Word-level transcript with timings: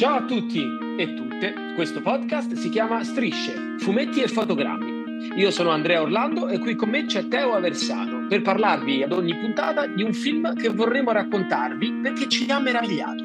Ciao 0.00 0.16
a 0.16 0.24
tutti 0.24 0.64
e 0.96 1.12
tutte, 1.12 1.52
questo 1.74 2.00
podcast 2.00 2.54
si 2.54 2.70
chiama 2.70 3.04
Strisce, 3.04 3.74
fumetti 3.76 4.22
e 4.22 4.28
fotogrammi. 4.28 5.28
Io 5.36 5.50
sono 5.50 5.68
Andrea 5.68 6.00
Orlando 6.00 6.48
e 6.48 6.58
qui 6.58 6.74
con 6.74 6.88
me 6.88 7.04
c'è 7.04 7.28
Teo 7.28 7.52
Aversano 7.52 8.26
per 8.26 8.40
parlarvi 8.40 9.02
ad 9.02 9.12
ogni 9.12 9.36
puntata 9.36 9.86
di 9.86 10.02
un 10.02 10.14
film 10.14 10.54
che 10.54 10.70
vorremmo 10.70 11.12
raccontarvi 11.12 11.98
perché 12.02 12.30
ci 12.30 12.50
ha 12.50 12.58
meravigliato. 12.58 13.22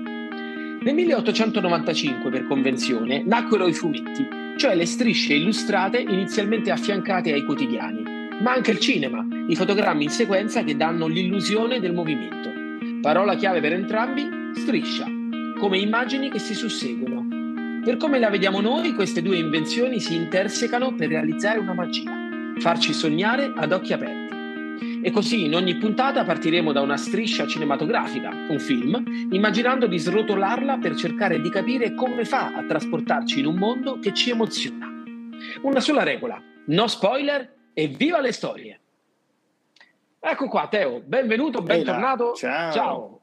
Nel 0.81 0.93
1895, 0.93 2.29
per 2.29 2.45
convenzione, 2.45 3.23
nacquero 3.25 3.67
i 3.67 3.73
fumetti, 3.73 4.27
cioè 4.57 4.75
le 4.75 4.85
strisce 4.85 5.33
illustrate 5.33 5.99
inizialmente 5.99 6.71
affiancate 6.71 7.31
ai 7.31 7.45
quotidiani, 7.45 8.03
ma 8.41 8.51
anche 8.51 8.71
il 8.71 8.79
cinema, 8.79 9.25
i 9.47 9.55
fotogrammi 9.55 10.03
in 10.03 10.09
sequenza 10.09 10.61
che 10.65 10.75
danno 10.75 11.07
l'illusione 11.07 11.79
del 11.79 11.93
movimento. 11.93 12.51
Parola 12.99 13.35
chiave 13.35 13.61
per 13.61 13.71
entrambi, 13.71 14.27
striscia 14.55 15.14
come 15.57 15.77
immagini 15.77 16.29
che 16.29 16.39
si 16.39 16.53
susseguono. 16.53 17.27
Per 17.83 17.97
come 17.97 18.19
la 18.19 18.29
vediamo 18.29 18.61
noi, 18.61 18.93
queste 18.93 19.21
due 19.21 19.37
invenzioni 19.37 19.99
si 19.99 20.15
intersecano 20.15 20.95
per 20.95 21.09
realizzare 21.09 21.59
una 21.59 21.73
magia, 21.73 22.11
farci 22.57 22.93
sognare 22.93 23.51
ad 23.55 23.71
occhi 23.71 23.93
aperti. 23.93 25.03
E 25.03 25.11
così 25.11 25.45
in 25.45 25.55
ogni 25.55 25.75
puntata 25.77 26.23
partiremo 26.23 26.71
da 26.71 26.81
una 26.81 26.97
striscia 26.97 27.45
cinematografica, 27.45 28.29
un 28.49 28.59
film, 28.59 29.29
immaginando 29.31 29.87
di 29.87 29.99
srotolarla 29.99 30.79
per 30.79 30.95
cercare 30.95 31.39
di 31.39 31.49
capire 31.49 31.93
come 31.93 32.25
fa 32.25 32.53
a 32.55 32.63
trasportarci 32.63 33.39
in 33.39 33.45
un 33.45 33.55
mondo 33.55 33.99
che 33.99 34.13
ci 34.13 34.31
emoziona. 34.31 34.91
Una 35.61 35.79
sola 35.79 36.03
regola, 36.03 36.41
no 36.67 36.87
spoiler 36.87 37.53
e 37.73 37.87
viva 37.87 38.19
le 38.19 38.31
storie! 38.31 38.79
Ecco 40.19 40.47
qua 40.47 40.67
Teo, 40.67 41.03
benvenuto, 41.05 41.61
bentornato. 41.61 42.33
Ciao. 42.33 42.71
Ciao. 42.71 43.14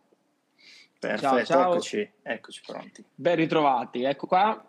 Perfetto, 1.02 1.34
Ciao, 1.34 1.44
ciao. 1.44 1.72
eccoci, 1.72 2.10
eccoci 2.22 2.60
pronti. 2.64 3.04
Ben 3.12 3.34
ritrovati, 3.34 4.04
ecco 4.04 4.28
qua, 4.28 4.64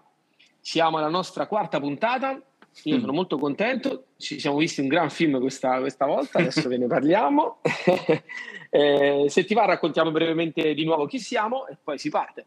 siamo 0.60 0.98
alla 0.98 1.08
nostra 1.08 1.46
quarta 1.46 1.80
puntata, 1.80 2.42
io 2.86 2.98
Mm. 2.98 3.00
sono 3.02 3.14
molto 3.14 3.38
contento, 3.38 4.06
ci 4.18 4.40
siamo 4.40 4.58
visti 4.58 4.82
un 4.82 4.88
gran 4.88 5.12
film 5.12 5.40
questa, 5.40 5.78
questa 5.80 6.08
volta, 6.08 6.40
adesso 6.40 6.68
ve 6.68 6.78
ne 6.78 6.88
parliamo. 6.88 7.60
Eh, 8.76 9.26
se 9.30 9.46
ti 9.46 9.54
va 9.54 9.66
raccontiamo 9.66 10.10
brevemente 10.10 10.74
di 10.74 10.84
nuovo 10.84 11.06
chi 11.06 11.20
siamo 11.20 11.68
e 11.68 11.78
poi 11.84 12.00
si 12.00 12.10
parte. 12.10 12.46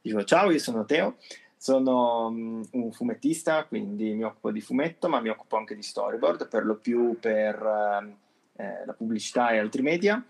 Dico 0.00 0.24
ciao, 0.24 0.50
io 0.50 0.58
sono 0.58 0.86
Teo, 0.86 1.16
sono 1.58 2.30
mm, 2.30 2.62
un 2.70 2.92
fumettista, 2.92 3.64
quindi 3.66 4.14
mi 4.14 4.22
occupo 4.24 4.50
di 4.50 4.62
fumetto, 4.62 5.06
ma 5.10 5.20
mi 5.20 5.28
occupo 5.28 5.58
anche 5.58 5.74
di 5.74 5.82
storyboard, 5.82 6.48
per 6.48 6.64
lo 6.64 6.76
più 6.76 7.18
per 7.20 7.56
ehm, 7.62 8.16
eh, 8.56 8.86
la 8.86 8.92
pubblicità 8.94 9.50
e 9.50 9.58
altri 9.58 9.82
media, 9.82 10.24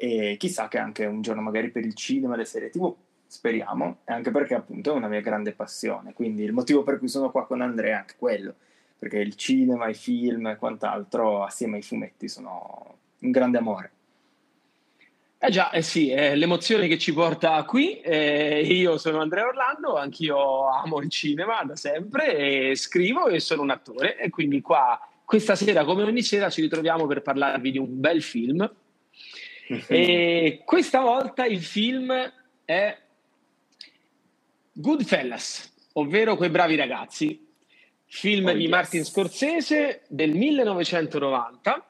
e 0.00 0.36
chissà 0.38 0.68
che 0.68 0.78
anche 0.78 1.04
un 1.04 1.20
giorno 1.22 1.42
magari 1.42 1.70
per 1.70 1.84
il 1.84 1.94
cinema 1.94 2.36
le 2.36 2.44
serie 2.44 2.70
tv, 2.70 2.94
speriamo, 3.26 3.98
anche 4.04 4.30
perché 4.30 4.54
appunto 4.54 4.92
è 4.92 4.96
una 4.96 5.08
mia 5.08 5.20
grande 5.20 5.52
passione, 5.52 6.12
quindi 6.12 6.44
il 6.44 6.52
motivo 6.52 6.84
per 6.84 6.98
cui 6.98 7.08
sono 7.08 7.30
qua 7.30 7.46
con 7.46 7.60
Andrea 7.60 7.96
è 7.96 7.98
anche 7.98 8.14
quello, 8.16 8.54
perché 8.96 9.18
il 9.18 9.34
cinema, 9.34 9.88
i 9.88 9.94
film 9.94 10.46
e 10.46 10.56
quant'altro 10.56 11.42
assieme 11.42 11.76
ai 11.76 11.82
fumetti 11.82 12.28
sono 12.28 12.96
un 13.18 13.30
grande 13.32 13.58
amore. 13.58 13.90
Eh 15.40 15.50
già, 15.50 15.70
eh 15.70 15.82
sì, 15.82 16.10
è 16.10 16.34
l'emozione 16.34 16.88
che 16.88 16.98
ci 16.98 17.12
porta 17.12 17.62
qui. 17.64 18.00
eh, 18.00 18.60
io 18.60 18.98
sono 18.98 19.20
Andrea 19.20 19.46
Orlando, 19.46 19.96
anch'io 19.96 20.68
amo 20.68 21.00
il 21.00 21.10
cinema 21.10 21.62
da 21.64 21.76
sempre, 21.76 22.70
e 22.70 22.74
scrivo 22.74 23.28
e 23.28 23.38
sono 23.38 23.62
un 23.62 23.70
attore. 23.70 24.18
E 24.18 24.30
quindi 24.30 24.60
qua, 24.60 25.00
questa 25.24 25.54
sera, 25.54 25.84
come 25.84 26.02
ogni 26.02 26.22
sera, 26.22 26.50
ci 26.50 26.60
ritroviamo 26.60 27.06
per 27.06 27.22
parlarvi 27.22 27.70
di 27.70 27.78
un 27.78 28.00
bel 28.00 28.20
film. 28.20 28.68
E 29.86 30.62
questa 30.66 31.00
volta 31.00 31.44
il 31.44 31.62
film 31.62 32.12
è 32.64 32.98
Goodfellas, 34.72 35.74
ovvero 35.94 36.36
Quei 36.36 36.50
bravi 36.50 36.76
ragazzi, 36.76 37.46
film 38.06 38.46
Oh, 38.46 38.52
di 38.52 38.62
yes. 38.62 38.70
Martin 38.70 39.04
Scorsese 39.04 40.02
del 40.08 40.34
1990. 40.34 41.86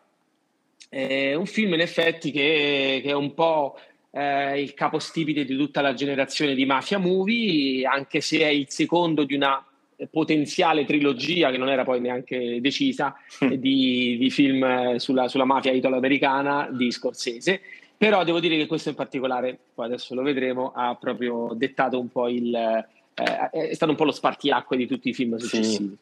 È 0.88 1.34
un 1.34 1.47
film 1.47 1.75
in 1.75 1.80
effetti 1.80 2.30
che, 2.30 3.00
che 3.03 3.10
è 3.10 3.14
un 3.14 3.34
po' 3.34 3.78
eh, 4.10 4.60
il 4.62 4.74
capostipite 4.74 5.44
di 5.44 5.56
tutta 5.56 5.80
la 5.80 5.94
generazione 5.94 6.54
di 6.54 6.64
mafia 6.64 6.98
movie, 6.98 7.86
anche 7.86 8.20
se 8.20 8.41
è 8.41 8.48
il 8.48 8.66
secondo 8.70 9.24
di 9.24 9.34
una 9.34 9.64
potenziale 10.10 10.84
trilogia 10.84 11.50
che 11.50 11.59
non 11.59 11.69
era 11.69 11.84
poi 11.84 12.00
neanche 12.00 12.60
decisa 12.60 13.16
di, 13.41 14.16
di 14.19 14.31
film 14.31 14.62
eh, 14.62 14.98
sulla, 14.98 15.28
sulla 15.28 15.44
mafia 15.44 15.72
italo-americana 15.72 16.69
di 16.70 16.91
Scorsese. 16.91 17.60
Però 17.97 18.22
devo 18.22 18.38
dire 18.38 18.56
che 18.56 18.66
questo 18.66 18.91
in 18.91 18.94
particolare, 18.94 19.59
poi 19.75 19.86
adesso 19.86 20.14
lo 20.14 20.22
vedremo, 20.22 20.72
ha 20.72 20.94
proprio 20.94 21.53
dettato 21.54 21.98
un 21.98 22.09
po' 22.09 22.28
il. 22.28 22.54
eh, 22.54 23.50
è 23.50 23.75
stato 23.75 23.91
un 23.91 23.97
po' 23.97 24.04
lo 24.04 24.12
spartiacque 24.12 24.76
di 24.76 24.86
tutti 24.86 25.09
i 25.09 25.14
film 25.14 25.36
successivi. 25.36 25.97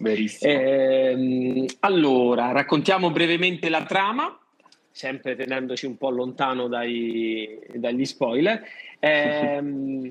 Verissimo. 0.00 0.52
Ehm, 0.52 1.64
allora, 1.80 2.52
raccontiamo 2.52 3.10
brevemente 3.10 3.70
la 3.70 3.84
trama, 3.84 4.38
sempre 4.90 5.36
tenendoci 5.36 5.86
un 5.86 5.96
po' 5.96 6.10
lontano 6.10 6.68
dai- 6.68 7.58
dagli 7.74 8.04
spoiler. 8.04 8.62
Ehm, 9.00 10.10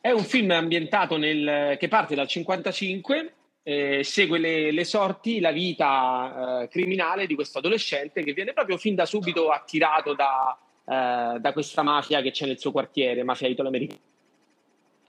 è 0.00 0.10
un 0.10 0.24
film 0.24 0.50
ambientato 0.50 1.16
nel, 1.16 1.76
che 1.78 1.88
parte 1.88 2.14
dal 2.14 2.28
55, 2.28 3.32
eh, 3.62 4.02
segue 4.02 4.38
le, 4.38 4.70
le 4.70 4.84
sorti, 4.84 5.40
la 5.40 5.52
vita 5.52 6.62
eh, 6.62 6.68
criminale 6.68 7.26
di 7.26 7.34
questo 7.34 7.58
adolescente 7.58 8.22
che 8.22 8.32
viene 8.32 8.52
proprio 8.52 8.76
fin 8.78 8.94
da 8.94 9.06
subito 9.06 9.50
attirato 9.50 10.14
da, 10.14 10.58
eh, 10.84 11.40
da 11.40 11.52
questa 11.52 11.82
mafia 11.82 12.22
che 12.22 12.30
c'è 12.30 12.46
nel 12.46 12.58
suo 12.58 12.72
quartiere, 12.72 13.22
mafia 13.22 13.48
italo-americana 13.48 14.00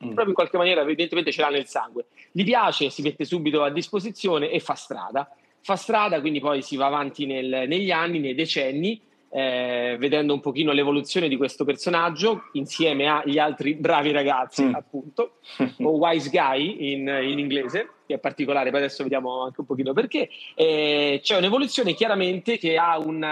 Mm. 0.02 0.14
proprio 0.14 0.30
in 0.30 0.34
qualche 0.34 0.58
maniera 0.58 0.82
evidentemente 0.82 1.32
ce 1.32 1.42
l'ha 1.42 1.50
nel 1.50 1.68
sangue. 1.68 2.06
Gli 2.32 2.46
piace, 2.46 2.90
si 2.90 3.02
mette 3.02 3.26
subito 3.26 3.64
a 3.64 3.70
disposizione 3.70 4.50
e 4.50 4.62
fa 4.62 4.74
strada. 4.76 5.30
Fa 5.62 5.76
strada, 5.76 6.22
quindi 6.22 6.40
poi 6.40 6.62
si 6.62 6.78
va 6.78 6.86
avanti 6.86 7.26
nel- 7.26 7.66
negli 7.68 7.92
anni, 7.92 8.20
nei 8.20 8.34
decenni, 8.34 9.02
eh, 9.32 9.96
vedendo 10.00 10.34
un 10.34 10.40
pochino 10.40 10.72
l'evoluzione 10.72 11.28
di 11.28 11.38
questo 11.38 11.64
personaggio 11.66 12.50
insieme 12.54 13.08
agli 13.08 13.38
altri 13.38 13.76
bravi 13.76 14.12
ragazzi, 14.12 14.64
Mm. 14.64 14.74
appunto, 14.76 15.38
o 15.84 15.90
wise 15.98 16.30
guy 16.30 16.92
in, 16.94 17.08
in 17.24 17.40
inglese, 17.40 17.90
che 18.08 18.16
è 18.16 18.20
particolare, 18.20 18.70
poi 18.72 18.80
adesso 18.80 19.04
vediamo 19.04 19.44
anche 19.44 19.60
un 19.62 19.66
pochino 19.66 19.94
perché. 19.94 20.30
Eh, 20.56 21.20
c'è 21.24 21.38
un'evoluzione 21.38 21.94
chiaramente 21.94 22.58
che 22.58 22.78
ha 22.78 22.98
un, 22.98 23.24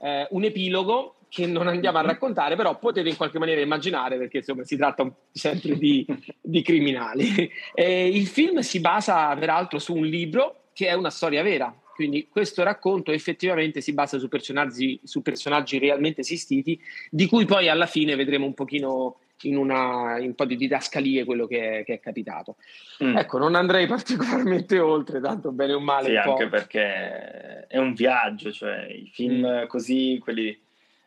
eh, 0.00 0.26
un 0.30 0.44
epilogo 0.44 1.16
che 1.28 1.46
non 1.46 1.66
andiamo 1.66 1.96
a 1.98 2.02
Mhm. 2.02 2.08
raccontare, 2.08 2.56
però 2.56 2.78
potete 2.78 3.08
in 3.08 3.16
qualche 3.16 3.38
maniera 3.38 3.60
immaginare 3.62 4.18
perché 4.18 4.38
insomma 4.38 4.64
si 4.64 4.76
tratta 4.76 5.10
sempre 5.30 5.76
di, 5.78 6.04
di 6.40 6.60
criminali. 6.62 7.50
Eh, 7.74 8.06
il 8.08 8.26
film 8.26 8.58
si 8.58 8.80
basa 8.80 9.34
peraltro 9.36 9.78
su 9.78 9.94
un 9.94 10.04
libro 10.04 10.64
che 10.74 10.88
è 10.88 10.92
una 10.92 11.08
storia 11.10 11.42
vera, 11.42 11.74
quindi 11.94 12.28
questo 12.28 12.62
racconto 12.62 13.12
effettivamente 13.12 13.80
si 13.80 13.92
basa 13.92 14.18
su 14.18 14.28
personaggi, 14.28 15.00
su 15.04 15.22
personaggi 15.22 15.78
realmente 15.78 16.22
esistiti, 16.22 16.80
di 17.10 17.26
cui 17.26 17.44
poi 17.44 17.68
alla 17.68 17.86
fine 17.86 18.16
vedremo 18.16 18.46
un 18.46 18.54
pochino 18.54 19.18
in, 19.42 19.56
una, 19.56 20.18
in 20.18 20.28
un 20.28 20.34
po' 20.34 20.44
di 20.44 20.56
didascalie 20.56 21.24
quello 21.24 21.46
che 21.46 21.80
è, 21.80 21.84
che 21.84 21.94
è 21.94 22.00
capitato. 22.00 22.56
Mm. 23.02 23.16
Ecco, 23.16 23.38
non 23.38 23.54
andrei 23.54 23.86
particolarmente 23.88 24.78
oltre, 24.78 25.20
tanto 25.20 25.52
bene 25.52 25.72
o 25.72 25.80
male. 25.80 26.08
Sì, 26.08 26.16
anche 26.16 26.48
perché 26.48 27.66
è 27.66 27.78
un 27.78 27.94
viaggio, 27.94 28.52
cioè 28.52 28.86
i 28.86 29.10
film 29.12 29.40
Mm. 29.42 29.66
così, 29.66 30.18
quelli 30.22 30.56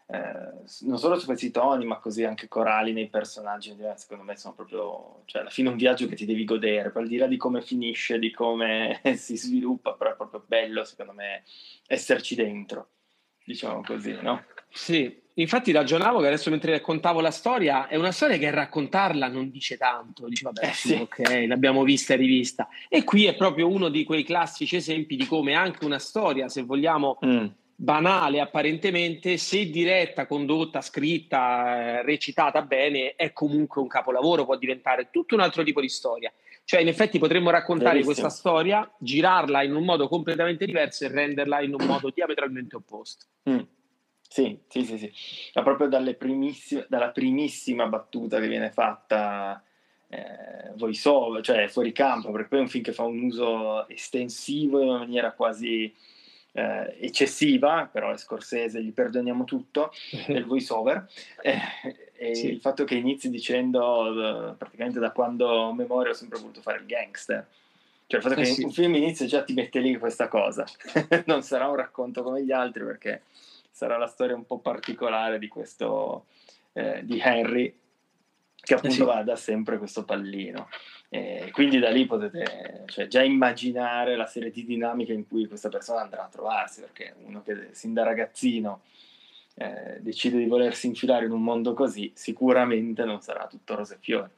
eh, 0.08 0.54
non 0.82 1.00
solo 1.00 1.18
su 1.18 1.26
questi 1.26 1.50
toni, 1.52 1.86
ma 1.86 1.98
così 1.98 2.24
anche 2.24 2.48
corali 2.48 2.94
nei 2.94 3.10
personaggi, 3.10 3.72
eh, 3.72 3.94
secondo 3.96 4.24
me 4.24 4.38
sono 4.38 4.54
proprio, 4.54 5.22
cioè 5.26 5.42
alla 5.42 5.50
fine 5.50 5.70
è 5.70 5.72
un 5.72 5.78
viaggio 5.78 6.08
che 6.08 6.16
ti 6.16 6.26
devi 6.26 6.46
godere, 6.46 6.92
poi 6.92 7.04
al 7.04 7.08
di 7.10 7.18
là 7.18 7.28
di 7.28 7.38
come 7.38 7.62
finisce, 7.62 8.20
di 8.20 8.32
come 8.32 9.02
si 9.16 9.36
sviluppa, 9.38 9.94
però 9.94 10.12
è 10.12 10.16
proprio 10.16 10.44
bello, 10.46 10.84
secondo 10.84 11.14
me, 11.14 11.44
esserci 11.88 12.36
dentro, 12.36 12.90
diciamo 13.44 13.82
così, 13.82 14.16
no? 14.22 14.44
Sì, 14.70 15.24
infatti 15.36 15.72
ragionavo 15.72 16.20
che 16.20 16.28
adesso 16.28 16.50
mentre 16.50 16.72
raccontavo 16.74 17.20
la 17.22 17.32
storia, 17.32 17.88
è 17.88 17.96
una 17.96 18.12
storia 18.12 18.38
che 18.38 18.52
raccontarla 18.52 19.28
non 19.28 19.50
dice 19.50 19.78
tanto, 19.78 20.28
dici 20.28 20.44
vabbè 20.44 20.66
Eh, 20.68 20.74
sì. 20.74 20.94
ok, 20.94 21.46
l'abbiamo 21.48 21.84
vista 21.84 22.14
e 22.14 22.18
rivista. 22.18 22.68
E 22.90 23.04
qui 23.04 23.26
è 23.26 23.36
proprio 23.36 23.70
uno 23.70 23.90
di 23.90 24.04
quei 24.04 24.24
classici 24.24 24.76
esempi 24.76 25.16
di 25.16 25.26
come 25.26 25.54
anche 25.54 25.84
una 25.86 26.00
storia, 26.00 26.48
se 26.50 26.62
vogliamo 26.64 27.18
Mm. 27.26 27.46
Banale 27.76 28.40
apparentemente, 28.40 29.38
se 29.38 29.70
diretta, 29.70 30.26
condotta, 30.26 30.82
scritta, 30.82 32.00
eh, 32.00 32.04
recitata 32.04 32.62
bene, 32.62 33.16
è 33.16 33.34
comunque 33.34 33.82
un 33.82 33.88
capolavoro, 33.88 34.46
può 34.46 34.56
diventare 34.56 35.10
tutto 35.12 35.36
un 35.36 35.42
altro 35.42 35.64
tipo 35.64 35.82
di 35.82 35.90
storia. 35.90 36.32
Cioè, 36.64 36.82
in 36.82 36.88
effetti 36.88 37.20
potremmo 37.20 37.52
raccontare 37.52 38.00
Verissimo. 38.00 38.14
questa 38.14 38.30
storia, 38.30 38.90
girarla 38.98 39.62
in 39.62 39.76
un 39.76 39.84
modo 39.84 40.08
completamente 40.08 40.66
diverso 40.66 41.06
e 41.06 41.10
renderla 41.10 41.62
in 41.62 41.76
un 41.76 41.86
modo 41.86 42.10
diametralmente 42.10 42.76
opposto. 42.76 43.26
Mm. 43.50 43.60
Sì, 44.28 44.58
sì, 44.68 44.84
sì, 44.84 44.98
sì. 44.98 45.12
Ma 45.54 45.62
proprio 45.62 45.88
dalla 45.88 46.14
primissima 47.12 47.86
battuta 47.88 48.40
che 48.40 48.48
viene 48.48 48.72
fatta 48.72 49.64
eh, 50.10 50.74
voice 50.76 51.08
over, 51.08 51.44
cioè 51.44 51.68
fuori 51.68 51.92
campo, 51.92 52.32
perché 52.32 52.48
poi 52.48 52.60
è 52.60 52.62
un 52.62 52.68
film 52.68 52.84
che 52.84 52.94
fa 52.94 53.04
un 53.04 53.22
uso 53.24 53.88
estensivo 53.88 54.82
in 54.82 54.88
una 54.90 54.98
maniera 54.98 55.34
quasi 55.34 55.94
eh, 56.56 56.96
eccessiva, 57.02 57.90
però 57.92 58.12
è 58.12 58.18
Scorsese, 58.18 58.82
gli 58.82 58.94
perdoniamo 58.94 59.44
tutto, 59.44 59.92
del 60.28 60.46
voice 60.46 60.72
over. 60.72 61.08
Eh, 61.42 61.60
e 62.14 62.34
sì. 62.34 62.48
il 62.48 62.62
fatto 62.62 62.86
che 62.86 62.96
inizi 62.96 63.30
dicendo 63.30 64.56
praticamente 64.58 65.00
da 65.00 65.12
quando 65.12 65.74
memoria 65.74 66.12
ho 66.12 66.16
sempre 66.16 66.40
voluto 66.40 66.62
fare 66.62 66.80
il 66.80 66.86
gangster. 66.86 67.46
Cioè 68.08 68.20
il 68.20 68.26
fatto 68.26 68.40
eh 68.40 68.44
che 68.44 68.50
sì. 68.52 68.64
un 68.64 68.72
film 68.72 68.96
inizia 68.96 69.26
già 69.26 69.44
ti 69.44 69.54
mette 69.54 69.80
lì 69.80 69.98
questa 69.98 70.30
cosa. 70.30 70.66
non 71.26 71.44
sarà 71.44 71.68
un 71.68 71.76
racconto 71.76 72.24
come 72.24 72.44
gli 72.44 72.52
altri 72.52 72.86
perché 72.86 73.24
sarà 73.70 73.98
la 73.98 74.08
storia 74.08 74.36
un 74.36 74.46
po' 74.46 74.60
particolare 74.60 75.38
di 75.38 75.50
questo, 75.50 76.28
eh, 76.72 77.02
di 77.04 77.20
Henry, 77.22 77.78
che 78.56 78.74
appunto 78.74 78.96
eh 78.96 79.00
sì. 79.00 79.04
va 79.04 79.24
da 79.24 79.36
sempre 79.36 79.78
questo 79.78 80.06
pallino. 80.06 80.70
E 81.10 81.50
quindi 81.52 81.80
da 81.80 81.90
lì 81.90 82.06
potete 82.06 82.84
cioè, 82.88 83.08
già 83.08 83.24
immaginare 83.24 84.16
la 84.16 84.26
serie 84.26 84.52
di 84.52 84.66
dinamiche 84.66 85.14
in 85.14 85.28
cui 85.28 85.48
questa 85.48 85.70
persona 85.70 86.02
andrà 86.02 86.26
a 86.26 86.30
trovarsi, 86.30 86.82
perché 86.82 87.16
uno 87.26 87.42
che 87.44 87.70
sin 87.72 87.94
da 87.94 88.04
ragazzino 88.04 88.82
eh, 89.56 90.00
decide 90.00 90.38
di 90.38 90.46
volersi 90.46 90.88
infilare 90.88 91.26
in 91.26 91.32
un 91.32 91.42
mondo 91.42 91.74
così, 91.74 92.12
sicuramente 92.14 93.06
non 93.06 93.22
sarà 93.22 93.48
tutto 93.48 93.76
rose 93.76 93.96
e 93.96 93.98
fiori. 94.02 94.30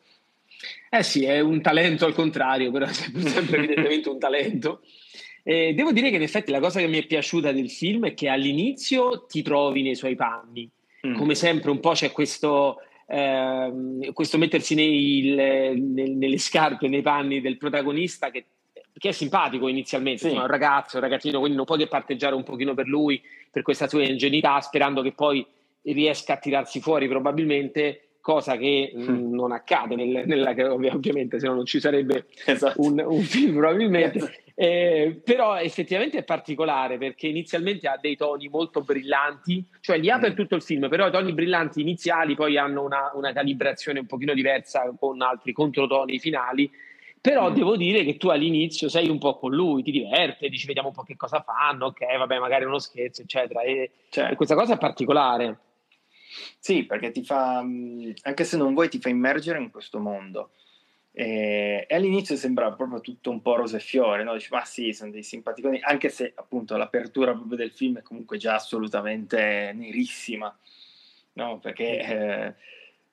Eh 0.89 1.03
sì, 1.03 1.25
è 1.25 1.39
un 1.39 1.61
talento 1.61 2.05
al 2.05 2.13
contrario, 2.13 2.71
però 2.71 2.85
è 2.87 2.93
sempre 2.93 3.57
evidentemente 3.57 4.09
un 4.09 4.19
talento. 4.19 4.81
Eh, 5.43 5.73
devo 5.73 5.91
dire 5.91 6.09
che 6.09 6.17
in 6.17 6.23
effetti 6.23 6.51
la 6.51 6.59
cosa 6.59 6.79
che 6.79 6.87
mi 6.87 6.97
è 6.97 7.05
piaciuta 7.05 7.51
del 7.51 7.69
film 7.69 8.07
è 8.07 8.13
che 8.13 8.27
all'inizio 8.27 9.25
ti 9.27 9.41
trovi 9.41 9.81
nei 9.81 9.95
suoi 9.95 10.15
panni, 10.15 10.69
mm. 11.07 11.15
come 11.15 11.35
sempre 11.35 11.71
un 11.71 11.79
po' 11.79 11.91
c'è 11.91 12.11
questo, 12.11 12.81
eh, 13.07 14.11
questo 14.13 14.37
mettersi 14.37 14.75
nei, 14.75 15.33
nel, 15.79 16.11
nelle 16.11 16.37
scarpe, 16.37 16.87
nei 16.87 17.01
panni 17.01 17.41
del 17.41 17.57
protagonista 17.57 18.29
che, 18.29 18.45
che 18.97 19.09
è 19.09 19.13
simpatico 19.13 19.67
inizialmente, 19.67 20.19
sì. 20.19 20.25
Insomma, 20.27 20.43
un 20.43 20.51
ragazzo, 20.51 20.97
un 20.97 21.03
ragazzino, 21.03 21.39
quindi 21.39 21.57
non 21.57 21.65
puoi 21.65 21.77
che 21.79 21.87
parteggiare 21.87 22.35
un 22.35 22.43
pochino 22.43 22.73
per 22.73 22.87
lui, 22.87 23.21
per 23.49 23.61
questa 23.63 23.87
sua 23.87 24.03
ingenuità, 24.03 24.59
sperando 24.59 25.01
che 25.01 25.13
poi 25.13 25.45
riesca 25.83 26.33
a 26.33 26.37
tirarsi 26.37 26.81
fuori 26.81 27.07
probabilmente 27.07 28.06
cosa 28.27 28.57
che 28.57 28.91
mm, 28.93 29.33
non 29.33 29.53
accade 29.53 29.95
nel, 29.95 30.23
nella, 30.25 30.53
ovviamente 30.73 31.39
se 31.39 31.47
no 31.47 31.53
non 31.53 31.65
ci 31.65 31.79
sarebbe 31.79 32.25
esatto. 32.45 32.81
un, 32.81 33.01
un, 33.07 33.21
film 33.21 33.55
probabilmente 33.55 34.17
esatto. 34.17 34.33
eh, 34.53 35.21
però 35.23 35.57
effettivamente 35.57 36.17
è 36.17 36.23
particolare 36.23 36.97
perché 36.97 37.27
inizialmente 37.27 37.87
ha 37.87 37.97
dei 37.97 38.17
toni 38.17 38.49
molto 38.49 38.81
brillanti 38.81 39.63
cioè 39.79 39.97
li 39.97 40.09
ha 40.09 40.19
per 40.19 40.33
mm. 40.33 40.35
tutto 40.35 40.55
il 40.55 40.61
film 40.61 40.89
però 40.89 41.07
i 41.07 41.11
toni 41.11 41.31
brillanti 41.31 41.79
iniziali 41.79 42.35
poi 42.35 42.57
hanno 42.57 42.83
una, 42.83 43.11
una 43.13 43.31
calibrazione 43.31 43.99
un 43.99 44.07
pochino 44.07 44.33
diversa 44.33 44.93
con 44.99 45.21
altri 45.21 45.53
controtoni 45.53 46.19
finali 46.19 46.69
però 47.21 47.49
mm. 47.49 47.53
devo 47.53 47.77
dire 47.77 48.03
che 48.03 48.17
tu 48.17 48.27
all'inizio 48.27 48.89
sei 48.89 49.07
un 49.07 49.19
po' 49.19 49.37
con 49.37 49.53
lui, 49.53 49.83
ti 49.83 49.91
diverte, 49.91 50.49
dici 50.49 50.67
vediamo 50.67 50.89
un 50.89 50.93
po' 50.93 51.03
che 51.03 51.15
cosa 51.15 51.41
fanno, 51.41 51.87
ok, 51.87 52.17
vabbè, 52.17 52.39
magari 52.39 52.65
uno 52.65 52.77
scherzo, 52.77 53.23
eccetera. 53.23 53.61
E, 53.61 53.89
certo. 54.09 54.33
e 54.33 54.35
questa 54.35 54.55
cosa 54.55 54.75
è 54.75 54.77
particolare. 54.77 55.57
Sì, 56.59 56.83
perché 56.85 57.11
ti 57.11 57.23
fa, 57.23 57.57
anche 57.59 58.43
se 58.43 58.57
non 58.57 58.73
vuoi, 58.73 58.89
ti 58.89 58.99
fa 58.99 59.09
immergere 59.09 59.59
in 59.59 59.71
questo 59.71 59.99
mondo. 59.99 60.51
E, 61.11 61.85
e 61.87 61.95
all'inizio 61.95 62.35
sembra 62.35 62.71
proprio 62.73 63.01
tutto 63.01 63.31
un 63.31 63.41
po' 63.41 63.55
rose 63.55 63.77
e 63.77 63.79
fiore, 63.79 64.23
no? 64.23 64.33
Dici, 64.33 64.49
ma 64.51 64.63
sì, 64.65 64.93
sono 64.93 65.09
dei 65.11 65.23
simpaticoni, 65.23 65.79
anche 65.81 66.09
se 66.09 66.31
appunto 66.35 66.77
l'apertura 66.77 67.33
proprio 67.33 67.57
del 67.57 67.71
film 67.71 67.97
è 67.97 68.01
comunque 68.03 68.37
già 68.37 68.55
assolutamente 68.55 69.71
nerissima, 69.73 70.55
no? 71.33 71.59
Perché 71.59 71.99
eh, 71.99 72.45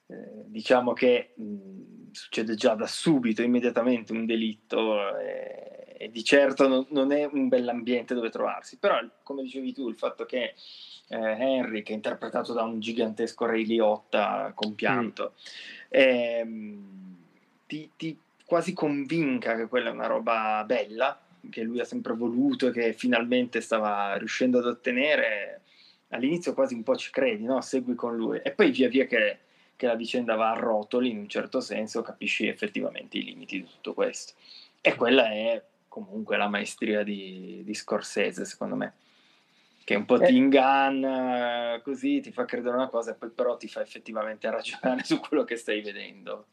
eh, 0.07 0.43
diciamo 0.47 0.93
che 0.93 1.33
mh, 1.37 2.11
succede 2.13 2.55
già 2.57 2.75
da 2.75 2.87
subito, 2.87 3.43
immediatamente 3.43 4.13
un 4.13 4.27
delitto 4.27 5.17
e, 5.19 5.95
e 5.97 6.11
di 6.11 6.23
certo 6.23 6.69
non, 6.69 6.87
non 6.91 7.11
è 7.11 7.25
un 7.25 7.49
bell'ambiente 7.49 8.13
dove 8.15 8.29
trovarsi. 8.29 8.79
Però, 8.79 8.99
come 9.23 9.43
dicevi 9.43 9.73
tu, 9.73 9.89
il 9.89 9.97
fatto 9.97 10.27
che 10.27 10.43
eh, 10.43 10.55
Henry, 11.09 11.83
che 11.83 11.93
è 11.93 11.97
interpretato 11.97 12.53
da 12.53 12.63
un 12.63 12.81
gigantesco 12.81 13.47
Ray 13.47 13.65
Liotta 13.65 14.53
compianto, 14.55 15.35
mm. 15.35 15.89
ehm, 15.89 17.17
ti, 17.67 17.91
ti 17.97 18.19
quasi 18.45 18.73
convinca 18.73 19.57
che 19.57 19.67
quella 19.67 19.91
è 19.91 19.93
una 19.93 20.07
roba 20.07 20.63
bella, 20.67 21.19
che 21.51 21.63
lui 21.63 21.81
ha 21.81 21.85
sempre 21.85 22.15
voluto 22.15 22.69
e 22.69 22.73
che 22.73 22.93
finalmente 22.93 23.61
stava 23.61 24.17
riuscendo 24.17 24.59
ad 24.59 24.67
ottenere. 24.67 25.61
All'inizio 26.09 26.55
quasi 26.55 26.75
un 26.75 26.83
po' 26.83 26.97
ci 26.97 27.11
credi, 27.11 27.45
no? 27.45 27.61
Segui 27.61 27.95
con 27.95 28.17
lui. 28.17 28.41
E 28.43 28.53
poi 28.53 28.71
via 28.71 28.89
via 28.89 29.07
che, 29.07 29.39
che 29.77 29.87
la 29.87 29.97
vicenda 29.97 30.37
va 30.37 30.53
a 30.53 30.59
rotoli, 30.59 31.11
in 31.11 31.19
un 31.19 31.29
certo 31.29 31.61
senso, 31.61 32.03
capisci 32.03 32.47
effettivamente 32.47 33.19
i 33.19 33.25
limiti 33.25 33.61
di 33.61 33.67
tutto 33.69 33.95
questo. 33.95 34.35
E 34.81 34.95
quella 34.95 35.29
è 35.31 35.63
comunque 35.89 36.37
la 36.37 36.49
maestria 36.49 37.03
di, 37.03 37.63
di 37.65 37.75
Scorsese, 37.75 38.45
secondo 38.45 38.77
me 38.77 38.95
che 39.85 39.95
un 39.95 40.07
po' 40.07 40.21
eh. 40.21 40.27
ti 40.27 40.37
inganna 40.37 41.81
così, 41.83 42.21
ti 42.21 42.33
fa 42.33 42.47
credere 42.47 42.75
una 42.75 42.89
cosa 42.89 43.13
e 43.13 43.15
poi 43.15 43.31
però 43.31 43.57
ti 43.57 43.69
fa 43.69 43.83
effettivamente 43.83 44.51
ragionare 44.51 45.05
su 45.05 45.21
quello 45.21 45.45
che 45.45 45.57
stai 45.57 45.83
vedendo. 45.83 46.47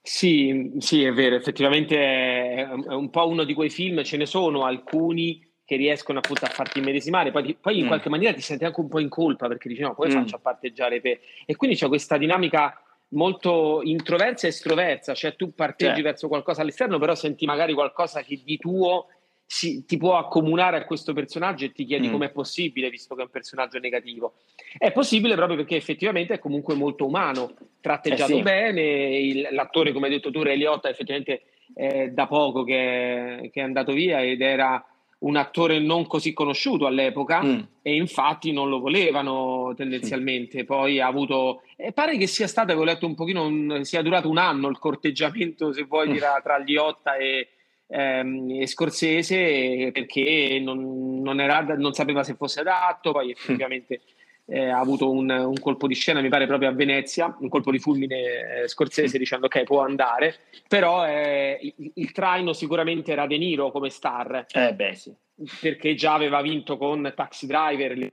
Sì, 0.00 0.72
sì, 0.78 1.04
è 1.04 1.12
vero, 1.12 1.36
effettivamente 1.36 1.96
è 1.96 2.66
un 2.72 3.10
po' 3.10 3.28
uno 3.28 3.44
di 3.44 3.52
quei 3.52 3.68
film, 3.68 4.02
ce 4.02 4.16
ne 4.16 4.24
sono 4.24 4.64
alcuni 4.64 5.46
che 5.66 5.76
riescono 5.76 6.20
appunto 6.20 6.46
a 6.46 6.48
farti 6.48 6.78
immedesimare, 6.78 7.30
poi, 7.30 7.54
poi 7.60 7.78
in 7.78 7.84
mm. 7.84 7.88
qualche 7.88 8.08
maniera 8.08 8.32
ti 8.32 8.40
senti 8.40 8.64
anche 8.64 8.80
un 8.80 8.88
po' 8.88 9.00
in 9.00 9.10
colpa 9.10 9.48
perché 9.48 9.68
dici 9.68 9.82
no, 9.82 9.94
poi 9.94 10.08
mm. 10.08 10.12
faccio 10.12 10.36
a 10.36 10.38
parteggiare 10.38 11.02
per... 11.02 11.20
E 11.44 11.56
quindi 11.56 11.76
c'è 11.76 11.88
questa 11.88 12.16
dinamica 12.16 12.80
molto 13.08 13.82
introversa 13.82 14.46
e 14.46 14.50
estroversa, 14.50 15.12
cioè 15.12 15.36
tu 15.36 15.54
parteggi 15.54 15.96
cioè. 15.96 16.02
verso 16.02 16.28
qualcosa 16.28 16.62
all'esterno, 16.62 16.98
però 16.98 17.14
senti 17.14 17.44
magari 17.44 17.74
qualcosa 17.74 18.22
che 18.22 18.40
di 18.42 18.56
tuo 18.56 19.08
si, 19.50 19.86
ti 19.86 19.96
può 19.96 20.18
accomunare 20.18 20.76
a 20.76 20.84
questo 20.84 21.14
personaggio 21.14 21.64
e 21.64 21.72
ti 21.72 21.86
chiedi 21.86 22.08
mm. 22.08 22.12
com'è 22.12 22.28
possibile, 22.28 22.90
visto 22.90 23.14
che 23.14 23.22
è 23.22 23.24
un 23.24 23.30
personaggio 23.30 23.78
negativo. 23.78 24.34
È 24.76 24.92
possibile 24.92 25.36
proprio 25.36 25.56
perché 25.56 25.74
effettivamente 25.74 26.34
è 26.34 26.38
comunque 26.38 26.74
molto 26.74 27.06
umano, 27.06 27.54
tratteggiato 27.80 28.32
eh 28.32 28.36
sì. 28.36 28.42
bene, 28.42 28.82
il, 29.16 29.48
l'attore, 29.52 29.92
come 29.92 30.08
hai 30.08 30.12
detto 30.12 30.30
tu, 30.30 30.42
Ray 30.42 30.58
Liotta, 30.58 30.90
effettivamente 30.90 31.44
è 31.74 32.08
da 32.08 32.26
poco 32.26 32.62
che, 32.62 33.48
che, 33.50 33.60
è 33.60 33.64
andato 33.64 33.92
via 33.92 34.22
ed 34.22 34.42
era 34.42 34.84
un 35.20 35.36
attore 35.36 35.78
non 35.78 36.06
così 36.06 36.34
conosciuto 36.34 36.86
all'epoca 36.86 37.42
mm. 37.42 37.60
e 37.80 37.94
infatti 37.94 38.52
non 38.52 38.68
lo 38.68 38.80
volevano 38.80 39.72
tendenzialmente. 39.74 40.62
Mm. 40.62 40.66
Poi 40.66 41.00
ha 41.00 41.06
avuto... 41.06 41.62
E 41.74 41.92
pare 41.92 42.18
che 42.18 42.26
sia 42.26 42.46
stato, 42.46 42.72
avevo 42.72 42.84
letto 42.84 43.06
un 43.06 43.14
pochino, 43.14 43.46
un, 43.46 43.82
sia 43.84 44.02
durato 44.02 44.28
un 44.28 44.36
anno 44.36 44.68
il 44.68 44.78
corteggiamento, 44.78 45.72
se 45.72 45.84
vuoi, 45.84 46.10
mm. 46.10 46.16
tra, 46.16 46.38
tra 46.42 46.58
Liotta 46.58 47.16
e 47.16 47.48
ehm, 47.88 48.64
Scorsese 48.66 49.90
perché 49.92 50.60
non, 50.62 51.20
non, 51.22 51.40
era, 51.40 51.60
non, 51.60 51.92
sapeva 51.92 52.22
se 52.22 52.34
fosse 52.34 52.60
adatto, 52.60 53.12
poi 53.12 53.30
effettivamente 53.30 54.00
eh, 54.46 54.68
ha 54.68 54.78
avuto 54.78 55.10
un, 55.10 55.28
un, 55.28 55.58
colpo 55.60 55.86
di 55.86 55.94
scena, 55.94 56.20
mi 56.20 56.28
pare 56.28 56.46
proprio 56.46 56.68
a 56.68 56.72
Venezia, 56.72 57.34
un 57.40 57.48
colpo 57.48 57.70
di 57.70 57.78
fulmine 57.78 58.62
eh, 58.62 58.68
Scorsese 58.68 59.18
dicendo 59.18 59.46
ok 59.46 59.62
può 59.64 59.80
andare, 59.80 60.36
però 60.68 61.06
eh, 61.06 61.58
il, 61.60 61.92
il, 61.94 62.12
traino 62.12 62.52
sicuramente 62.52 63.12
era 63.12 63.26
De 63.26 63.38
Niro 63.38 63.70
come 63.70 63.90
star, 63.90 64.46
eh 64.50 64.74
beh, 64.74 64.94
sì. 64.94 65.14
perché 65.60 65.94
già 65.94 66.14
aveva 66.14 66.40
vinto 66.40 66.76
con 66.76 67.12
Taxi 67.14 67.46
Driver 67.46 68.12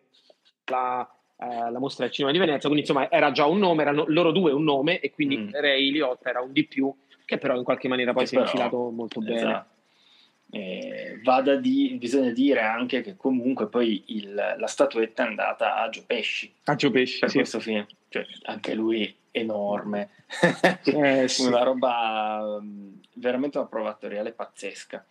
la, 0.65 1.10
eh, 1.38 1.72
la 1.72 1.79
mostra 1.79 2.05
del 2.05 2.13
cinema 2.13 2.34
di 2.34 2.39
Venezia, 2.39 2.70
quindi 2.70 2.82
insomma 2.82 3.10
era 3.10 3.32
già 3.32 3.46
un 3.46 3.60
nome, 3.60 3.82
erano 3.82 4.05
loro 4.08 4.32
due 4.32 4.51
un 4.51 4.63
nome 4.63 5.00
e 5.00 5.12
quindi 5.12 5.38
mm. 5.38 5.50
Ray 5.51 5.89
Liotta 5.91 6.29
era 6.29 6.41
un 6.41 6.51
di 6.51 6.65
più 6.65 6.94
che 7.25 7.38
però 7.38 7.58
in 7.58 7.63
qualche 7.63 7.88
maniera 7.88 8.13
poi 8.13 8.27
si 8.27 8.36
è 8.36 8.39
infilato 8.39 8.89
molto 8.89 9.20
bene. 9.20 9.38
Esatto. 9.39 9.74
Eh, 10.51 11.20
vada 11.24 11.55
di, 11.55 11.98
bisogna 12.00 12.29
dire 12.29 12.62
anche 12.62 13.01
che 13.01 13.17
comunque 13.17 13.67
poi 13.67 14.03
il, 14.08 14.34
la 14.34 14.67
statuetta 14.67 15.24
è 15.24 15.27
andata 15.27 15.75
a 15.77 15.89
Gio 15.89 16.03
Pesci. 16.05 16.53
A 16.65 16.75
Gio 16.75 16.91
Pesci, 16.91 17.20
per 17.20 17.29
sì. 17.29 17.38
questo 17.38 17.60
film. 17.60 17.86
Cioè, 18.10 18.25
anche 18.44 18.74
lui 18.74 19.13
enorme. 19.32 20.10
eh, 20.84 21.27
sì. 21.27 21.44
Una 21.48 21.63
roba, 21.63 22.60
mm, 22.62 22.94
veramente 23.15 23.58
una 23.58 23.67
provatoriale 23.67 24.32
pazzesca. 24.32 25.05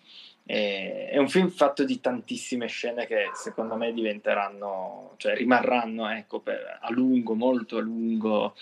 Eh, 0.46 1.08
è 1.10 1.16
un 1.18 1.28
film 1.28 1.48
fatto 1.48 1.84
di 1.84 2.00
tantissime 2.00 2.66
scene 2.66 3.06
che 3.06 3.30
secondo 3.34 3.76
me 3.76 3.92
diventeranno, 3.92 5.14
cioè 5.16 5.34
rimarranno 5.34 6.08
ecco, 6.08 6.40
per, 6.40 6.78
a 6.80 6.90
lungo, 6.90 7.34
molto 7.34 7.78
a 7.78 7.80
lungo 7.80 8.54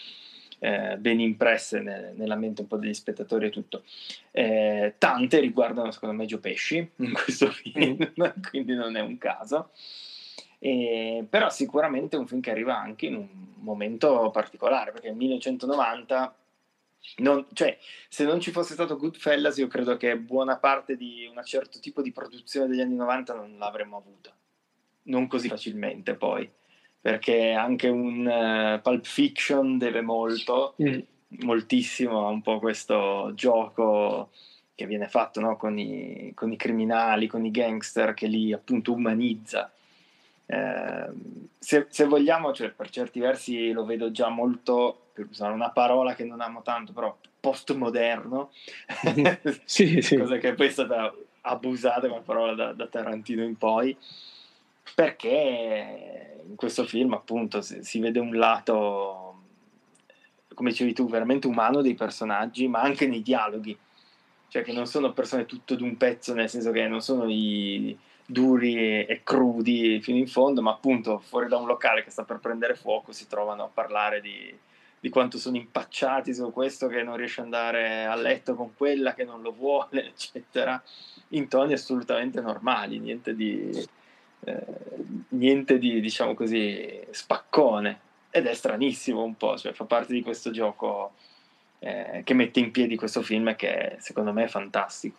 eh, 0.63 0.97
ben 0.97 1.19
impresse 1.19 1.81
ne, 1.81 2.13
nella 2.15 2.37
mente 2.37 2.61
un 2.61 2.69
po' 2.69 2.77
degli 2.77 2.95
spettatori 2.95 3.47
e 3.47 3.51
tutto. 3.51 3.83
Eh, 4.31 4.95
tante 4.97 5.41
riguardano 5.41 5.91
secondo 5.91 6.15
me 6.15 6.25
Gio 6.25 6.39
Pesci 6.39 6.89
in 6.97 7.13
questo 7.21 7.51
film, 7.51 8.13
quindi 8.49 8.75
non 8.75 8.97
è 8.97 9.01
un 9.01 9.19
caso. 9.19 9.71
Eh, 10.61 11.27
però 11.29 11.51
sicuramente 11.51 12.15
è 12.15 12.21
un 12.21 12.29
film 12.29 12.41
che 12.41 12.53
arriva 12.53 12.79
anche 12.79 13.07
in 13.07 13.17
un 13.17 13.29
momento 13.57 14.31
particolare, 14.33 14.93
perché 14.93 15.09
nel 15.09 15.17
1990 15.17 16.37
non, 17.17 17.45
cioè, 17.55 17.77
se 18.09 18.23
non 18.23 18.39
ci 18.39 18.53
fosse 18.53 18.75
stato 18.75 18.97
Goodfellas, 18.97 19.57
io 19.57 19.67
credo 19.67 19.97
che 19.97 20.17
buona 20.17 20.59
parte 20.59 20.95
di 20.97 21.29
un 21.29 21.43
certo 21.45 21.81
tipo 21.81 22.03
di 22.03 22.13
produzione 22.13 22.69
degli 22.69 22.81
anni 22.81 22.95
90 22.95 23.35
non 23.35 23.57
l'avremmo 23.59 23.97
avuta. 23.97 24.33
Non 25.05 25.27
così 25.27 25.49
facilmente, 25.49 26.15
poi 26.15 26.49
perché 27.03 27.51
anche 27.51 27.89
un 27.89 28.25
uh, 28.25 28.81
Pulp 28.81 29.05
Fiction 29.05 29.77
deve 29.77 30.03
molto, 30.03 30.77
mm. 30.81 31.01
moltissimo 31.41 32.29
a 32.29 32.31
un 32.31 32.43
po' 32.43 32.61
questo 32.61 33.33
gioco 33.35 34.31
che 34.77 34.87
viene 34.87 35.09
fatto 35.09 35.41
no? 35.41 35.57
con, 35.57 35.77
i, 35.81 36.31
con, 36.33 36.53
i, 36.53 36.57
criminali, 36.57 37.27
con 37.27 37.45
i 37.45 37.51
gangster, 37.51 38.15
che 38.15 38.29
li 38.29 38.53
appunto 38.53 38.93
umanizza. 38.93 39.73
eh, 40.47 41.11
se, 41.59 41.87
se, 41.89 42.05
vogliamo, 42.05 42.53
cioè, 42.53 42.71
per 42.71 42.89
certi 42.89 43.19
versi 43.19 43.73
lo 43.73 43.85
vedo 43.85 44.13
già 44.13 44.29
molto, 44.29 45.09
per 45.13 45.27
usare 45.29 45.53
una 45.53 45.71
parola 45.71 46.15
che 46.15 46.25
non 46.25 46.41
amo 46.41 46.63
tanto, 46.63 46.93
però 46.93 47.17
postmoderno, 47.41 48.53
sì, 49.65 50.01
sì. 50.01 50.17
cosa 50.19 50.39
che 50.39 50.55
poi 50.55 50.69
è 50.69 50.71
stata 50.71 51.13
abusata 51.41 52.07
come 52.09 52.21
parola 52.21 52.55
da, 52.55 52.73
da 52.73 52.87
Tarantino 52.87 53.43
in 53.43 53.57
poi, 53.57 53.97
perché 54.95 56.41
in 56.47 56.57
questo 56.57 56.85
film 56.85 57.13
appunto 57.15 57.61
si, 57.61 57.83
si 57.83 57.99
vede 57.99 58.19
un 58.19 58.37
lato, 58.37 59.43
come 60.55 60.71
dicevi 60.71 60.93
tu, 60.93 61.09
veramente 61.09 61.47
umano 61.47 61.81
dei 61.81 61.95
personaggi, 61.95 62.69
ma 62.69 62.81
anche 62.81 63.07
nei 63.07 63.23
dialoghi, 63.23 63.77
cioè 64.49 64.63
che 64.63 64.73
non 64.73 64.87
sono 64.87 65.13
persone 65.13 65.47
tutto 65.47 65.75
d'un 65.75 65.97
pezzo, 65.97 66.35
nel 66.35 66.49
senso 66.49 66.71
che 66.73 66.87
non 66.87 67.01
sono 67.01 67.27
i 67.29 67.97
duri 68.27 69.05
e, 69.05 69.21
crudi 69.25 70.01
fino 70.03 70.19
in 70.19 70.27
fondo, 70.27 70.63
ma 70.63 70.73
appunto 70.73 71.19
fuori 71.19 71.49
da 71.49 71.57
un 71.57 71.67
locale 71.67 72.05
che 72.05 72.11
sta 72.11 72.25
per 72.25 72.39
prendere 72.39 72.75
fuoco 72.75 73.13
si 73.13 73.27
trovano 73.27 73.65
a 73.65 73.71
parlare 73.73 74.21
di, 74.21 74.55
di 75.01 75.09
quanto 75.09 75.39
sono 75.39 75.57
impacciati 75.57 76.35
su 76.35 76.51
questo 76.53 76.87
che 76.87 77.03
non 77.03 77.17
riesce 77.17 77.41
ad 77.41 77.47
andare 77.47 78.05
a 78.05 78.15
letto 78.15 78.55
con 78.55 78.75
quella 78.75 79.15
che 79.15 79.25
non 79.25 79.43
lo 79.43 79.53
vuole, 79.53 80.07
eccetera, 80.13 80.83
in 81.29 81.49
toni 81.49 81.73
assolutamente 81.73 82.41
normali, 82.41 82.99
niente 82.99 83.35
di, 83.35 83.71
eh, 84.45 84.65
niente 85.31 85.79
di 85.79 86.01
diciamo 86.01 86.35
così, 86.35 87.01
spaccone. 87.11 88.01
Ed 88.31 88.47
è 88.47 88.55
stranissimo 88.55 89.23
un 89.23 89.37
po', 89.37 89.59
cioè 89.59 89.73
fa 89.73 89.85
parte 89.85 90.15
di 90.15 90.23
questo 90.23 90.51
gioco 90.51 91.13
eh, 91.81 92.23
che 92.25 92.33
mette 92.33 92.61
in 92.61 92.71
piedi 92.71 92.97
questo 92.97 93.21
film 93.21 93.55
che 93.57 93.97
secondo 93.99 94.33
me 94.33 94.45
è 94.45 94.49
fantastico. 94.49 95.19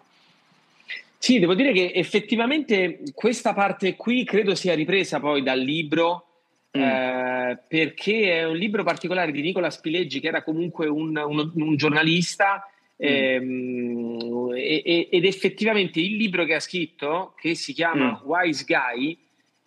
Sì, 1.17 1.39
devo 1.39 1.53
dire 1.53 1.71
che 1.71 1.91
effettivamente 1.93 3.01
questa 3.13 3.53
parte 3.53 3.95
qui 3.95 4.25
credo 4.25 4.55
sia 4.55 4.73
ripresa 4.73 5.19
poi 5.19 5.43
dal 5.43 5.59
libro, 5.59 6.25
mm. 6.77 6.81
eh, 6.81 7.59
perché 7.67 8.39
è 8.39 8.45
un 8.45 8.57
libro 8.57 8.83
particolare 8.83 9.31
di 9.31 9.41
Nicola 9.41 9.69
Spileggi, 9.69 10.19
che 10.19 10.27
era 10.27 10.43
comunque 10.43 10.87
un, 10.87 11.15
un, 11.15 11.51
un 11.53 11.75
giornalista, 11.77 12.67
mm. 13.01 13.05
ehm, 13.05 14.51
e, 14.55 15.07
ed 15.11 15.25
effettivamente 15.25 15.99
il 15.99 16.15
libro 16.15 16.45
che 16.45 16.55
ha 16.55 16.59
scritto, 16.59 17.33
che 17.39 17.55
si 17.55 17.73
chiama 17.73 18.21
mm. 18.21 18.27
Wise 18.27 18.65
Guy, 18.65 19.17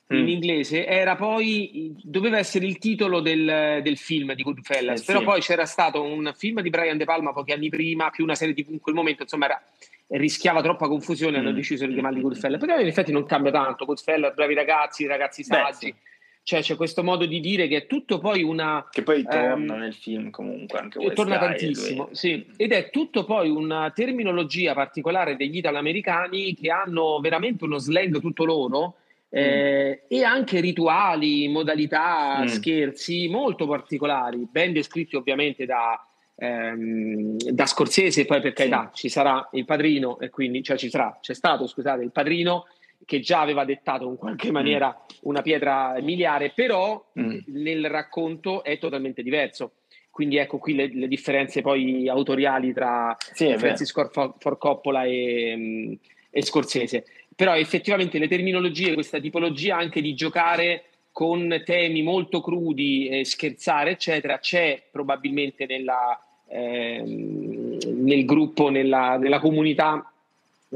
in 0.08 0.22
mm. 0.22 0.28
inglese, 0.28 0.86
era 0.86 1.16
poi, 1.16 1.92
doveva 2.02 2.38
essere 2.38 2.66
il 2.66 2.78
titolo 2.78 3.20
del, 3.20 3.80
del 3.82 3.96
film 3.96 4.34
di 4.34 4.42
Goodfellas, 4.42 5.00
eh, 5.00 5.04
però 5.04 5.18
sì. 5.18 5.24
poi 5.24 5.40
c'era 5.40 5.66
stato 5.66 6.02
un 6.02 6.32
film 6.36 6.60
di 6.60 6.70
Brian 6.70 6.96
De 6.96 7.04
Palma 7.04 7.32
pochi 7.32 7.52
anni 7.52 7.68
prima, 7.68 8.10
più 8.10 8.22
una 8.22 8.36
serie 8.36 8.54
di 8.54 8.64
in 8.68 8.80
quel 8.80 8.94
momento, 8.94 9.22
insomma 9.22 9.46
era 9.46 9.62
rischiava 10.08 10.62
troppa 10.62 10.86
confusione, 10.86 11.38
hanno 11.38 11.50
mm. 11.50 11.54
deciso 11.54 11.86
di 11.86 11.94
chiamarli 11.94 12.20
Goodfellas. 12.20 12.60
Però 12.60 12.78
in 12.78 12.86
effetti 12.86 13.10
non 13.10 13.26
cambia 13.26 13.50
tanto, 13.50 13.84
Goodfellas, 13.84 14.34
bravi 14.34 14.54
ragazzi, 14.54 15.06
ragazzi 15.06 15.42
saggi. 15.42 15.90
Beh, 15.90 15.94
sì. 15.96 16.14
Cioè 16.46 16.60
c'è 16.60 16.76
questo 16.76 17.02
modo 17.02 17.26
di 17.26 17.40
dire 17.40 17.66
che 17.66 17.76
è 17.76 17.86
tutto 17.88 18.20
poi 18.20 18.44
una... 18.44 18.86
Che 18.88 19.02
poi 19.02 19.24
torna 19.24 19.72
um, 19.74 19.80
nel 19.80 19.94
film 19.94 20.30
comunque 20.30 20.78
anche 20.78 20.98
West 20.98 21.14
Torna 21.14 21.38
tantissimo, 21.38 22.10
sì. 22.12 22.46
Ed 22.56 22.70
è 22.70 22.90
tutto 22.90 23.24
poi 23.24 23.50
una 23.50 23.90
terminologia 23.90 24.72
particolare 24.72 25.34
degli 25.34 25.56
italoamericani 25.56 26.54
che 26.54 26.70
hanno 26.70 27.18
veramente 27.18 27.64
uno 27.64 27.78
slang 27.78 28.20
tutto 28.20 28.44
loro 28.44 28.94
eh, 29.28 30.02
mm. 30.04 30.06
e 30.06 30.22
anche 30.22 30.60
rituali, 30.60 31.48
modalità, 31.48 32.42
mm. 32.42 32.46
scherzi 32.46 33.26
molto 33.26 33.66
particolari, 33.66 34.46
ben 34.48 34.72
descritti 34.72 35.16
ovviamente 35.16 35.66
da 35.66 36.00
ehm, 36.36 37.38
da 37.38 37.66
Scorsese, 37.66 38.24
poi 38.24 38.40
per 38.40 38.52
carità 38.52 38.90
sì. 38.92 39.02
ci 39.02 39.08
sarà 39.08 39.48
il 39.54 39.64
padrino, 39.64 40.20
e 40.20 40.30
quindi 40.30 40.62
cioè 40.62 40.76
ci 40.76 40.90
sarà, 40.90 41.18
c'è 41.20 41.34
stato, 41.34 41.66
scusate, 41.66 42.04
il 42.04 42.12
padrino 42.12 42.66
che 43.04 43.20
già 43.20 43.40
aveva 43.40 43.64
dettato 43.64 44.08
in 44.08 44.16
qualche 44.16 44.50
maniera 44.50 44.96
una 45.22 45.42
pietra 45.42 45.96
miliare, 46.00 46.50
però 46.54 47.04
mm. 47.18 47.38
nel 47.46 47.88
racconto 47.88 48.64
è 48.64 48.78
totalmente 48.78 49.22
diverso. 49.22 49.72
Quindi 50.10 50.38
ecco 50.38 50.58
qui 50.58 50.74
le, 50.74 50.90
le 50.94 51.08
differenze 51.08 51.60
poi 51.60 52.08
autoriali 52.08 52.72
tra 52.72 53.14
sì, 53.18 53.54
Francis 53.58 53.92
Ford 53.92 54.56
Coppola 54.56 55.04
e, 55.04 55.54
mm, 55.56 55.92
e 56.30 56.42
Scorsese. 56.42 57.04
Però 57.34 57.54
effettivamente 57.54 58.18
le 58.18 58.28
terminologie, 58.28 58.94
questa 58.94 59.20
tipologia 59.20 59.76
anche 59.76 60.00
di 60.00 60.14
giocare 60.14 60.84
con 61.12 61.62
temi 61.64 62.02
molto 62.02 62.40
crudi, 62.40 63.08
eh, 63.08 63.24
scherzare, 63.24 63.92
eccetera, 63.92 64.38
c'è 64.38 64.82
probabilmente 64.90 65.66
nella, 65.66 66.18
ehm, 66.48 67.78
nel 68.02 68.24
gruppo, 68.24 68.68
nella, 68.68 69.16
nella 69.16 69.38
comunità 69.38 70.12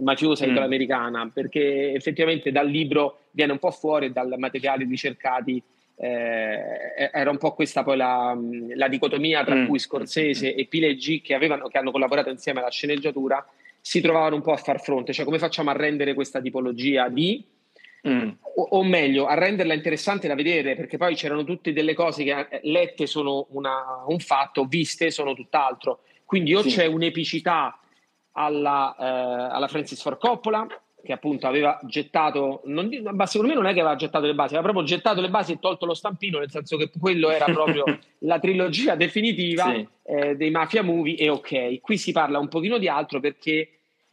mafiosa 0.02 0.46
mm. 0.46 0.50
italoamericana, 0.50 1.30
perché 1.32 1.92
effettivamente 1.92 2.50
dal 2.52 2.68
libro 2.68 3.20
viene 3.30 3.52
un 3.52 3.58
po' 3.58 3.70
fuori 3.70 4.12
dal 4.12 4.34
materiale 4.36 4.84
ricercati 4.84 5.62
eh, 6.02 7.10
era 7.12 7.28
un 7.28 7.36
po' 7.36 7.52
questa 7.52 7.82
poi 7.82 7.98
la, 7.98 8.36
la 8.74 8.88
dicotomia 8.88 9.44
tra 9.44 9.54
mm. 9.54 9.66
cui 9.66 9.78
Scorsese 9.78 10.54
e 10.54 10.66
Pileggi 10.66 11.20
che, 11.20 11.34
avevano, 11.34 11.68
che 11.68 11.76
hanno 11.76 11.90
collaborato 11.90 12.30
insieme 12.30 12.60
alla 12.60 12.70
sceneggiatura 12.70 13.46
si 13.82 14.00
trovavano 14.00 14.36
un 14.36 14.42
po' 14.42 14.52
a 14.52 14.56
far 14.56 14.80
fronte, 14.80 15.12
cioè 15.12 15.26
come 15.26 15.38
facciamo 15.38 15.70
a 15.70 15.74
rendere 15.74 16.14
questa 16.14 16.40
tipologia 16.40 17.08
di 17.08 17.44
Mm. 18.08 18.30
O, 18.56 18.62
o, 18.70 18.82
meglio, 18.82 19.26
a 19.26 19.34
renderla 19.34 19.74
interessante 19.74 20.26
da 20.26 20.34
vedere, 20.34 20.74
perché 20.74 20.96
poi 20.96 21.14
c'erano 21.14 21.44
tutte 21.44 21.72
delle 21.74 21.92
cose 21.92 22.24
che 22.24 22.46
eh, 22.48 22.60
lette 22.62 23.06
sono 23.06 23.46
una, 23.50 24.04
un 24.06 24.18
fatto, 24.20 24.64
viste 24.64 25.10
sono 25.10 25.34
tutt'altro. 25.34 26.00
Quindi 26.24 26.54
o 26.54 26.62
sì. 26.62 26.70
c'è 26.70 26.86
un'epicità 26.86 27.78
alla, 28.32 28.94
eh, 28.98 29.54
alla, 29.54 29.68
Francis 29.68 30.00
Ford 30.02 30.18
Coppola, 30.18 30.66
che 31.02 31.12
appunto 31.12 31.46
aveva 31.46 31.78
gettato, 31.84 32.62
non, 32.66 32.90
ma 33.12 33.26
secondo 33.26 33.52
me 33.52 33.58
non 33.58 33.68
è 33.68 33.72
che 33.72 33.80
aveva 33.80 33.96
gettato 33.96 34.26
le 34.26 34.34
basi, 34.34 34.54
aveva 34.54 34.72
proprio 34.72 34.84
gettato 34.84 35.20
le 35.20 35.30
basi 35.30 35.52
e 35.52 35.58
tolto 35.58 35.86
lo 35.86 35.94
stampino, 35.94 36.38
nel 36.38 36.50
senso 36.50 36.76
che 36.76 36.90
quello 36.98 37.30
era 37.30 37.46
proprio 37.46 37.84
la 38.20 38.38
trilogia 38.38 38.94
definitiva 38.94 39.72
sì. 39.72 39.88
eh, 40.04 40.36
dei 40.36 40.50
mafia 40.50 40.82
movie 40.82 41.16
e 41.16 41.28
ok, 41.30 41.80
qui 41.80 41.96
si 41.96 42.12
parla 42.12 42.38
un 42.38 42.48
pochino 42.48 42.78
di 42.78 42.88
altro 42.88 43.20
perché 43.20 43.68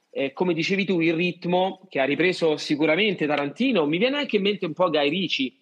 eh, 0.09 0.33
come 0.33 0.53
dicevi 0.53 0.86
tu, 0.86 1.00
il 1.00 1.13
ritmo 1.13 1.81
che 1.89 2.00
ha 2.00 2.05
ripreso 2.05 2.57
sicuramente 2.57 3.27
Tarantino, 3.27 3.86
mi 3.86 3.97
viene 3.97 4.17
anche 4.17 4.38
in 4.38 4.41
mente 4.43 4.65
un 4.65 4.74
po' 4.74 4.89
Guy 4.89 5.09
Ritchie 5.09 5.53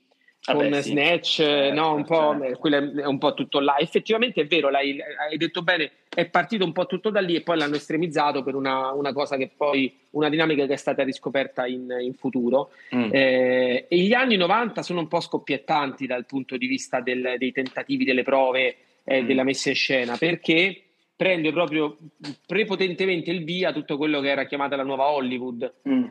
con 0.54 0.70
Vabbè, 0.70 0.82
sì. 0.82 0.92
Snatch, 0.92 1.24
certo, 1.24 1.74
no, 1.74 1.94
un 1.96 2.06
po', 2.06 2.38
certo. 2.40 2.68
è 2.68 3.06
un 3.06 3.18
po' 3.18 3.34
tutto 3.34 3.60
là. 3.60 3.78
Effettivamente 3.78 4.42
è 4.42 4.46
vero, 4.46 4.70
l'hai, 4.70 4.98
hai 5.30 5.38
detto 5.38 5.64
bene, 5.64 5.92
è 6.14 6.26
partito 6.26 6.64
un 6.64 6.72
po' 6.72 6.86
tutto 6.86 7.10
da 7.10 7.20
lì 7.20 7.36
e 7.36 7.42
poi 7.42 7.58
l'hanno 7.58 7.76
estremizzato 7.76 8.44
per 8.44 8.56
una, 8.56 8.92
una 8.92 9.12
cosa 9.12 9.38
che 9.38 9.50
poi, 9.56 9.94
una 10.12 10.30
dinamica 10.30 10.66
che 10.66 10.74
è 10.74 10.78
stata 10.78 11.04
riscoperta 11.04 11.66
in, 11.66 11.94
in 12.00 12.14
futuro. 12.14 12.72
Mm. 12.96 13.10
Eh, 13.12 13.86
e 13.88 13.98
gli 13.98 14.14
anni 14.14 14.38
90 14.38 14.84
sono 14.84 15.00
un 15.00 15.08
po' 15.08 15.20
scoppiettanti 15.20 16.06
dal 16.06 16.26
punto 16.26 16.58
di 16.58 16.68
vista 16.68 17.00
del, 17.02 17.36
dei 17.38 17.52
tentativi, 17.52 18.06
delle 18.06 18.24
prove, 18.24 18.76
eh, 19.04 19.24
mm. 19.24 19.26
della 19.26 19.44
messa 19.44 19.70
in 19.70 19.76
scena, 19.76 20.16
perché 20.18 20.82
prende 21.16 21.52
proprio 21.52 21.98
prepotentemente 22.46 23.32
il 23.32 23.44
via 23.44 23.72
tutto 23.72 23.98
quello 23.98 24.20
che 24.20 24.30
era 24.30 24.46
chiamata 24.46 24.76
la 24.76 24.84
nuova 24.84 25.10
Hollywood, 25.10 25.74
mm. 25.88 26.06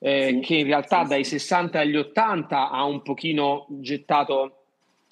Eh, 0.00 0.28
sì, 0.28 0.40
che 0.40 0.54
in 0.56 0.66
realtà 0.66 1.02
sì, 1.02 1.08
dai 1.08 1.24
sì. 1.24 1.38
60 1.38 1.78
agli 1.78 1.96
80 1.96 2.70
ha 2.70 2.84
un 2.84 3.02
pochino 3.02 3.66
gettato 3.68 4.62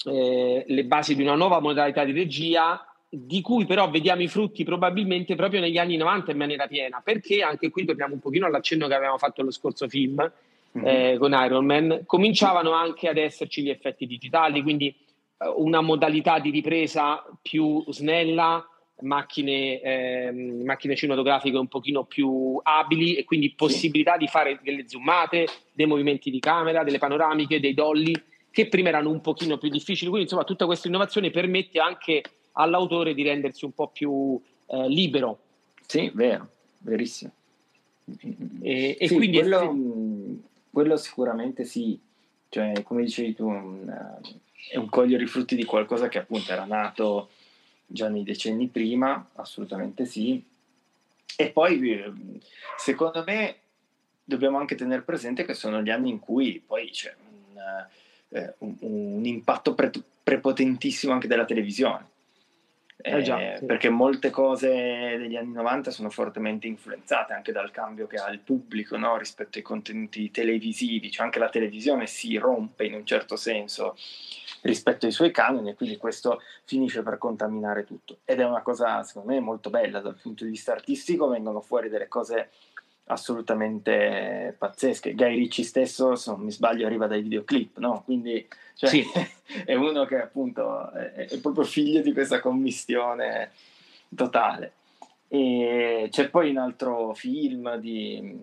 eh, 0.05 0.65
le 0.67 0.85
basi 0.85 1.15
di 1.15 1.23
una 1.23 1.35
nuova 1.35 1.61
modalità 1.61 2.05
di 2.05 2.13
regia, 2.13 2.85
di 3.09 3.41
cui 3.41 3.67
però 3.67 3.89
vediamo 3.91 4.23
i 4.23 4.29
frutti 4.29 4.65
probabilmente 4.65 5.35
proprio 5.35 5.61
negli 5.61 5.79
anni 5.79 5.97
90 5.97 6.33
in 6.33 6.37
maniera 6.39 6.67
piena, 6.67 7.01
perché 7.05 7.43
anche 7.43 7.71
qui 7.71 7.85
torniamo 7.85 8.15
un 8.15 8.21
pochino 8.21 8.47
all'accenno 8.47 8.87
che 8.87 8.95
avevamo 8.95 9.19
fatto 9.19 9.43
allo 9.43 9.51
scorso 9.51 9.89
film 9.89 10.31
mm-hmm. 10.79 11.19
con 11.19 11.33
Iron 11.33 11.65
Man, 11.65 12.03
cominciavano 12.07 12.73
anche 12.73 13.09
ad 13.09 13.17
esserci 13.17 13.63
gli 13.63 13.71
effetti 13.71 14.07
digitali, 14.07 14.63
quindi 14.63 14.89
eh, 14.89 15.53
una 15.57 15.81
modalità 15.81 16.39
di 16.39 16.51
ripresa 16.51 17.25
più 17.41 17.85
snella, 17.89 18.67
macchine, 19.01 19.81
ehm, 19.81 20.63
macchine 20.65 20.97
cinematografiche 20.97 21.57
un 21.57 21.69
pochino 21.69 22.05
più 22.05 22.59
abili 22.63 23.15
e 23.15 23.25
quindi 23.25 23.53
possibilità 23.53 24.13
sì. 24.13 24.19
di 24.19 24.27
fare 24.29 24.59
delle 24.63 24.89
zoomate, 24.89 25.47
dei 25.73 25.87
movimenti 25.87 26.31
di 26.31 26.41
camera, 26.41 26.85
delle 26.85 26.99
panoramiche, 26.99 27.61
dei 27.61 27.75
dolly 27.75 28.13
che 28.51 28.69
prima 28.69 28.89
erano 28.89 29.11
un 29.11 29.21
pochino 29.21 29.59
più 29.59 29.69
difficili. 29.69 30.09
Quindi 30.09 30.23
insomma 30.23 30.45
tutta 30.45 30.67
questa 30.67 30.89
innovazione 30.89 31.31
permette 31.31 31.79
anche 31.79 32.23
all'autore 32.53 33.15
di 33.15 33.23
rendersi 33.23 33.65
un 33.65 33.73
po' 33.73 33.89
più 33.89 34.41
eh, 34.67 34.89
libero. 34.89 35.39
Sì, 35.87 36.11
vero, 36.13 36.49
verissimo. 36.79 37.33
E, 38.61 38.97
e 38.99 39.09
sì, 39.09 39.15
quindi 39.15 39.39
quello, 39.39 39.77
quello, 40.71 40.97
sicuramente 40.97 41.65
sì, 41.65 41.99
cioè 42.49 42.83
come 42.83 43.05
dicevi 43.05 43.35
tu 43.35 43.51
è 44.71 44.77
un 44.77 44.89
cogliere 44.89 45.25
i 45.25 45.27
frutti 45.27 45.55
di 45.55 45.65
qualcosa 45.65 46.09
che 46.09 46.19
appunto 46.19 46.51
era 46.51 46.65
nato 46.65 47.29
già 47.91 48.09
nei 48.09 48.23
decenni 48.23 48.69
prima, 48.69 49.31
assolutamente 49.35 50.05
sì. 50.05 50.45
E 51.37 51.51
poi, 51.51 51.93
eh, 51.93 52.13
secondo 52.77 53.25
me, 53.27 53.57
dobbiamo 54.23 54.59
anche 54.59 54.75
tenere 54.75 55.03
presente 55.03 55.45
che 55.45 55.55
sono 55.55 55.83
gli 55.83 55.91
anni 55.91 56.11
in 56.11 56.19
cui 56.19 56.63
poi 56.65 56.91
c'è 56.91 57.15
un, 57.19 57.61
eh, 58.29 58.55
un, 58.59 58.77
un 58.81 59.25
impatto 59.25 59.75
pre- 59.75 59.91
prepotentissimo 60.23 61.13
anche 61.13 61.29
della 61.29 61.47
televisione. 61.47 62.17
Eh, 63.01 63.23
già, 63.23 63.57
sì. 63.57 63.65
Perché 63.65 63.89
molte 63.89 64.31
cose 64.31 64.69
degli 65.17 65.37
anni 65.37 65.53
90 65.53 65.93
sono 65.93 66.11
fortemente 66.11 66.67
influenzate 66.67 67.33
anche 67.33 67.53
dal 67.53 67.71
cambio 67.71 68.09
che 68.09 68.17
ha 68.17 68.29
il 68.29 68.41
pubblico 68.41 68.97
no? 68.97 69.17
rispetto 69.17 69.59
ai 69.59 69.65
contenuti 69.65 70.33
televisivi, 70.33 71.11
cioè 71.11 71.25
anche 71.25 71.39
la 71.39 71.49
televisione 71.49 72.09
si 72.09 72.37
rompe 72.37 72.87
in 72.87 72.95
un 72.95 73.07
certo 73.07 73.37
senso 73.37 73.97
rispetto 74.63 75.07
ai 75.07 75.13
suoi 75.13 75.31
canoni 75.31 75.71
e 75.71 75.75
quindi 75.75 75.97
questo 75.97 76.41
finisce 76.65 77.03
per 77.03 77.19
contaminare 77.19 77.85
tutto. 77.85 78.19
Ed 78.25 78.41
è 78.41 78.45
una 78.45 78.63
cosa 78.63 79.03
secondo 79.03 79.33
me 79.33 79.41
molto 79.41 79.71
bella 79.71 80.01
dal 80.01 80.19
punto 80.21 80.45
di 80.45 80.51
vista 80.51 80.73
artistico, 80.73 81.29
vengono 81.29 81.61
fuori 81.61 81.89
delle 81.89 82.09
cose 82.09 82.51
assolutamente 83.09 84.55
pazzesche. 84.57 85.15
Guy 85.15 85.37
Ricci 85.37 85.63
stesso, 85.65 86.15
se 86.15 86.31
non 86.31 86.41
mi 86.41 86.51
sbaglio, 86.51 86.87
arriva 86.87 87.07
dai 87.07 87.23
videoclip, 87.23 87.79
no? 87.79 88.03
Quindi 88.05 88.47
cioè, 88.75 88.91
sì. 88.91 89.05
è 89.65 89.75
uno 89.75 90.05
che 90.05 90.21
appunto 90.21 90.91
è, 90.93 91.27
è, 91.27 91.39
proprio 91.39 91.65
figlio 91.65 92.01
di 92.01 92.13
questa 92.13 92.41
commistione 92.41 93.51
totale. 94.15 94.73
E 95.29 96.09
c'è 96.11 96.31
poi 96.31 96.51
un 96.51 96.59
altro 96.59 97.13
film 97.15 97.77
di, 97.77 98.39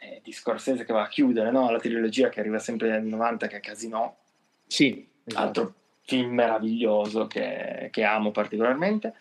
eh, 0.00 0.20
di 0.22 0.32
Scorsese 0.32 0.84
che 0.84 0.92
va 0.92 1.02
a 1.02 1.08
chiudere 1.08 1.50
no? 1.50 1.70
la 1.70 1.78
trilogia 1.78 2.28
che 2.28 2.40
arriva 2.40 2.58
sempre 2.58 2.92
anni 2.92 3.10
90 3.10 3.46
che 3.46 3.56
è 3.56 3.60
Casino. 3.60 4.16
Sì, 4.66 5.06
esatto. 5.24 5.42
altro 5.44 5.74
film 6.04 6.34
meraviglioso 6.34 7.26
che, 7.26 7.88
che 7.90 8.04
amo 8.04 8.30
particolarmente. 8.30 9.14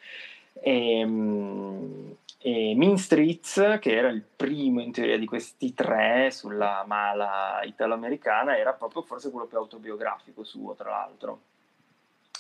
E, 0.54 1.00
ehm, 1.00 2.16
e 2.44 2.74
Mean 2.76 2.98
Streets, 2.98 3.78
che 3.80 3.96
era 3.96 4.10
il 4.10 4.24
primo 4.36 4.82
in 4.82 4.92
teoria 4.92 5.20
di 5.20 5.28
questi 5.28 5.76
tre 5.76 6.32
sulla 6.32 6.84
mala 6.88 7.62
italo-americana, 7.64 8.58
era 8.58 8.74
proprio 8.74 9.04
forse 9.04 9.30
quello 9.30 9.46
più 9.46 9.58
autobiografico 9.58 10.44
suo, 10.44 10.74
tra 10.74 10.90
l'altro, 10.90 11.42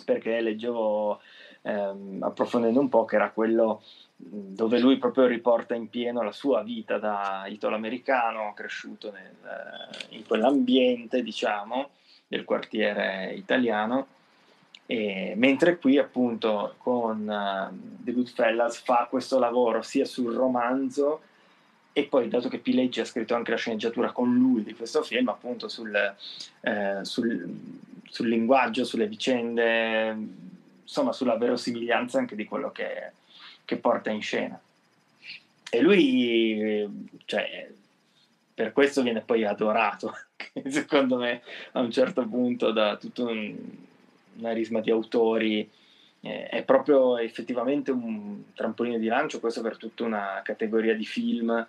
perché 0.03 0.41
leggevo 0.41 1.21
ehm, 1.61 2.23
approfondendo 2.23 2.79
un 2.79 2.89
po' 2.89 3.05
che 3.05 3.15
era 3.15 3.29
quello 3.29 3.83
dove 4.15 4.79
lui 4.79 4.97
proprio 4.97 5.27
riporta 5.27 5.75
in 5.75 5.89
pieno 5.89 6.23
la 6.23 6.31
sua 6.31 6.63
vita 6.63 6.97
da 6.97 7.45
italo-americano, 7.47 8.53
cresciuto 8.55 9.11
nel, 9.11 9.35
in 10.09 10.25
quell'ambiente, 10.25 11.21
diciamo, 11.21 11.89
del 12.31 12.45
quartiere 12.45 13.33
italiano. 13.35 14.07
E, 14.85 15.33
mentre 15.35 15.77
qui 15.77 15.97
appunto 15.97 16.75
con 16.77 17.27
uh, 17.27 18.03
The 18.03 18.13
Goodfellas 18.13 18.79
fa 18.79 19.07
questo 19.09 19.37
lavoro 19.37 19.81
sia 19.81 20.05
sul 20.05 20.33
romanzo 20.33 21.23
e 21.91 22.03
poi 22.05 22.29
dato 22.29 22.47
che 22.47 22.59
Pileggi 22.59 23.01
ha 23.01 23.05
scritto 23.05 23.35
anche 23.35 23.51
la 23.51 23.57
sceneggiatura 23.57 24.13
con 24.13 24.33
lui 24.33 24.63
di 24.63 24.73
questo 24.73 25.03
film 25.03 25.27
appunto 25.27 25.67
sul, 25.67 25.93
eh, 26.61 26.99
sul, 27.01 27.53
sul 28.09 28.29
linguaggio, 28.29 28.85
sulle 28.85 29.07
vicende 29.07 30.15
insomma 30.83 31.11
sulla 31.11 31.35
verosimiglianza 31.35 32.17
anche 32.17 32.37
di 32.37 32.45
quello 32.45 32.71
che, 32.71 33.11
che 33.65 33.75
porta 33.75 34.09
in 34.09 34.21
scena. 34.21 34.57
E 35.69 35.81
lui 35.81 36.89
cioè, 37.25 37.69
per 38.53 38.71
questo 38.71 39.01
viene 39.01 39.21
poi 39.21 39.45
adorato 39.45 40.13
secondo 40.67 41.17
me 41.17 41.41
a 41.73 41.79
un 41.79 41.91
certo 41.91 42.27
punto 42.27 42.71
da 42.71 42.97
tutto 42.97 43.27
un 43.27 43.89
una 44.41 44.53
risma 44.53 44.79
di 44.79 44.91
autori, 44.91 45.69
eh, 46.21 46.47
è 46.47 46.63
proprio 46.63 47.17
effettivamente 47.17 47.91
un 47.91 48.43
trampolino 48.53 48.97
di 48.97 49.07
lancio, 49.07 49.39
questo 49.39 49.61
per 49.61 49.77
tutta 49.77 50.03
una 50.03 50.41
categoria 50.43 50.95
di 50.95 51.05
film, 51.05 51.67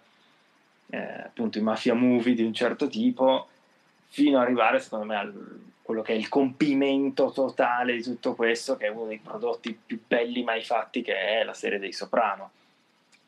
eh, 0.88 0.98
appunto 0.98 1.58
i 1.58 1.62
mafia 1.62 1.94
movie 1.94 2.34
di 2.34 2.42
un 2.42 2.52
certo 2.52 2.88
tipo, 2.88 3.48
fino 4.08 4.38
ad 4.38 4.44
arrivare 4.44 4.78
secondo 4.78 5.06
me 5.06 5.16
a 5.16 5.30
quello 5.82 6.02
che 6.02 6.12
è 6.12 6.16
il 6.16 6.28
compimento 6.28 7.32
totale 7.32 7.94
di 7.94 8.02
tutto 8.02 8.34
questo, 8.34 8.76
che 8.76 8.86
è 8.86 8.90
uno 8.90 9.06
dei 9.06 9.18
prodotti 9.18 9.76
più 9.86 10.00
belli 10.06 10.42
mai 10.42 10.62
fatti, 10.62 11.02
che 11.02 11.14
è 11.14 11.44
la 11.44 11.54
serie 11.54 11.78
dei 11.78 11.92
Soprano. 11.92 12.50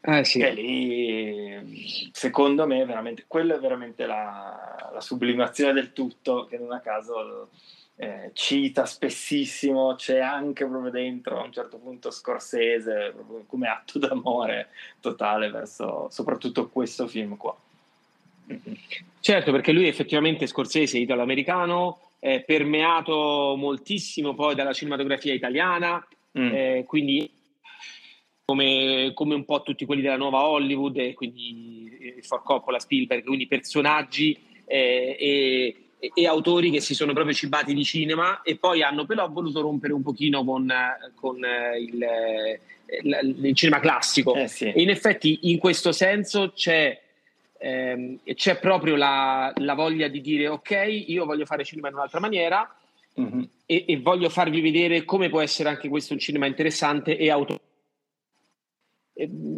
Eh, 0.07 0.23
sì. 0.25 0.39
Che 0.39 0.51
lì, 0.51 2.11
secondo 2.13 2.67
me, 2.67 2.85
veramente, 2.85 3.25
quello 3.27 3.55
è 3.55 3.59
veramente 3.59 4.05
la, 4.05 4.91
la 4.93 5.01
sublimazione 5.01 5.73
del 5.73 5.95
tutto, 5.95 6.45
che 6.45 6.59
non 6.59 6.73
a 6.73 6.81
caso 6.81 7.49
eh, 7.97 8.31
cita 8.35 8.85
spessissimo, 8.85 9.95
c'è 9.95 10.19
anche 10.19 10.67
proprio 10.67 10.91
dentro 10.91 11.41
a 11.41 11.45
un 11.45 11.53
certo 11.53 11.79
punto 11.79 12.11
Scorsese, 12.11 13.15
come 13.47 13.69
atto 13.69 13.99
d'amore 13.99 14.69
totale 15.01 15.49
verso 15.49 16.09
soprattutto 16.11 16.69
questo 16.69 17.07
film 17.07 17.39
qua. 17.39 17.57
Certo, 19.21 19.53
perché 19.53 19.73
lui 19.73 19.89
effettivamente 19.89 20.47
Scorsese 20.47 20.99
italo-americano, 20.99 22.01
è 22.19 22.43
permeato 22.43 23.55
moltissimo 23.57 24.35
poi 24.35 24.55
dalla 24.55 24.75
cinematografia 24.75 25.33
italiana, 25.33 26.07
mm. 26.39 26.55
eh, 26.55 26.85
quindi 26.87 27.31
come, 28.45 29.13
come, 29.15 29.35
un 29.35 29.45
po' 29.45 29.63
tutti 29.63 29.85
quelli 29.85 30.03
della 30.03 30.17
nuova 30.17 30.47
Hollywood, 30.47 30.97
e 30.99 31.15
quindi 31.15 31.97
eh, 32.01 32.23
For 32.23 32.43
Coppola, 32.43 32.79
Spielberg, 32.79 33.25
quindi 33.25 33.47
personaggi 33.47 34.37
eh, 34.67 35.17
e 35.19 35.77
e, 36.13 36.27
autori 36.27 36.71
che 36.71 36.81
si 36.81 36.95
sono 36.95 37.13
proprio 37.13 37.35
cibati 37.35 37.73
di 37.73 37.85
cinema 37.85 38.43
e 38.43 38.57
poi 38.57 38.83
hanno 38.83 39.07
però 39.07 39.29
voluto 39.31 39.61
rompere 39.61 39.93
un 39.93 40.03
pochino 40.03 40.45
con, 40.45 40.71
con 41.15 41.43
eh, 41.43 41.79
il, 41.79 42.07
il, 43.03 43.37
il, 43.43 43.55
cinema 43.55 43.81
classico. 43.81 44.35
Eh 44.35 44.49
sì. 44.49 44.67
E 44.67 44.83
in 44.83 44.91
effetti 44.91 45.39
in 45.43 45.59
questo 45.59 45.93
senso 45.93 46.53
c'è, 46.55 47.01
ehm, 47.59 48.19
c'è 48.35 48.59
proprio 48.59 48.97
la, 48.97 49.53
la, 49.57 49.75
voglia 49.75 50.09
di 50.09 50.21
dire 50.21 50.49
ok, 50.49 51.05
io 51.07 51.25
voglio 51.25 51.47
fare 51.47 51.65
cinema 51.65 51.89
in 51.89 51.95
un'altra 51.95 52.21
maniera 52.21 52.75
mm-hmm. 53.19 53.43
e, 53.65 53.85
e, 53.89 53.99
voglio 53.99 54.29
farvi 54.29 54.61
vedere 54.61 55.05
come 55.05 55.29
può 55.29 55.41
essere 55.41 55.69
anche 55.69 55.89
questo 55.89 56.13
un 56.13 56.19
cinema 56.19 56.47
interessante 56.47 57.17
e 57.17 57.31
auto 57.31 57.61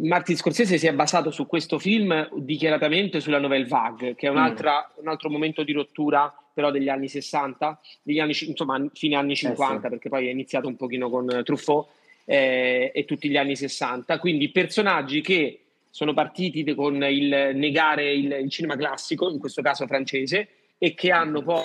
Martin 0.01 0.35
Scorsese 0.35 0.77
si 0.77 0.85
è 0.85 0.93
basato 0.93 1.31
su 1.31 1.47
questo 1.47 1.79
film 1.79 2.29
dichiaratamente 2.35 3.19
sulla 3.19 3.39
Nouvelle 3.39 3.65
Vague, 3.65 4.15
che 4.15 4.27
è 4.27 4.31
mm. 4.31 4.35
un 4.35 5.07
altro 5.07 5.29
momento 5.29 5.63
di 5.63 5.71
rottura 5.71 6.31
però 6.53 6.71
degli 6.71 6.89
anni 6.89 7.07
60, 7.07 7.79
degli 8.01 8.19
anni, 8.19 8.35
insomma 8.39 8.83
fine 8.93 9.15
anni 9.15 9.35
50, 9.35 9.73
eh 9.73 9.79
sì. 9.81 9.89
perché 9.89 10.09
poi 10.09 10.27
è 10.27 10.31
iniziato 10.31 10.67
un 10.67 10.75
pochino 10.75 11.09
con 11.09 11.41
Truffaut 11.43 11.87
eh, 12.25 12.91
e 12.93 13.05
tutti 13.05 13.29
gli 13.29 13.37
anni 13.37 13.55
60. 13.55 14.17
Quindi 14.19 14.49
personaggi 14.49 15.21
che 15.21 15.59
sono 15.89 16.13
partiti 16.13 16.63
con 16.75 17.03
il 17.03 17.51
negare 17.55 18.11
il, 18.11 18.31
il 18.31 18.49
cinema 18.49 18.75
classico, 18.75 19.29
in 19.29 19.39
questo 19.39 19.61
caso 19.61 19.87
francese, 19.87 20.47
e 20.77 20.93
che 20.93 21.11
hanno 21.11 21.41
poi 21.41 21.63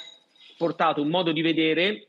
portato 0.56 1.02
un 1.02 1.08
modo 1.08 1.32
di 1.32 1.42
vedere 1.42 2.06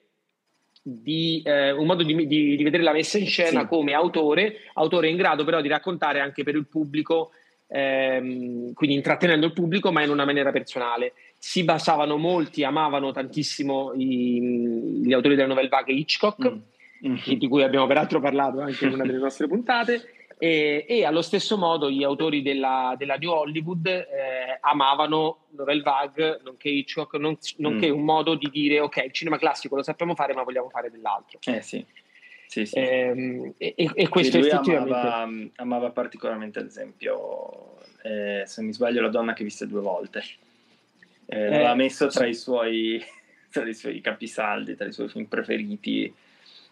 di, 0.86 1.42
eh, 1.46 1.72
un 1.72 1.86
modo 1.86 2.04
di, 2.04 2.14
di, 2.28 2.58
di, 2.58 2.64
vedere 2.64 2.84
la 2.84 2.92
messa 2.92 3.18
in 3.18 3.26
scena 3.26 3.62
sì. 3.62 3.68
come 3.68 3.94
autore, 3.94 4.58
autore 4.74 5.08
in 5.08 5.16
grado 5.16 5.46
però 5.46 5.62
di 5.62 5.70
raccontare 5.70 6.20
anche 6.20 6.44
per 6.44 6.56
il 6.56 6.68
pubblico, 6.68 7.32
ehm, 7.68 8.74
quindi 8.74 8.98
intrattenendo 8.98 9.46
il 9.46 9.54
pubblico, 9.54 9.94
ma 9.94 10.04
in 10.04 10.10
una 10.10 10.26
maniera 10.26 10.52
personale. 10.52 11.14
Si 11.38 11.64
basavano 11.64 12.18
molti, 12.18 12.66
amavano 12.66 13.12
tantissimo 13.12 13.94
i, 13.96 15.02
gli 15.04 15.14
autori 15.14 15.36
della 15.36 15.48
novella 15.48 15.70
vaga 15.70 15.94
Hitchcock, 15.94 16.52
mm. 16.52 17.10
mm-hmm. 17.12 17.38
di 17.38 17.48
cui 17.48 17.64
abbiamo 17.64 17.88
peraltro 17.88 18.20
parlato 18.20 18.60
anche 18.60 18.86
in 18.86 18.94
una 18.94 19.06
delle 19.06 19.20
nostre 19.20 19.48
puntate. 19.48 20.02
E, 20.44 20.84
e, 20.90 21.06
allo 21.06 21.22
stesso 21.22 21.58
modo 21.58 21.90
gli 21.90 22.04
autori 22.04 22.42
della, 22.42 22.96
della 22.98 23.16
New 23.16 23.32
Hollywood 23.32 23.88
eh, 23.88 24.58
amavano 24.60 25.46
Novel 25.52 25.82
Vague, 25.82 26.42
nonché 26.44 26.68
Hitchcock, 26.68 27.14
non, 27.14 27.38
nonché 27.60 27.90
mm. 27.90 27.94
un 27.94 28.04
modo 28.04 28.36
di 28.36 28.50
dire 28.52 28.82
ok, 28.82 29.04
il 29.06 29.14
cinema 29.14 29.38
classico 29.38 29.78
lo 29.78 29.84
sappiamo 29.84 30.16
fare 30.16 30.34
ma 30.34 30.44
vogliamo 30.44 30.68
fare 30.68 30.92
dell'altro. 30.92 31.40
Eh 31.46 31.62
sì. 31.62 31.86
Sì, 32.48 32.66
sì. 32.66 32.76
Eh, 32.76 33.54
e, 33.58 33.74
e, 33.94 34.10
questo 34.10 34.42
sì, 34.42 34.50
effettivamente... 34.50 34.94
Amava, 34.94 35.50
amava, 35.56 35.92
particolarmente, 35.92 36.60
ad 36.60 36.66
esempio, 36.66 37.78
eh, 38.02 38.44
se 38.46 38.62
mi 38.64 38.74
sbaglio, 38.74 39.00
La 39.00 39.08
donna 39.08 39.32
che 39.32 39.46
viste 39.46 39.66
due 39.66 39.80
volte. 39.80 40.24
Eh, 41.26 41.50
l'aveva 41.50 41.74
messo 41.74 42.08
tra 42.08 42.26
i, 42.26 42.36
suoi, 42.36 43.02
tra 43.50 43.66
i 43.66 43.74
suoi 43.74 44.02
capisaldi, 44.02 44.76
tra 44.76 44.88
i 44.88 44.92
suoi 44.92 45.08
film 45.08 45.24
preferiti 45.24 46.14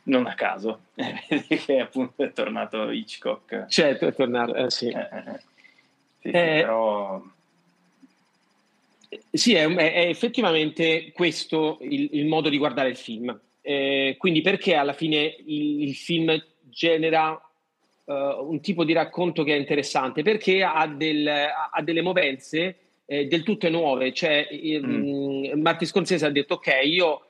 non 0.03 0.25
a 0.25 0.33
caso, 0.33 0.81
che 0.95 1.79
appunto 1.79 2.23
è 2.23 2.31
tornato 2.33 2.89
Hitchcock. 2.89 3.67
Certo, 3.67 4.07
è 4.07 4.13
tornato, 4.13 4.55
eh, 4.55 4.69
sì. 4.69 4.87
Eh, 4.87 4.99
eh, 4.99 5.23
eh. 5.27 5.39
sì, 6.19 6.29
sì 6.29 6.31
però... 6.31 7.21
Sì, 9.31 9.53
è, 9.53 9.67
è, 9.67 10.07
effettivamente 10.07 11.11
questo 11.11 11.77
il, 11.81 12.09
il, 12.13 12.25
modo 12.25 12.49
di 12.49 12.57
guardare 12.57 12.89
il 12.89 12.95
film. 12.95 13.37
Eh, 13.61 14.15
quindi 14.17 14.41
perché 14.41 14.75
alla 14.75 14.93
fine 14.93 15.35
il, 15.45 15.83
il 15.83 15.95
film 15.95 16.41
genera 16.61 17.31
uh, 18.05 18.13
un 18.13 18.59
tipo 18.61 18.85
di 18.85 18.93
racconto 18.93 19.43
che 19.43 19.53
è 19.53 19.57
interessante? 19.57 20.23
Perché 20.23 20.63
ha, 20.63 20.87
del, 20.87 21.27
ha 21.27 21.81
delle 21.81 22.01
movenze 22.01 22.77
eh, 23.05 23.27
del 23.27 23.43
tutto 23.43 23.69
nuove. 23.69 24.13
Cioè, 24.13 24.47
mm. 24.53 25.59
Martin 25.59 25.87
Scorsese 25.87 26.25
ha 26.25 26.31
detto, 26.31 26.53
ok, 26.55 26.79
io 26.83 27.25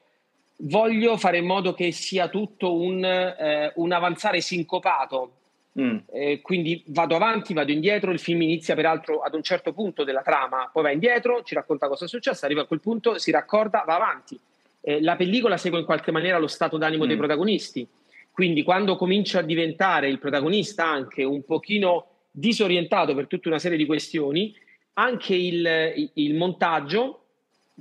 voglio 0.62 1.18
fare 1.18 1.38
in 1.38 1.46
modo 1.46 1.74
che 1.74 1.92
sia 1.92 2.28
tutto 2.28 2.76
un, 2.76 3.04
eh, 3.04 3.72
un 3.76 3.92
avanzare 3.92 4.42
sincopato. 4.42 5.34
Mm. 5.80 5.98
Eh, 6.12 6.42
quindi 6.42 6.84
vado 6.88 7.16
avanti, 7.16 7.54
vado 7.54 7.72
indietro, 7.72 8.12
il 8.12 8.20
film 8.20 8.42
inizia 8.42 8.76
peraltro 8.76 9.22
ad 9.22 9.34
un 9.34 9.42
certo 9.42 9.72
punto 9.72 10.04
della 10.04 10.22
trama, 10.22 10.70
poi 10.72 10.84
va 10.84 10.92
indietro, 10.92 11.44
ci 11.44 11.56
racconta 11.56 11.88
cosa 11.88 12.06
è 12.06 12.08
successo, 12.10 12.44
arriva 12.44 12.64
a 12.64 12.66
quel 12.66 12.82
punto, 12.82 13.18
si 13.18 13.32
raccorda, 13.32 13.84
va 13.86 13.96
avanti. 13.96 14.38
Eh, 14.82 15.02
la 15.02 15.16
pellicola 15.16 15.56
segue 15.56 15.80
in 15.80 15.86
qualche 15.86 16.12
maniera 16.12 16.40
lo 16.40 16.48
stato 16.48 16.78
d'animo 16.78 17.06
mm. 17.06 17.08
dei 17.08 17.16
protagonisti, 17.16 17.88
quindi 18.34 18.64
quando 18.64 18.98
comincia 18.98 19.40
a 19.40 19.44
diventare 19.44 20.10
il 20.10 20.20
protagonista 20.20 20.86
anche 20.86 21.24
un 21.24 21.44
pochino 21.46 22.08
disorientato 22.32 23.16
per 23.16 23.28
tutta 23.28 23.48
una 23.48 23.60
serie 23.60 23.78
di 23.78 23.86
questioni, 23.86 24.54
anche 24.94 25.36
il, 25.36 26.12
il 26.16 26.36
montaggio 26.36 27.21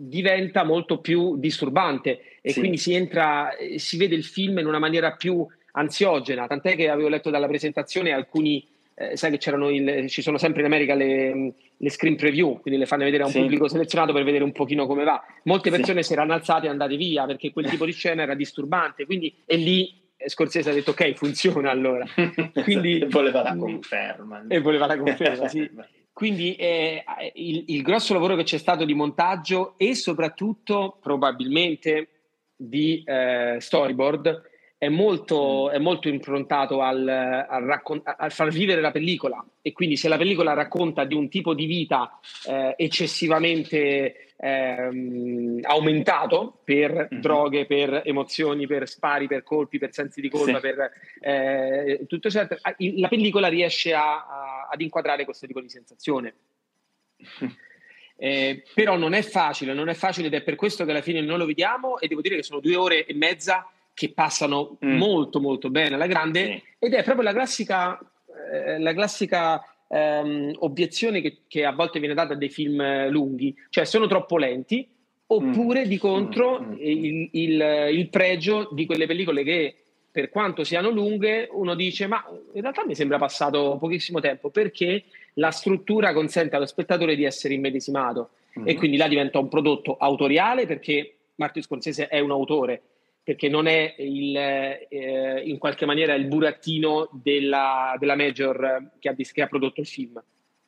diventa 0.03 0.65
molto 0.65 0.99
più 0.99 1.37
disturbante 1.37 2.39
e 2.41 2.53
sì. 2.53 2.61
quindi 2.61 2.79
si 2.79 2.95
entra, 2.95 3.51
si 3.77 3.97
vede 3.99 4.15
il 4.15 4.25
film 4.25 4.59
in 4.59 4.67
una 4.67 4.79
maniera 4.79 5.13
più 5.13 5.47
ansiogena, 5.73 6.47
tant'è 6.47 6.75
che 6.75 6.89
avevo 6.89 7.09
letto 7.09 7.31
dalla 7.31 7.47
presentazione 7.47 8.13
alcuni, 8.13 8.67
eh, 8.95 9.17
sai 9.17 9.31
che 9.31 9.39
c'erano 9.39 9.69
il, 9.69 10.09
ci 10.09 10.23
sono 10.23 10.39
sempre 10.39 10.61
in 10.61 10.67
America 10.67 10.95
le, 10.95 11.53
le, 11.77 11.91
screen 11.91 12.17
preview, 12.17 12.61
quindi 12.61 12.81
le 12.81 12.87
fanno 12.87 13.05
vedere 13.05 13.25
a 13.25 13.27
un 13.27 13.33
sì. 13.33 13.41
pubblico 13.41 13.69
selezionato 13.69 14.13
per 14.13 14.25
vedere 14.25 14.43
un 14.43 14.53
pochino 14.53 14.87
come 14.87 15.05
va. 15.05 15.23
Molte 15.45 15.71
persone 15.71 16.03
sì. 16.03 16.09
si 16.09 16.13
erano 16.15 16.33
alzate 16.33 16.67
e 16.67 16.71
andate 16.71 16.97
via 16.97 17.27
perché 17.27 17.53
quel 17.53 17.69
tipo 17.69 17.85
di 17.85 17.93
scena 17.93 18.23
era 18.23 18.35
disturbante, 18.35 19.05
quindi 19.05 19.33
e 19.45 19.57
lì 19.57 19.99
Scorsese 20.23 20.71
ha 20.71 20.75
detto 20.75 20.91
ok, 20.91 21.15
funziona 21.15 21.71
allora. 21.71 22.05
Quindi, 22.63 22.99
e 22.99 23.07
voleva 23.07 23.43
la 23.43 23.57
conferma. 23.57 24.45
E 24.49 24.61
voleva 24.61 24.85
la 24.85 24.99
conferma, 24.99 25.49
sì. 25.49 25.69
Quindi 26.13 26.55
eh, 26.57 27.05
il, 27.35 27.65
il, 27.69 27.83
grosso 27.83 28.13
lavoro 28.13 28.37
che 28.37 28.43
c'è 28.43 28.59
stato 28.59 28.85
di 28.85 28.95
montaggio 28.95 29.75
e 29.79 29.95
soprattutto 29.95 30.99
probabilmente 31.01 32.09
di 32.57 33.03
eh, 33.05 33.57
storyboard 33.59 34.50
è 34.81 34.89
molto, 34.89 35.69
mm. 35.69 35.75
è 35.75 35.79
molto 35.79 36.09
improntato 36.09 36.81
al, 36.81 37.07
al, 37.07 37.65
raccon- 37.65 38.01
al, 38.03 38.33
far 38.33 38.49
vivere 38.49 38.81
la 38.81 38.91
pellicola 38.91 39.45
e 39.61 39.73
quindi 39.73 39.99
se 39.99 40.09
la 40.09 40.17
pellicola 40.17 40.55
racconta 40.55 41.05
di 41.05 41.15
un 41.15 41.29
tipo 41.29 41.53
di 41.53 41.67
vita 41.67 42.19
eh, 42.49 42.73
eccessivamente 42.79 44.33
ehm, 44.39 45.59
aumentato 45.65 46.61
per 46.65 46.93
mm-hmm. 46.93 47.21
droghe, 47.21 47.67
per 47.67 48.01
emozioni, 48.07 48.67
per 48.67 48.89
spari, 48.89 49.27
per 49.27 49.43
colpi, 49.43 49.77
per 49.77 49.93
sensi 49.93 50.23
di 50.23 50.31
colpa, 50.31 50.55
sì. 50.55 50.61
per 50.61 50.91
eh, 51.21 52.07
tutto 52.09 52.31
ciò, 52.31 52.47
la 52.49 53.09
pellicola 53.09 53.49
riesce 53.49 53.93
a, 53.93 54.27
a, 54.27 54.69
ad 54.73 54.81
inquadrare 54.81 55.27
questo 55.27 55.47
tipo 55.47 55.61
di 55.61 55.69
sensazione. 55.69 56.35
Eh, 58.23 58.65
però 58.75 58.99
non 58.99 59.15
è 59.15 59.23
facile, 59.23 59.73
non 59.73 59.89
è 59.89 59.95
facile 59.95 60.27
ed 60.27 60.35
è 60.35 60.43
per 60.43 60.55
questo 60.55 60.85
che 60.85 60.91
alla 60.91 61.01
fine 61.01 61.23
noi 61.23 61.39
lo 61.39 61.47
vediamo 61.47 61.99
e 61.99 62.07
devo 62.07 62.21
dire 62.21 62.37
che 62.37 62.43
sono 62.43 62.61
due 62.61 62.77
ore 62.77 63.07
e 63.07 63.15
mezza 63.15 63.67
che 64.01 64.13
passano 64.13 64.79
mm. 64.83 64.97
molto 64.97 65.41
molto 65.41 65.69
bene 65.69 65.97
alla 65.97 66.07
grande 66.07 66.45
sì. 66.45 66.63
ed 66.79 66.95
è 66.95 67.03
proprio 67.03 67.23
la 67.23 67.35
classica, 67.35 67.99
eh, 68.51 68.79
la 68.79 68.95
classica 68.95 69.63
ehm, 69.87 70.53
obiezione 70.61 71.21
che, 71.21 71.41
che, 71.47 71.67
a 71.67 71.73
volte 71.73 71.99
viene 71.99 72.15
data 72.15 72.33
a 72.33 72.37
dei 72.37 72.49
film 72.49 73.11
lunghi, 73.11 73.55
cioè 73.69 73.85
sono 73.85 74.07
troppo 74.07 74.39
lenti 74.39 74.89
oppure 75.27 75.85
mm. 75.85 75.89
di 75.89 75.99
contro 75.99 76.63
mm. 76.63 76.71
mm. 76.71 76.77
il, 76.79 77.29
il, 77.33 77.89
il 77.93 78.09
pregio 78.09 78.71
di 78.73 78.87
quelle 78.87 79.05
pellicole 79.05 79.43
che 79.43 79.75
per 80.11 80.31
quanto 80.31 80.65
siano 80.65 80.89
lunghe, 80.89 81.47
uno 81.53 81.75
dice: 81.75 82.07
Ma 82.07 82.25
in 82.55 82.63
realtà 82.63 82.87
mi 82.87 82.95
sembra 82.95 83.19
passato 83.19 83.77
pochissimo 83.79 84.19
tempo 84.19 84.49
perché 84.49 85.05
la 85.35 85.51
struttura 85.51 86.15
consente 86.15 86.57
allo 86.57 86.65
spettatore 86.65 87.17
di 87.17 87.25
essere 87.25 87.53
immedesimato 87.53 88.31
mm-hmm. 88.59 88.67
e 88.67 88.75
quindi 88.77 88.97
là 88.97 89.09
diventa 89.09 89.39
un 89.39 89.49
prodotto 89.49 89.99
autoriale 89.99 90.65
perché 90.65 91.17
Martin 91.35 91.63
Scorsese 91.63 92.09
è 92.09 92.19
un 92.19 92.31
autore 92.31 92.81
perché 93.23 93.49
non 93.49 93.67
è 93.67 93.95
il, 93.99 94.37
eh, 94.37 95.43
in 95.45 95.59
qualche 95.59 95.87
maniera 95.87 96.15
il 96.15 96.27
burattino 96.27 97.09
della, 97.13 97.95
della 97.99 98.17
major 98.17 98.91
che 98.99 99.09
ha, 99.09 99.15
che 99.15 99.43
ha, 99.43 99.47
prodotto 99.47 99.81
il 99.81 99.87
film. 99.87 100.23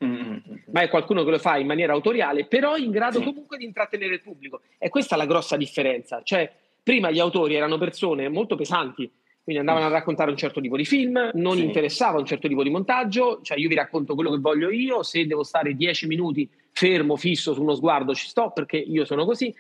Mm-hmm. 0.05 0.39
Ma 0.73 0.83
è 0.83 0.89
qualcuno 0.89 1.25
che 1.25 1.31
lo 1.31 1.39
fa 1.39 1.57
in 1.57 1.67
maniera 1.67 1.93
autoriale, 1.93 2.47
però 2.47 2.77
in 2.77 2.91
grado 2.91 3.19
sì. 3.19 3.25
comunque 3.25 3.57
di 3.57 3.65
intrattenere 3.65 4.15
il 4.15 4.21
pubblico. 4.21 4.63
E 4.79 4.89
questa 4.89 5.15
è 5.15 5.19
la 5.19 5.27
grossa 5.27 5.57
differenza. 5.57 6.23
Cioè, 6.23 6.51
prima 6.83 7.11
gli 7.11 7.21
autori 7.21 7.55
erano 7.55 7.79
persone 7.79 8.29
molto 8.29 8.57
pesanti, 8.57 9.11
quindi 9.43 9.61
andavano 9.61 9.87
a 9.87 9.91
raccontare 9.91 10.31
un 10.31 10.37
certo 10.37 10.61
tipo 10.61 10.77
di 10.77 10.85
film, 10.85 11.31
non 11.35 11.57
sì. 11.57 11.65
interessava 11.65 12.19
un 12.19 12.27
certo 12.27 12.49
tipo 12.49 12.63
di 12.63 12.71
montaggio, 12.71 13.41
cioè 13.43 13.59
io 13.59 13.69
vi 13.69 13.75
racconto 13.75 14.15
quello 14.15 14.31
che 14.31 14.39
voglio 14.39 14.71
io, 14.71 15.03
se 15.03 15.27
devo 15.27 15.43
stare 15.43 15.75
dieci 15.75 16.07
minuti 16.07 16.49
fermo, 16.73 17.17
fisso 17.17 17.53
su 17.53 17.61
uno 17.61 17.75
sguardo 17.75 18.15
ci 18.15 18.27
sto 18.29 18.51
perché 18.51 18.77
io 18.77 19.05
sono 19.05 19.25
così 19.25 19.55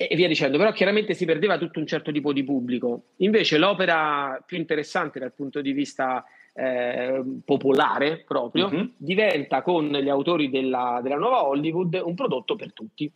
e 0.00 0.14
via 0.14 0.28
dicendo, 0.28 0.58
però 0.58 0.70
chiaramente 0.70 1.12
si 1.12 1.24
perdeva 1.24 1.58
tutto 1.58 1.80
un 1.80 1.86
certo 1.86 2.12
tipo 2.12 2.32
di 2.32 2.44
pubblico. 2.44 3.02
Invece 3.16 3.58
l'opera 3.58 4.40
più 4.46 4.56
interessante 4.56 5.18
dal 5.18 5.32
punto 5.32 5.60
di 5.60 5.72
vista 5.72 6.24
eh, 6.52 7.20
popolare 7.44 8.22
proprio 8.24 8.70
mm-hmm. 8.70 8.86
diventa 8.96 9.60
con 9.62 9.88
gli 9.88 10.08
autori 10.08 10.50
della, 10.50 11.00
della, 11.02 11.16
nuova 11.16 11.44
Hollywood 11.44 12.00
un 12.04 12.14
prodotto 12.14 12.54
per 12.54 12.72
tutti. 12.72 13.10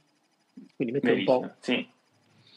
Quindi 0.75 0.95
mette 0.95 1.12
un 1.12 1.25
po'. 1.25 1.51
Sì. 1.61 1.87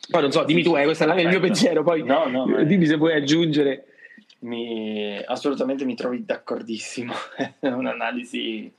Poi 0.09 0.21
non 0.21 0.31
so, 0.31 0.43
dimmi 0.43 0.63
tu, 0.63 0.75
eh, 0.75 0.85
questo 0.85 1.05
è 1.07 1.21
il 1.21 1.27
mio 1.27 1.39
pensiero, 1.39 1.83
poi 1.83 2.03
no, 2.03 2.25
no, 2.25 2.63
dimmi 2.63 2.87
se 2.87 2.97
puoi 2.97 3.13
aggiungere. 3.13 3.85
Mi, 4.39 5.21
assolutamente 5.23 5.85
mi 5.85 5.95
trovi 5.95 6.25
d'accordissimo, 6.25 7.13
è 7.59 7.67
un'analisi 7.67 8.71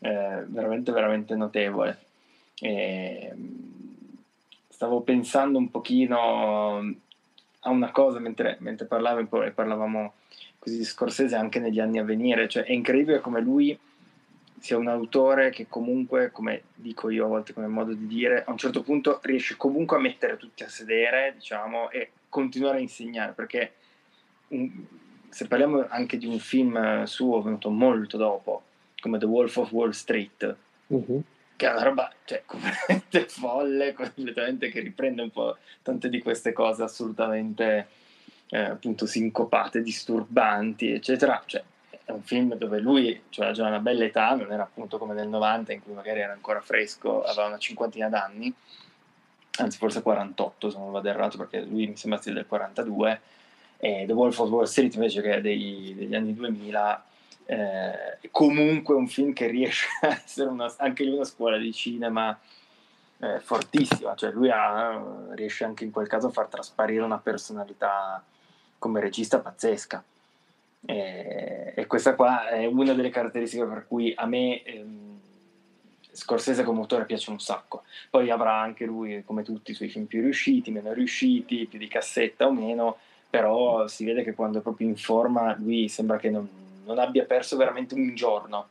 eh, 0.00 0.44
veramente, 0.46 0.90
veramente 0.90 1.36
notevole. 1.36 1.98
E, 2.60 3.32
stavo 4.82 5.02
pensando 5.02 5.58
un 5.58 5.70
pochino 5.70 6.78
a 7.60 7.70
una 7.70 7.92
cosa 7.92 8.18
mentre, 8.18 8.56
mentre 8.58 8.86
parlavo 8.86 9.20
e 9.44 9.52
parlavamo 9.52 10.14
così 10.58 10.78
di 10.78 10.84
Scorsese 10.84 11.36
anche 11.36 11.60
negli 11.60 11.78
anni 11.78 12.00
a 12.00 12.04
venire, 12.04 12.48
cioè 12.48 12.64
è 12.64 12.72
incredibile 12.72 13.20
come 13.20 13.40
lui 13.40 13.78
sia 14.58 14.76
un 14.76 14.88
autore 14.88 15.50
che 15.50 15.66
comunque, 15.68 16.32
come 16.32 16.62
dico 16.74 17.10
io 17.10 17.26
a 17.26 17.28
volte 17.28 17.52
come 17.52 17.68
modo 17.68 17.92
di 17.92 18.08
dire, 18.08 18.42
a 18.44 18.50
un 18.50 18.58
certo 18.58 18.82
punto 18.82 19.20
riesce 19.22 19.56
comunque 19.56 19.98
a 19.98 20.00
mettere 20.00 20.36
tutti 20.36 20.64
a 20.64 20.68
sedere, 20.68 21.34
diciamo, 21.36 21.88
e 21.90 22.10
continuare 22.28 22.78
a 22.78 22.80
insegnare, 22.80 23.32
perché 23.34 23.74
un, 24.48 24.84
se 25.28 25.46
parliamo 25.46 25.86
anche 25.90 26.18
di 26.18 26.26
un 26.26 26.40
film 26.40 27.04
suo 27.04 27.40
venuto 27.40 27.70
molto 27.70 28.16
dopo, 28.16 28.62
come 29.00 29.18
The 29.18 29.26
Wolf 29.26 29.56
of 29.58 29.70
Wall 29.70 29.90
Street, 29.90 30.56
uh-huh 30.88 31.22
che 31.62 31.68
è 31.68 31.72
una 31.72 31.82
roba 31.84 32.12
cioè, 32.24 32.42
completamente 32.44 33.28
folle, 33.28 33.92
completamente 33.92 34.68
che 34.68 34.80
riprende 34.80 35.22
un 35.22 35.30
po' 35.30 35.56
tante 35.82 36.08
di 36.08 36.20
queste 36.20 36.52
cose 36.52 36.82
assolutamente 36.82 37.86
eh, 38.48 38.58
appunto 38.58 39.06
sincopate, 39.06 39.80
disturbanti, 39.80 40.90
eccetera. 40.90 41.40
Cioè, 41.46 41.62
è 42.04 42.10
un 42.10 42.22
film 42.22 42.56
dove 42.56 42.80
lui 42.80 43.22
cioè, 43.28 43.52
già 43.52 43.68
una 43.68 43.78
bella 43.78 44.04
età, 44.04 44.34
non 44.34 44.50
era 44.50 44.64
appunto 44.64 44.98
come 44.98 45.14
nel 45.14 45.28
90 45.28 45.72
in 45.72 45.82
cui 45.82 45.92
magari 45.92 46.18
era 46.18 46.32
ancora 46.32 46.60
fresco, 46.60 47.22
aveva 47.22 47.46
una 47.46 47.58
cinquantina 47.58 48.08
d'anni, 48.08 48.52
anzi 49.58 49.78
forse 49.78 50.02
48 50.02 50.68
se 50.68 50.78
non 50.78 50.90
vado 50.90 51.08
errato 51.08 51.38
perché 51.38 51.60
lui 51.60 51.86
mi 51.86 51.96
sembra 51.96 52.20
sia 52.20 52.32
del 52.32 52.46
42, 52.46 53.20
e 53.76 54.04
The 54.04 54.12
Wolf 54.12 54.36
of 54.40 54.50
Wall 54.50 54.64
Street 54.64 54.94
invece 54.94 55.22
che 55.22 55.34
è 55.34 55.40
dei, 55.40 55.94
degli 55.96 56.14
anni 56.16 56.34
2000 56.34 57.04
eh, 57.46 58.18
comunque 58.30 58.94
un 58.94 59.08
film 59.08 59.32
che 59.32 59.46
riesce 59.46 59.86
a 60.02 60.20
essere 60.24 60.48
una, 60.50 60.72
anche 60.78 61.04
lì 61.04 61.10
una 61.12 61.24
scuola 61.24 61.56
di 61.56 61.72
cinema 61.72 62.38
eh, 63.18 63.40
fortissima, 63.40 64.14
cioè 64.14 64.32
lui 64.32 64.50
ha, 64.50 65.00
riesce 65.34 65.64
anche 65.64 65.84
in 65.84 65.90
quel 65.90 66.08
caso 66.08 66.28
a 66.28 66.32
far 66.32 66.46
trasparire 66.46 67.02
una 67.02 67.18
personalità 67.18 68.22
come 68.78 69.00
regista 69.00 69.38
pazzesca. 69.38 70.02
E, 70.84 71.72
e, 71.76 71.86
questa 71.86 72.16
qua 72.16 72.48
è 72.48 72.66
una 72.66 72.92
delle 72.92 73.10
caratteristiche 73.10 73.64
per 73.64 73.86
cui 73.86 74.12
a 74.16 74.26
me 74.26 74.62
ehm, 74.64 75.12
Scorsese 76.14 76.62
come 76.62 76.80
autore 76.80 77.06
piace 77.06 77.30
un 77.30 77.40
sacco. 77.40 77.84
Poi 78.10 78.28
avrà 78.30 78.60
anche 78.60 78.84
lui, 78.84 79.22
come 79.24 79.42
tutti, 79.42 79.70
i 79.70 79.74
suoi 79.74 79.88
film 79.88 80.04
più 80.04 80.20
riusciti, 80.20 80.70
meno 80.70 80.92
riusciti, 80.92 81.66
più 81.66 81.78
di 81.78 81.88
cassetta 81.88 82.46
o 82.46 82.52
meno, 82.52 82.98
però 83.30 83.86
si 83.88 84.04
vede 84.04 84.22
che 84.22 84.34
quando 84.34 84.58
è 84.58 84.62
proprio 84.62 84.88
in 84.88 84.96
forma 84.96 85.56
lui 85.58 85.88
sembra 85.88 86.18
che 86.18 86.28
non, 86.28 86.46
non 86.84 86.98
abbia 86.98 87.24
perso 87.24 87.56
veramente 87.56 87.94
un 87.94 88.14
giorno, 88.14 88.68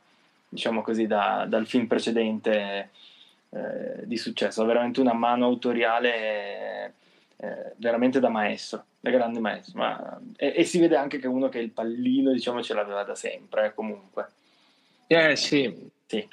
diciamo 0.48 0.82
così, 0.82 1.08
da, 1.08 1.46
dal 1.48 1.68
film 1.68 1.88
precedente 1.88 2.90
eh, 3.50 4.06
di 4.06 4.18
successo. 4.18 4.62
Ha 4.62 4.66
veramente 4.66 5.02
una 5.02 5.14
mano 5.14 5.46
autoriale 5.46 6.94
eh, 7.38 7.74
veramente 7.78 8.20
da 8.20 8.30
maestro, 8.30 8.86
da 9.00 9.10
grande 9.10 9.40
maestro. 9.40 9.80
Ma, 9.80 10.20
e, 10.36 10.54
e, 10.58 10.64
si 10.64 10.80
vede 10.80 10.96
anche 10.96 11.20
che 11.20 11.28
uno 11.28 11.50
che 11.50 11.60
il 11.60 11.72
pallino, 11.72 12.32
diciamo, 12.32 12.62
ce 12.62 12.74
l'aveva 12.74 13.04
da 13.04 13.16
sempre, 13.16 13.68
eh, 13.68 13.74
comunque. 13.74 14.28
Eh 15.08 15.36
sì. 15.36 15.90
Sì. 16.06 16.28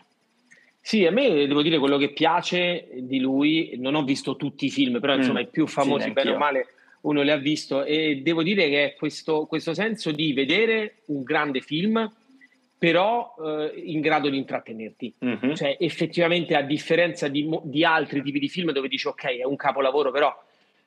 Sì, 0.81 1.05
a 1.05 1.11
me 1.11 1.47
devo 1.47 1.61
dire 1.61 1.79
quello 1.79 1.99
che 1.99 2.13
piace 2.13 2.89
di 2.95 3.21
lui, 3.21 3.75
non 3.77 3.95
ho 3.95 4.05
visto 4.05 4.37
tutti 4.37 4.67
i 4.67 4.71
film, 4.71 5.01
però 5.01 5.15
insomma 5.15 5.41
mm, 5.41 5.43
i 5.43 5.47
più 5.49 5.67
famosi, 5.67 6.05
sì, 6.05 6.13
bene 6.13 6.31
o 6.31 6.39
male, 6.39 6.67
uno 7.03 7.23
le 7.23 7.33
ha 7.33 7.37
visto 7.37 7.85
e 7.85 8.21
devo 8.23 8.43
dire 8.43 8.69
che 8.69 8.85
è 8.85 8.95
questo, 8.95 9.47
questo 9.47 9.75
senso 9.75 10.11
di 10.11 10.33
vedere 10.33 11.03
un 11.07 11.23
grande 11.23 11.61
film 11.61 12.11
però 12.79 13.35
eh, 13.45 13.73
in 13.87 14.01
grado 14.01 14.29
di 14.29 14.37
intrattenerti. 14.37 15.15
Mm-hmm. 15.25 15.55
Cioè, 15.55 15.77
effettivamente, 15.81 16.55
a 16.55 16.63
differenza 16.63 17.27
di, 17.27 17.49
di, 17.65 17.85
altri 17.85 18.23
tipi 18.23 18.39
di 18.39 18.49
film 18.49 18.71
dove 18.71 18.87
dici 18.87 19.09
ok, 19.09 19.39
è 19.39 19.45
un 19.45 19.57
capolavoro, 19.57 20.13
però 20.13 20.33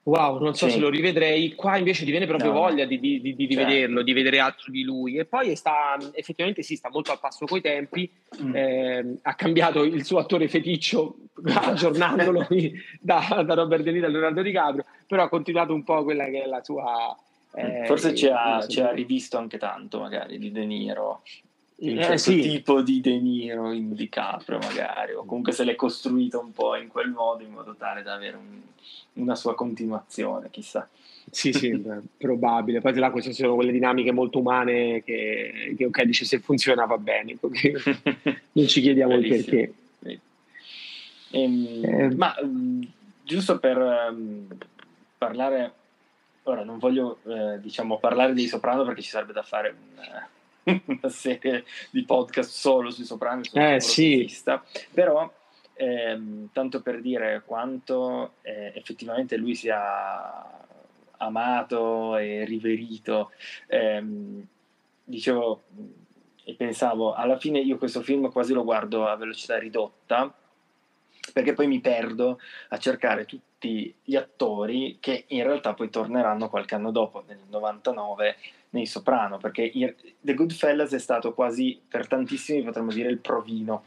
wow, 0.03 0.39
non 0.39 0.55
so 0.55 0.67
sì. 0.67 0.73
se 0.73 0.79
lo 0.79 0.89
rivedrei, 0.89 1.53
qua 1.53 1.77
invece 1.77 2.05
ti 2.05 2.11
viene 2.11 2.25
proprio 2.25 2.51
no. 2.51 2.59
voglia 2.59 2.85
di, 2.85 2.99
di, 2.99 3.21
di, 3.21 3.35
di 3.35 3.53
certo. 3.53 3.69
vederlo, 3.69 4.01
di 4.01 4.13
vedere 4.13 4.39
altro 4.39 4.71
di 4.71 4.83
lui. 4.83 5.17
E 5.17 5.25
poi 5.25 5.55
sta, 5.55 5.97
effettivamente 6.13 6.63
sì, 6.63 6.75
sta 6.75 6.89
molto 6.89 7.11
al 7.11 7.19
passo 7.19 7.45
coi 7.45 7.61
tempi, 7.61 8.09
mm. 8.41 8.55
eh, 8.55 9.17
ha 9.21 9.35
cambiato 9.35 9.83
il 9.83 10.03
suo 10.03 10.19
attore 10.19 10.47
feticcio 10.47 11.17
aggiornandolo 11.43 12.47
da, 12.99 13.43
da, 13.45 13.53
Robert 13.53 13.83
De 13.83 13.91
Niro 13.91 14.07
a 14.07 14.09
Leonardo 14.09 14.41
DiCaprio, 14.41 14.85
però 15.07 15.23
ha 15.23 15.29
continuato 15.29 15.73
un 15.73 15.83
po' 15.83 16.03
quella 16.03 16.25
che 16.25 16.43
è 16.43 16.47
la 16.47 16.63
sua, 16.63 17.15
Eh, 17.53 17.83
Forse 17.85 18.15
ci 18.15 18.27
ha, 18.27 18.65
ci 18.67 18.81
ha, 18.81 18.91
rivisto 18.91 19.37
anche 19.37 19.57
tanto, 19.57 19.99
magari, 19.99 20.37
di 20.37 20.51
De 20.51 20.65
Niro. 20.65 21.21
Un 21.81 21.97
eh, 21.97 22.03
certo 22.03 22.17
sì. 22.17 22.41
tipo 22.41 22.81
di 22.81 23.01
De 23.01 23.17
Niro 23.19 23.71
in 23.71 23.93
DiCaprio, 23.95 24.59
magari, 24.59 25.13
o 25.13 25.25
comunque 25.25 25.51
se 25.51 25.63
l'è 25.63 25.75
costruito 25.75 26.39
un 26.39 26.51
po' 26.51 26.75
in 26.75 26.87
quel 26.87 27.09
modo, 27.09 27.41
in 27.43 27.49
modo 27.49 27.75
tale 27.75 28.03
da 28.03 28.13
avere 28.13 28.37
un, 28.37 28.61
una 29.13 29.33
sua 29.33 29.55
continuazione, 29.55 30.51
chissà. 30.51 30.87
Sì, 31.31 31.51
sì, 31.51 31.81
probabile. 32.17 32.81
Poi 32.81 32.93
là 32.93 33.09
queste 33.09 33.33
sono 33.33 33.55
quelle 33.55 33.71
dinamiche 33.71 34.11
molto 34.11 34.39
umane 34.39 35.01
che, 35.03 35.73
che 35.75 35.85
ok, 35.85 36.03
dice 36.03 36.23
se 36.25 36.39
funziona 36.39 36.85
va 36.85 36.99
bene, 36.99 37.35
non 37.41 38.67
ci 38.67 38.81
chiediamo 38.81 39.15
il 39.15 39.27
perché. 39.27 39.73
Ehm, 41.31 41.83
eh, 41.83 42.15
ma 42.15 42.35
giusto 43.23 43.57
per 43.57 43.77
um, 43.77 44.45
parlare, 45.17 45.73
ora 46.43 46.63
non 46.63 46.77
voglio 46.77 47.19
eh, 47.23 47.59
diciamo 47.59 47.97
parlare 47.97 48.33
dei 48.33 48.47
Soprano 48.47 48.83
perché 48.83 49.01
ci 49.01 49.09
sarebbe 49.09 49.33
da 49.33 49.41
fare 49.41 49.69
un, 49.69 50.03
una 50.63 51.09
serie 51.09 51.65
di 51.89 52.03
podcast 52.03 52.49
solo 52.49 52.89
sui 52.89 53.05
Soprano, 53.05 53.41
eh, 53.53 53.79
sì. 53.79 54.31
però 54.91 55.31
ehm, 55.73 56.49
tanto 56.51 56.81
per 56.81 57.01
dire 57.01 57.41
quanto 57.45 58.33
eh, 58.41 58.71
effettivamente 58.75 59.37
lui 59.37 59.55
sia 59.55 60.59
amato 61.17 62.17
e 62.17 62.45
riverito. 62.45 63.31
Ehm, 63.67 64.45
dicevo 65.03 65.63
e 66.43 66.55
pensavo, 66.55 67.13
alla 67.13 67.37
fine 67.37 67.59
io 67.59 67.77
questo 67.77 68.01
film 68.01 68.31
quasi 68.31 68.53
lo 68.53 68.63
guardo 68.63 69.07
a 69.07 69.15
velocità 69.15 69.57
ridotta, 69.59 70.33
perché 71.33 71.53
poi 71.53 71.67
mi 71.67 71.79
perdo 71.79 72.39
a 72.69 72.77
cercare 72.77 73.25
tutti 73.25 73.50
gli 73.67 74.15
attori 74.15 74.97
che 74.99 75.25
in 75.27 75.43
realtà 75.43 75.73
poi 75.73 75.89
torneranno 75.89 76.49
qualche 76.49 76.75
anno 76.75 76.91
dopo, 76.91 77.23
nel 77.27 77.39
99, 77.49 78.35
nei 78.71 78.85
Soprano, 78.85 79.37
perché 79.37 79.71
The 80.19 80.33
Goodfellas 80.33 80.93
è 80.93 80.99
stato 80.99 81.33
quasi, 81.33 81.79
per 81.87 82.07
tantissimi 82.07 82.63
potremmo 82.63 82.91
dire, 82.91 83.09
il 83.09 83.19
provino 83.19 83.83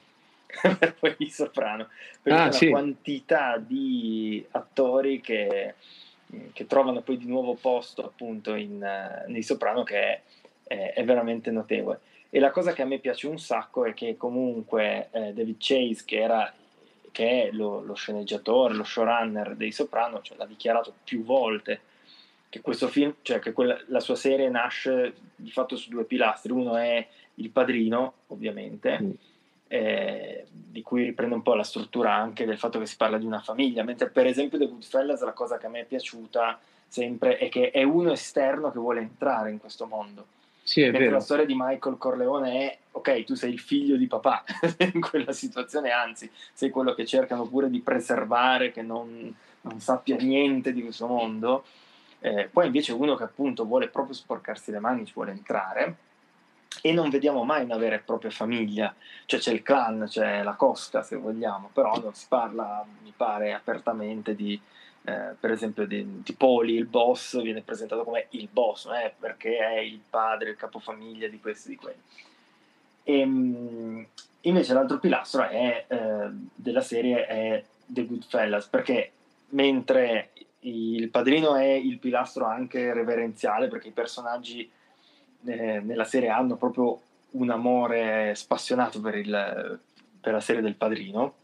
per 0.78 0.94
poi 0.94 1.14
i 1.18 1.30
Soprano, 1.30 1.88
perché 2.22 2.38
ah, 2.38 2.44
la 2.46 2.52
sì. 2.52 2.68
quantità 2.68 3.56
di 3.58 4.44
attori 4.50 5.20
che 5.20 5.74
che 6.52 6.66
trovano 6.66 7.02
poi 7.02 7.16
di 7.16 7.26
nuovo 7.26 7.54
posto 7.54 8.04
appunto 8.04 8.54
in, 8.54 8.78
nei 9.26 9.42
Soprano 9.42 9.82
che 9.82 9.96
è, 9.96 10.20
è, 10.64 10.92
è, 10.94 11.04
veramente 11.04 11.50
notevole. 11.50 12.00
E 12.30 12.40
la 12.40 12.50
cosa 12.50 12.72
che 12.72 12.82
a 12.82 12.86
me 12.86 12.98
piace 12.98 13.28
un 13.28 13.38
sacco 13.38 13.84
è 13.84 13.94
che 13.94 14.16
comunque 14.16 15.08
eh, 15.12 15.32
David 15.32 15.56
Chase, 15.58 16.02
che, 16.04 16.20
era, 16.20 16.52
che 17.14 17.44
è 17.44 17.52
lo, 17.52 17.80
lo, 17.80 17.94
sceneggiatore, 17.94 18.74
lo 18.74 18.82
showrunner 18.82 19.54
dei 19.54 19.70
Soprano, 19.70 20.20
cioè, 20.20 20.36
l'ha 20.36 20.46
dichiarato 20.46 20.92
più 21.04 21.22
volte 21.22 21.80
che 22.48 22.60
questo 22.60 22.88
film, 22.88 23.14
cioè 23.22 23.38
che 23.38 23.52
quella, 23.52 23.78
la 23.86 24.00
sua 24.00 24.16
serie 24.16 24.48
nasce 24.48 25.14
di 25.36 25.50
fatto 25.50 25.76
su 25.76 25.90
due 25.90 26.04
pilastri. 26.04 26.50
Uno 26.50 26.76
è 26.76 27.06
il 27.36 27.50
padrino, 27.50 28.14
ovviamente. 28.26 28.98
Mm 29.00 29.10
eh, 29.74 30.46
di 30.50 30.82
cui 30.82 31.04
riprende 31.04 31.34
un 31.34 31.42
po' 31.42 31.54
la 31.54 31.64
struttura 31.64 32.14
anche 32.14 32.44
del 32.44 32.58
fatto 32.58 32.78
che 32.78 32.86
si 32.86 32.96
parla 32.96 33.18
di 33.18 33.24
una 33.24 33.40
famiglia, 33.40 33.82
mentre 33.82 34.08
per 34.08 34.26
esempio 34.26 34.56
The 34.56 34.68
Goodfellas 34.68 35.22
la 35.22 35.32
cosa 35.32 35.58
che 35.58 35.66
a 35.66 35.68
me 35.68 35.80
è 35.80 35.84
piaciuta 35.84 36.60
sempre 36.86 37.38
è 37.38 37.48
che 37.48 37.70
è 37.70 37.82
uno 37.82 38.12
esterno 38.12 38.70
che 38.70 38.78
vuole 38.78 39.00
entrare 39.00 39.50
in 39.50 39.58
questo 39.58 39.86
mondo. 39.86 40.26
Sì, 40.64 40.80
è 40.80 40.90
vero. 40.90 41.10
la 41.10 41.20
storia 41.20 41.44
di 41.44 41.54
Michael 41.54 41.98
Corleone 41.98 42.52
è, 42.58 42.78
ok, 42.92 43.24
tu 43.24 43.34
sei 43.34 43.52
il 43.52 43.60
figlio 43.60 43.96
di 43.96 44.06
papà 44.06 44.44
in 44.94 45.00
quella 45.00 45.32
situazione, 45.32 45.90
anzi, 45.90 46.30
sei 46.54 46.70
quello 46.70 46.94
che 46.94 47.04
cercano 47.04 47.46
pure 47.46 47.68
di 47.68 47.80
preservare, 47.80 48.72
che 48.72 48.80
non, 48.80 49.32
non 49.60 49.80
sappia 49.80 50.16
niente 50.16 50.72
di 50.72 50.80
questo 50.80 51.06
mondo. 51.06 51.64
Eh, 52.20 52.48
poi 52.50 52.64
invece 52.64 52.92
uno 52.92 53.14
che 53.14 53.24
appunto 53.24 53.66
vuole 53.66 53.88
proprio 53.88 54.14
sporcarsi 54.14 54.70
le 54.70 54.78
mani, 54.78 55.04
ci 55.04 55.12
vuole 55.14 55.32
entrare 55.32 55.96
e 56.80 56.92
non 56.92 57.10
vediamo 57.10 57.44
mai 57.44 57.64
una 57.64 57.76
vera 57.76 57.96
e 57.96 58.00
propria 58.00 58.30
famiglia, 58.30 58.94
cioè 59.26 59.40
c'è 59.40 59.52
il 59.52 59.62
clan, 59.62 60.06
c'è 60.08 60.42
la 60.42 60.54
costa 60.54 61.02
se 61.02 61.16
vogliamo, 61.16 61.70
però 61.72 62.00
non 62.00 62.14
si 62.14 62.24
parla, 62.26 62.84
mi 63.02 63.12
pare, 63.16 63.52
apertamente 63.52 64.34
di, 64.34 64.58
eh, 65.06 65.34
per 65.38 65.50
esempio, 65.50 65.86
di, 65.86 66.22
di, 66.22 66.32
Poli, 66.32 66.74
il 66.74 66.86
boss 66.86 67.40
viene 67.42 67.60
presentato 67.60 68.04
come 68.04 68.26
il 68.30 68.48
boss, 68.50 68.86
eh, 68.86 69.12
perché 69.18 69.58
è 69.58 69.78
il 69.78 70.00
padre, 70.08 70.50
il 70.50 70.56
capofamiglia 70.56 71.28
di 71.28 71.40
questi 71.40 71.68
di 71.68 71.76
quelli. 71.76 72.00
E, 73.02 73.18
ehm, 73.18 74.06
invece 74.42 74.72
l'altro 74.72 74.98
pilastro 74.98 75.46
è, 75.46 75.84
eh, 75.86 76.28
della 76.54 76.80
serie 76.80 77.26
è 77.26 77.64
The 77.84 78.06
Goodfellas, 78.06 78.66
perché 78.68 79.12
mentre 79.50 80.30
il 80.60 81.10
padrino 81.10 81.54
è 81.54 81.66
il 81.66 81.98
pilastro 81.98 82.46
anche 82.46 82.94
reverenziale, 82.94 83.68
perché 83.68 83.88
i 83.88 83.92
personaggi 83.92 84.70
eh, 85.44 85.80
nella 85.80 86.04
serie 86.04 86.30
hanno 86.30 86.56
proprio 86.56 86.98
un 87.32 87.50
amore 87.50 88.34
spassionato 88.34 89.02
per, 89.02 89.16
il, 89.16 89.80
per 90.18 90.32
la 90.32 90.40
serie 90.40 90.62
del 90.62 90.76
padrino, 90.76 91.34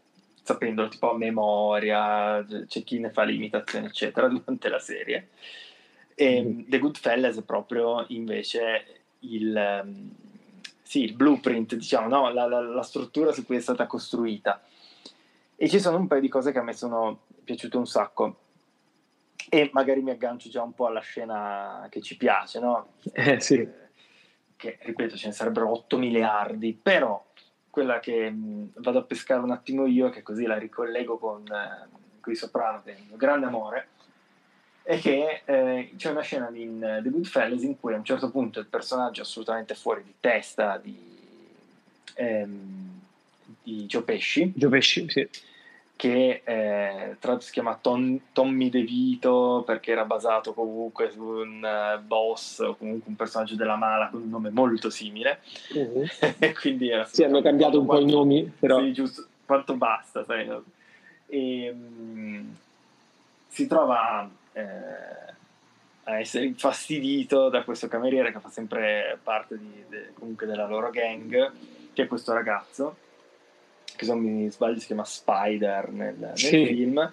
sapendolo 0.41 0.87
tipo 0.87 1.11
a 1.11 1.17
memoria, 1.17 2.45
c'è 2.67 2.83
chi 2.83 2.99
ne 2.99 3.11
fa 3.11 3.23
l'imitazione, 3.23 3.87
eccetera, 3.87 4.27
durante 4.29 4.69
la 4.69 4.79
serie. 4.79 5.29
E 6.15 6.41
mm. 6.43 6.61
The 6.67 6.79
Goodfellas 6.79 7.37
è 7.37 7.43
proprio 7.43 8.05
invece 8.09 9.03
il, 9.19 10.03
sì, 10.81 11.03
il 11.03 11.13
blueprint, 11.13 11.75
diciamo, 11.75 12.07
no? 12.07 12.31
la, 12.31 12.45
la, 12.47 12.61
la, 12.61 12.83
struttura 12.83 13.31
su 13.31 13.45
cui 13.45 13.57
è 13.57 13.61
stata 13.61 13.87
costruita. 13.87 14.61
E 15.55 15.69
ci 15.69 15.79
sono 15.79 15.97
un 15.97 16.07
paio 16.07 16.21
di 16.21 16.29
cose 16.29 16.51
che 16.51 16.59
a 16.59 16.63
me 16.63 16.73
sono 16.73 17.25
piaciute 17.43 17.77
un 17.77 17.85
sacco. 17.85 18.37
E 19.49 19.69
magari 19.73 20.01
mi 20.01 20.11
aggancio 20.11 20.49
già 20.49 20.61
un 20.61 20.73
po' 20.73 20.87
alla 20.87 21.01
scena 21.01 21.87
che 21.89 22.01
ci 22.01 22.15
piace, 22.17 22.59
no? 22.59 22.93
Eh 23.11 23.39
sì 23.39 23.79
che 24.61 24.77
ripeto 24.79 25.17
ce 25.17 25.27
ne 25.27 25.33
sarebbero 25.33 25.71
8 25.71 25.97
miliardi, 25.97 26.73
però 26.79 27.30
quella 27.71 27.99
che 27.99 28.29
mh, 28.29 28.73
vado 28.75 28.99
a 28.99 29.03
pescare 29.03 29.41
un 29.41 29.49
attimo 29.49 29.87
io, 29.87 30.09
che 30.09 30.21
così 30.21 30.45
la 30.45 30.59
ricollego 30.59 31.17
con, 31.17 31.43
eh, 31.47 31.87
con 32.19 32.31
i 32.31 32.35
Soprano, 32.35 32.83
il 32.85 32.95
mio 33.07 33.17
grande 33.17 33.47
amore, 33.47 33.87
è 34.83 34.99
che 34.99 35.41
eh, 35.45 35.93
c'è 35.95 36.11
una 36.11 36.21
scena 36.21 36.49
in 36.53 36.75
uh, 36.75 37.01
The 37.01 37.09
Goodfellas 37.09 37.63
in 37.63 37.79
cui 37.79 37.93
a 37.93 37.97
un 37.97 38.03
certo 38.03 38.29
punto 38.29 38.59
il 38.59 38.65
personaggio 38.65 39.21
assolutamente 39.21 39.73
fuori 39.73 40.03
di 40.03 40.13
testa 40.19 40.77
di, 40.77 40.97
ehm, 42.15 42.99
di 43.63 43.85
Joe 43.85 44.01
Pesci, 44.01 44.51
Joe 44.55 44.69
Pesci 44.69 45.09
sì 45.09 45.29
che 46.01 46.41
eh, 46.43 47.15
tra 47.19 47.29
l'altro 47.29 47.41
si 47.41 47.51
chiama 47.51 47.77
Tom, 47.79 48.19
Tommy 48.33 48.69
DeVito 48.69 49.61
perché 49.63 49.91
era 49.91 50.03
basato 50.03 50.51
comunque 50.51 51.11
su 51.11 51.23
un 51.23 51.61
uh, 51.61 52.01
boss 52.03 52.57
o 52.57 52.75
comunque 52.75 53.07
un 53.07 53.15
personaggio 53.15 53.53
della 53.53 53.75
mala 53.75 54.09
con 54.09 54.23
un 54.23 54.29
nome 54.29 54.49
molto 54.49 54.89
simile. 54.89 55.41
Uh-huh. 55.75 56.03
Quindi 56.59 56.89
era 56.89 57.05
sì, 57.05 57.23
hanno 57.23 57.43
cambiato 57.43 57.79
un 57.79 57.85
po' 57.85 57.99
i 57.99 58.09
nomi, 58.09 58.51
però... 58.57 58.79
Sì, 58.79 58.93
giusto, 58.93 59.27
quanto 59.45 59.75
basta, 59.75 60.23
sai. 60.23 60.49
E, 61.27 61.69
um, 61.69 62.55
si 63.47 63.67
trova 63.67 64.27
eh, 64.53 64.63
a 66.05 66.19
essere 66.19 66.45
infastidito 66.45 67.49
da 67.49 67.61
questo 67.61 67.87
cameriere 67.87 68.31
che 68.31 68.39
fa 68.39 68.49
sempre 68.49 69.19
parte 69.21 69.55
di, 69.55 69.83
de, 69.87 70.13
comunque 70.15 70.47
della 70.47 70.65
loro 70.65 70.89
gang, 70.89 71.51
che 71.93 72.01
è 72.01 72.07
questo 72.07 72.33
ragazzo 72.33 73.00
che 74.01 74.07
se 74.07 74.13
non 74.13 74.23
mi 74.23 74.49
sbaglio 74.49 74.79
si 74.79 74.87
chiama 74.87 75.05
Spider 75.05 75.91
nel, 75.91 76.15
nel 76.15 76.37
sì. 76.37 76.65
film, 76.65 77.11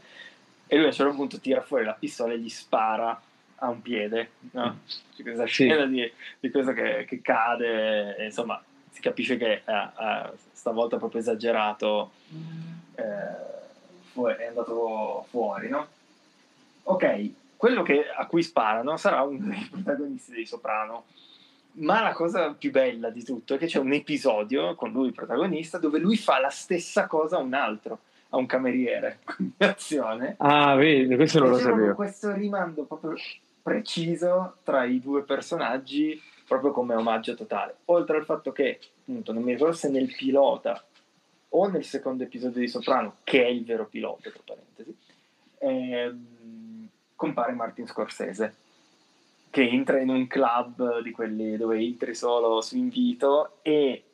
e 0.67 0.75
lui 0.75 0.85
a 0.85 0.89
un 0.89 0.95
certo 0.95 1.15
punto 1.15 1.39
tira 1.39 1.61
fuori 1.61 1.85
la 1.85 1.93
pistola 1.93 2.33
e 2.33 2.39
gli 2.39 2.49
spara 2.49 3.21
a 3.57 3.69
un 3.69 3.83
piede, 3.83 4.31
no? 4.53 4.81
C'è 5.15 5.23
questa 5.23 5.45
scena 5.45 5.85
sì. 5.85 5.91
di, 5.91 6.13
di, 6.41 6.51
questo 6.51 6.73
che, 6.73 7.05
che 7.07 7.21
cade, 7.21 8.17
e, 8.17 8.25
insomma 8.25 8.63
si 8.91 9.01
capisce 9.03 9.37
che 9.37 9.53
eh, 9.53 9.63
eh, 9.65 10.31
stavolta 10.53 10.97
è 10.97 10.99
proprio 10.99 11.21
esagerato, 11.21 12.13
eh, 12.95 14.37
è 14.37 14.47
andato 14.47 15.27
fuori, 15.29 15.69
no? 15.69 15.87
Ok, 16.85 17.31
quello 17.57 17.83
che, 17.83 18.09
a 18.09 18.27
cui 18.27 18.43
sparano 18.43 18.97
sarà 18.97 19.21
uno 19.23 19.47
dei 19.47 19.69
protagonisti 19.71 20.33
dei 20.33 20.47
Soprano, 20.47 21.05
ma 21.73 22.03
la 22.03 22.13
cosa 22.13 22.53
più 22.55 22.71
bella 22.71 23.11
di 23.11 23.23
tutto 23.23 23.55
è 23.55 23.59
che 23.59 23.67
c'è 23.67 23.79
un 23.79 23.93
episodio 23.93 24.75
con 24.75 24.91
lui 24.91 25.13
protagonista 25.13 25.79
dove 25.79 25.99
lui 25.99 26.17
fa 26.17 26.41
la 26.41 26.51
stessa 26.51 27.07
cosa 27.07 27.37
a 27.37 27.41
un 27.41 27.55
altro, 27.55 28.01
a 28.31 28.37
un 28.37 28.47
cameriere. 28.47 29.21
Combinazione. 29.25 30.35
Ah, 30.39 30.75
vedi, 30.75 31.15
questo 31.15 31.39
non 31.41 31.51
lo 31.51 31.59
sapevo. 31.59 31.95
Questo 31.95 32.33
rimando 32.33 32.85
proprio 32.85 33.15
preciso 33.63 34.57
tra 34.63 34.85
i 34.85 35.01
due 35.01 35.23
personaggi, 35.23 36.21
proprio 36.47 36.73
come 36.73 36.95
omaggio 36.95 37.35
totale. 37.35 37.77
Oltre 37.87 38.17
al 38.17 38.25
fatto 38.25 38.51
che, 38.53 38.81
appunto, 39.01 39.33
non 39.33 39.43
mi 39.43 39.53
ricordo 39.53 39.75
se 39.75 39.89
nel 39.89 40.13
pilota 40.15 40.83
o 41.51 41.67
nel 41.69 41.85
secondo 41.85 42.25
episodio 42.25 42.61
di 42.61 42.69
Soprano, 42.69 43.17
che 43.25 43.45
è 43.45 43.49
il 43.49 43.65
vero 43.65 43.87
pilota, 43.87 44.31
tra 44.31 44.41
parentesi, 44.45 44.97
ehm, 45.59 46.89
compare 47.15 47.53
Martin 47.53 47.87
Scorsese 47.87 48.55
che 49.51 49.69
entra 49.69 49.99
in 49.99 50.11
un 50.11 50.27
club 50.27 51.01
di 51.01 51.11
quelli 51.11 51.57
dove 51.57 51.79
entri 51.79 52.15
solo 52.15 52.61
su 52.61 52.77
invito 52.77 53.59
e 53.63 54.05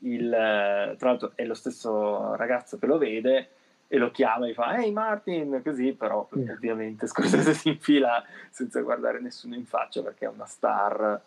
il, 0.00 0.30
tra 0.30 1.08
l'altro 1.08 1.32
è 1.34 1.44
lo 1.44 1.54
stesso 1.54 2.34
ragazzo 2.36 2.78
che 2.78 2.86
lo 2.86 2.98
vede 2.98 3.50
e 3.88 3.98
lo 3.98 4.10
chiama 4.10 4.46
e 4.46 4.54
fa 4.54 4.76
ehi 4.76 4.90
Martin 4.90 5.60
così 5.64 5.92
però 5.92 6.28
mm. 6.36 6.48
ovviamente 6.50 7.06
Scorsese 7.08 7.54
si 7.54 7.68
infila 7.68 8.22
senza 8.50 8.80
guardare 8.80 9.20
nessuno 9.20 9.54
in 9.54 9.64
faccia 9.64 10.02
perché 10.02 10.26
è 10.26 10.28
una 10.28 10.46
star 10.46 11.20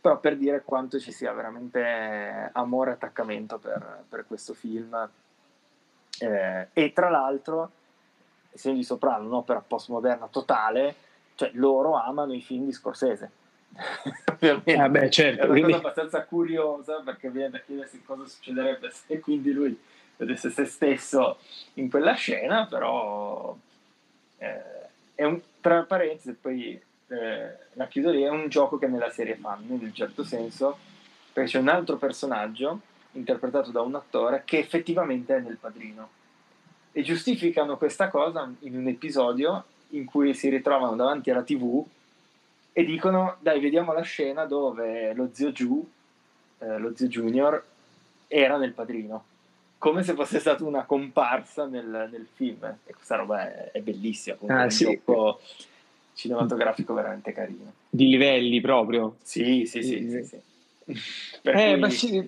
però 0.00 0.18
per 0.18 0.36
dire 0.36 0.62
quanto 0.62 0.98
ci 0.98 1.12
sia 1.12 1.32
veramente 1.32 2.50
amore 2.52 2.90
e 2.90 2.94
attaccamento 2.94 3.58
per, 3.58 4.04
per 4.08 4.24
questo 4.26 4.54
film 4.54 5.08
eh, 6.20 6.68
e 6.72 6.92
tra 6.92 7.10
l'altro 7.10 7.72
essendo 8.52 8.78
di 8.78 8.84
Soprano 8.84 9.26
un'opera 9.26 9.60
postmoderna 9.60 10.26
totale 10.28 10.94
cioè 11.40 11.50
loro 11.54 11.94
amano 11.94 12.34
i 12.34 12.42
film 12.42 12.66
di 12.66 12.72
Scorsese. 12.72 13.30
Ovviamente. 14.30 14.72
Eh 14.74 14.88
beh, 14.90 15.10
certo, 15.10 15.40
è 15.40 15.44
una 15.44 15.52
quindi... 15.52 15.72
cosa 15.72 15.78
abbastanza 15.78 16.24
curiosa 16.24 17.00
perché 17.02 17.30
viene 17.30 17.48
da 17.48 17.60
chiedersi 17.60 18.02
cosa 18.02 18.26
succederebbe 18.26 18.90
se 18.90 19.18
quindi 19.20 19.52
lui 19.52 19.78
vedesse 20.18 20.50
se 20.50 20.66
stesso 20.66 21.38
in 21.74 21.88
quella 21.88 22.12
scena, 22.12 22.66
però 22.66 23.56
eh, 24.36 24.62
è 25.14 25.24
un, 25.24 25.40
tra 25.62 25.82
parentesi, 25.84 26.36
poi 26.38 26.78
eh, 27.08 27.56
la 27.72 27.86
chiudo 27.86 28.10
lì, 28.10 28.20
è 28.20 28.28
un 28.28 28.50
gioco 28.50 28.76
che 28.76 28.86
nella 28.86 29.10
serie 29.10 29.36
fanno 29.36 29.74
in 29.74 29.80
un 29.82 29.94
certo 29.94 30.24
senso, 30.24 30.76
perché 31.32 31.52
c'è 31.52 31.58
un 31.58 31.68
altro 31.68 31.96
personaggio 31.96 32.80
interpretato 33.12 33.70
da 33.70 33.80
un 33.80 33.94
attore 33.94 34.42
che 34.44 34.58
effettivamente 34.58 35.36
è 35.36 35.40
nel 35.40 35.56
padrino. 35.56 36.10
E 36.92 37.00
giustificano 37.00 37.78
questa 37.78 38.08
cosa 38.08 38.52
in 38.60 38.76
un 38.76 38.88
episodio 38.88 39.64
in 39.90 40.04
cui 40.04 40.34
si 40.34 40.48
ritrovano 40.48 40.96
davanti 40.96 41.30
alla 41.30 41.42
tv 41.42 41.84
e 42.72 42.84
dicono 42.84 43.36
dai 43.40 43.60
vediamo 43.60 43.92
la 43.92 44.02
scena 44.02 44.44
dove 44.44 45.12
lo 45.14 45.30
zio 45.32 45.52
Giù 45.52 45.86
eh, 46.58 46.78
lo 46.78 46.94
zio 46.94 47.08
Junior 47.08 47.64
era 48.28 48.56
nel 48.56 48.72
padrino 48.72 49.24
come 49.80 50.02
se 50.02 50.12
fosse 50.12 50.40
stata 50.40 50.62
una 50.62 50.84
comparsa 50.84 51.64
nel, 51.64 52.08
nel 52.12 52.26
film. 52.34 52.62
E 52.84 52.92
questa 52.92 53.16
roba 53.16 53.50
è, 53.50 53.70
è 53.72 53.80
bellissima, 53.80 54.36
ah, 54.48 54.60
è 54.60 54.64
un 54.64 54.70
sì. 54.70 54.84
gioco 54.84 55.40
cinematografico 56.12 56.92
veramente 56.92 57.32
carino. 57.32 57.72
Di 57.88 58.06
livelli 58.06 58.60
proprio. 58.60 59.16
Sì, 59.22 59.64
sì, 59.64 59.82
sì. 59.82 60.06
sì, 60.10 60.22
sì. 60.22 61.00
Eh, 61.44 61.76
ma 61.76 61.88
sì. 61.88 62.22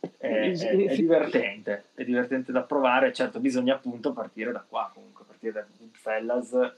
È, 0.00 0.26
è, 0.26 0.52
è, 0.52 0.94
divertente, 0.94 1.86
è 1.94 2.04
divertente 2.04 2.52
da 2.52 2.62
provare, 2.62 3.12
certo 3.12 3.40
bisogna 3.40 3.74
appunto 3.74 4.12
partire 4.12 4.52
da 4.52 4.64
qua 4.66 4.90
comunque, 4.92 5.24
partire 5.26 5.52
da 5.52 5.66
Goodfellas, 5.76 6.72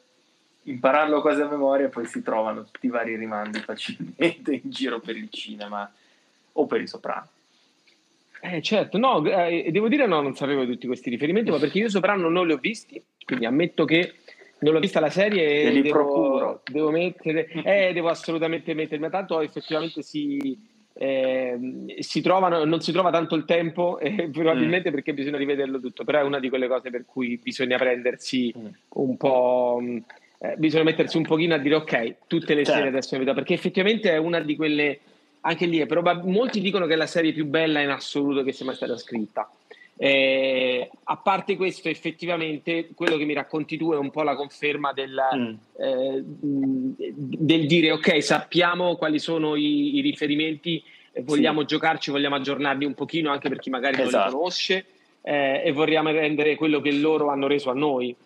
impararlo 0.65 1.21
quasi 1.21 1.41
a 1.41 1.49
memoria 1.49 1.87
e 1.87 1.91
poi 1.91 2.07
si 2.07 2.23
trovano 2.23 2.65
tutti 2.65 2.87
i 2.87 2.91
vari 2.91 3.17
rimandi 3.17 3.59
facilmente 3.61 4.53
in 4.53 4.71
giro 4.71 5.01
per 5.01 5.17
il 5.17 5.29
cinema 5.31 5.91
o 6.53 6.67
per 6.67 6.81
i 6.81 6.87
soprani. 6.87 7.27
Eh, 8.43 8.63
certo, 8.63 8.97
no, 8.97 9.25
eh, 9.27 9.69
devo 9.71 9.89
dire 9.89 10.07
no, 10.07 10.23
non 10.23 10.35
sapevo 10.35 10.65
tutti 10.65 10.87
questi 10.87 11.11
riferimenti, 11.11 11.51
ma 11.51 11.59
perché 11.59 11.79
io 11.79 11.91
Soprano 11.91 12.31
non 12.31 12.47
li 12.47 12.55
ho 12.55 12.57
visti, 12.57 13.03
quindi 13.27 13.45
ammetto 13.45 13.85
che 13.85 14.15
non 14.61 14.73
l'ho 14.73 14.81
vista 14.81 14.99
la 14.99 15.11
serie 15.11 15.63
e 15.63 15.83
devo, 15.83 16.63
devo, 16.65 16.91
mettere, 16.91 17.49
eh, 17.49 17.93
devo 17.93 18.09
assolutamente 18.09 18.73
mettermi, 18.73 19.05
ma 19.05 19.11
tanto 19.11 19.41
effettivamente 19.41 20.03
si, 20.03 20.59
eh, 21.03 21.59
si 22.01 22.21
trovano, 22.21 22.63
non 22.67 22.83
si 22.83 22.93
trova 22.93 23.11
tanto 23.11 23.35
il 23.35 23.47
tempo, 23.47 23.99
eh, 24.05 24.29
probabilmente 24.31 24.91
mm. 24.91 24.93
perché 24.93 25.15
bisogna 25.15 25.39
rivederlo 25.39 25.81
tutto, 25.81 26.05
però 26.05 26.21
è 26.21 26.23
una 26.23 26.39
di 26.39 26.51
quelle 26.51 26.69
cose 26.69 26.91
per 26.91 27.07
cui 27.07 27.41
bisogna 27.43 27.79
prendersi 27.79 28.55
mm. 28.57 28.67
un 28.91 29.17
po'... 29.17 29.83
Eh, 30.43 30.55
bisogna 30.57 30.85
mettersi 30.85 31.17
un 31.17 31.25
pochino 31.25 31.55
a 31.55 31.59
dire 31.59 31.75
ok, 31.75 32.15
tutte 32.27 32.55
le 32.55 32.65
certo. 32.65 32.73
serie 32.73 32.89
adesso 32.89 33.15
in 33.15 33.21
vita, 33.21 33.35
perché 33.35 33.55
effettivamente 33.55 34.11
è 34.11 34.17
una 34.17 34.41
di 34.41 34.57
quelle 34.57 35.01
anche 35.43 35.67
lì 35.67 35.79
è 35.79 35.87
probab- 35.87 36.25
molti 36.25 36.61
dicono 36.61 36.87
che 36.87 36.95
è 36.95 36.97
la 36.97 37.07
serie 37.07 37.33
più 37.33 37.47
bella 37.47 37.81
in 37.81 37.89
assoluto 37.89 38.43
che 38.43 38.53
sia 38.53 38.67
mai 38.67 38.75
stata 38.75 38.97
scritta. 38.97 39.51
Eh, 40.03 40.91
a 41.05 41.17
parte 41.19 41.57
questo, 41.57 41.91
effettivamente, 41.91 42.89
quello 42.95 43.19
che 43.19 43.27
mi 43.27 43.35
racconti 43.35 43.77
tu 43.77 43.93
è 43.93 43.99
un 43.99 44.11
po' 44.11 44.23
la 44.23 44.35
conferma 44.35 44.95
del, 44.95 45.21
mm. 45.37 45.55
eh, 45.77 46.23
del 46.25 47.67
dire 47.67 47.93
ok, 47.93 48.23
sappiamo 48.23 48.97
quali 48.97 49.19
sono 49.19 49.57
i, 49.57 49.97
i 49.97 50.01
riferimenti, 50.01 50.83
vogliamo 51.23 51.61
sì. 51.61 51.67
giocarci, 51.67 52.11
vogliamo 52.11 52.37
aggiornarli 52.37 52.87
un 52.87 52.95
pochino 52.95 53.31
anche 53.31 53.51
per 53.51 53.59
chi 53.59 53.69
magari 53.69 54.01
esatto. 54.01 54.17
non 54.17 54.25
li 54.25 54.33
conosce 54.33 54.87
eh, 55.21 55.61
e 55.67 55.73
vorremmo 55.73 56.11
rendere 56.11 56.55
quello 56.55 56.81
che 56.81 56.93
loro 56.93 57.29
hanno 57.29 57.47
reso 57.47 57.69
a 57.69 57.75
noi. 57.75 58.17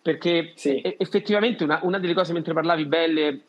Perché 0.00 0.52
sì. 0.54 0.80
effettivamente 0.98 1.64
una, 1.64 1.80
una, 1.82 1.98
delle 1.98 2.14
cose 2.14 2.32
mentre 2.32 2.54
parlavi 2.54 2.84
belle 2.84 3.40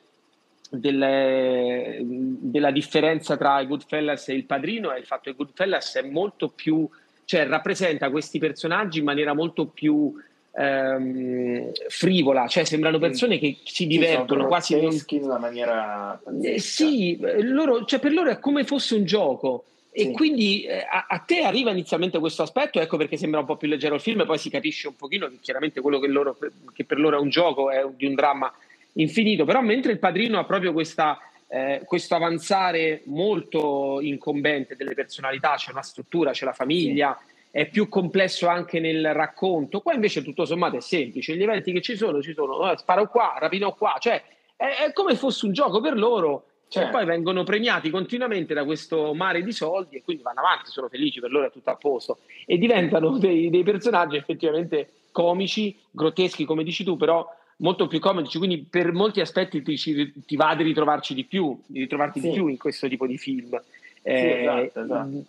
delle, 0.72 2.00
della 2.02 2.72
differenza 2.72 3.38
tra 3.38 3.60
i 3.62 3.68
Goodfellas 3.68 4.30
e 4.30 4.34
il 4.34 4.46
padrino 4.46 4.92
è 4.92 4.98
il 4.98 5.06
fatto 5.06 5.30
che 5.30 5.36
Goodfellas 5.36 5.98
è 5.98 6.02
molto 6.02 6.50
più, 6.50 6.90
cioè 7.30 7.46
rappresenta 7.46 8.10
questi 8.10 8.40
personaggi 8.40 8.98
in 8.98 9.06
maniera 9.06 9.36
molto 9.36 9.68
più 9.68 10.12
ehm, 10.52 11.72
frivola, 11.88 12.48
cioè 12.48 12.64
sembrano 12.64 12.98
persone 12.98 13.38
che 13.38 13.58
si 13.66 13.86
divertono 13.86 14.48
quasi 14.48 14.76
in 14.76 15.24
una 15.26 15.38
maniera 15.38 16.20
eh, 16.42 16.60
sì, 16.60 17.20
loro, 17.42 17.86
cioè 17.86 18.00
per 18.00 18.14
loro 18.14 18.32
è 18.32 18.40
come 18.40 18.64
fosse 18.64 18.96
un 18.96 19.06
gioco. 19.06 19.66
E 19.92 20.06
sì. 20.06 20.12
quindi 20.12 20.64
eh, 20.64 20.80
a, 20.80 21.06
a, 21.08 21.20
te 21.20 21.42
arriva 21.42 21.70
inizialmente 21.70 22.18
questo 22.18 22.42
aspetto, 22.42 22.80
ecco 22.80 22.98
perché 22.98 23.16
sembra 23.16 23.42
un 23.42 23.46
po' 23.46 23.58
più 23.58 23.68
leggero 23.68 23.94
il 23.94 24.02
film, 24.02 24.26
poi 24.26 24.40
si 24.40 24.50
capisce 24.50 24.88
un 24.88 24.96
pochino 24.96 25.28
che 25.28 25.38
chiaramente 25.40 25.82
quello 25.82 26.00
che, 26.00 26.08
loro, 26.08 26.36
che 26.74 26.84
per 26.84 26.98
loro 26.98 27.20
è 27.20 27.22
un 27.22 27.30
gioco 27.30 27.70
è 27.70 27.86
di 27.96 28.08
un 28.08 28.16
dramma 28.16 28.52
infinito, 28.94 29.46
però 29.46 29.62
mentre 29.62 29.92
il 29.92 30.00
padrino 30.00 30.40
ha 30.40 30.46
proprio 30.46 30.74
questa, 30.74 31.20
eh, 31.50 31.82
questo 31.84 32.16
avanzare 32.16 33.02
molto 33.06 34.00
incombente 34.02 34.76
delle 34.76 34.94
personalità, 34.94 35.56
c'è 35.56 35.72
una 35.72 35.82
struttura, 35.82 36.32
c'è 36.32 36.46
la 36.46 36.54
famiglia, 36.54 37.18
sì. 37.20 37.34
è 37.52 37.68
più 37.68 37.90
complesso 37.90 38.48
anche 38.48 38.80
nel 38.80 39.14
racconto, 39.14 39.82
qua 39.82 39.94
invece 39.94 40.22
tutto 40.22 40.46
sommato 40.46 40.78
è 40.78 40.82
semplice, 40.82 41.36
gli 41.36 41.44
eventi 41.44 41.72
che 41.72 41.82
ci 41.82 41.96
sono, 41.96 42.22
ci 42.22 42.34
sono, 42.34 42.72
eh, 42.72 42.78
sparo 42.78 43.10
qua, 43.10 43.36
rapino 43.40 43.74
qua, 43.74 43.96
cioè 44.00 44.22
è, 44.56 44.86
è 44.86 44.94
come 44.94 45.16
fosse 45.16 45.48
un 45.48 45.52
gioco 45.52 45.82
per 45.82 45.98
loro, 45.98 46.46
cioè, 46.68 46.84
certo. 46.84 46.98
poi 46.98 47.08
vengono 47.08 47.44
premiati 47.44 47.90
continuamente 47.90 48.54
da 48.54 48.64
questo 48.64 49.16
mare 49.16 49.42
di 49.42 49.52
soldi 49.52 49.96
e 49.96 50.04
quindi 50.04 50.22
vanno 50.22 50.42
avanti, 50.42 50.70
sono 50.70 50.88
felici, 50.88 51.20
per 51.20 51.32
loro 51.32 51.48
è 51.48 51.52
tutto 51.52 51.72
a 51.72 51.76
posto 51.76 52.20
e 52.46 52.60
diventano 52.60 53.18
dei, 53.18 53.50
dei 53.50 53.64
personaggi 53.64 54.18
effettivamente 54.18 54.92
comici, 55.12 55.76
grotteschi 55.90 56.46
come 56.46 56.64
dici 56.64 56.84
tu, 56.84 56.96
però 56.96 57.28
molto 57.60 57.88
più 57.88 58.00
comodi, 58.00 58.30
quindi 58.38 58.66
per 58.70 58.92
molti 58.92 59.22
aspetti 59.22 59.62
ti, 59.62 60.14
ti, 60.26 60.36
va 60.36 60.56
di 60.56 60.64
ritrovarci 60.64 61.14
di 61.14 61.26
più, 61.26 61.60
di 61.66 61.80
ritrovarti 61.80 62.20
sì. 62.20 62.28
di 62.28 62.34
più 62.34 62.48
in 62.48 62.58
questo 62.58 62.88
tipo 62.88 63.06
di 63.06 63.18
film. 63.18 63.60
Sì, 64.02 64.10
eh, 64.10 64.42
esatto, 64.42 64.82
esatto. 64.82 65.24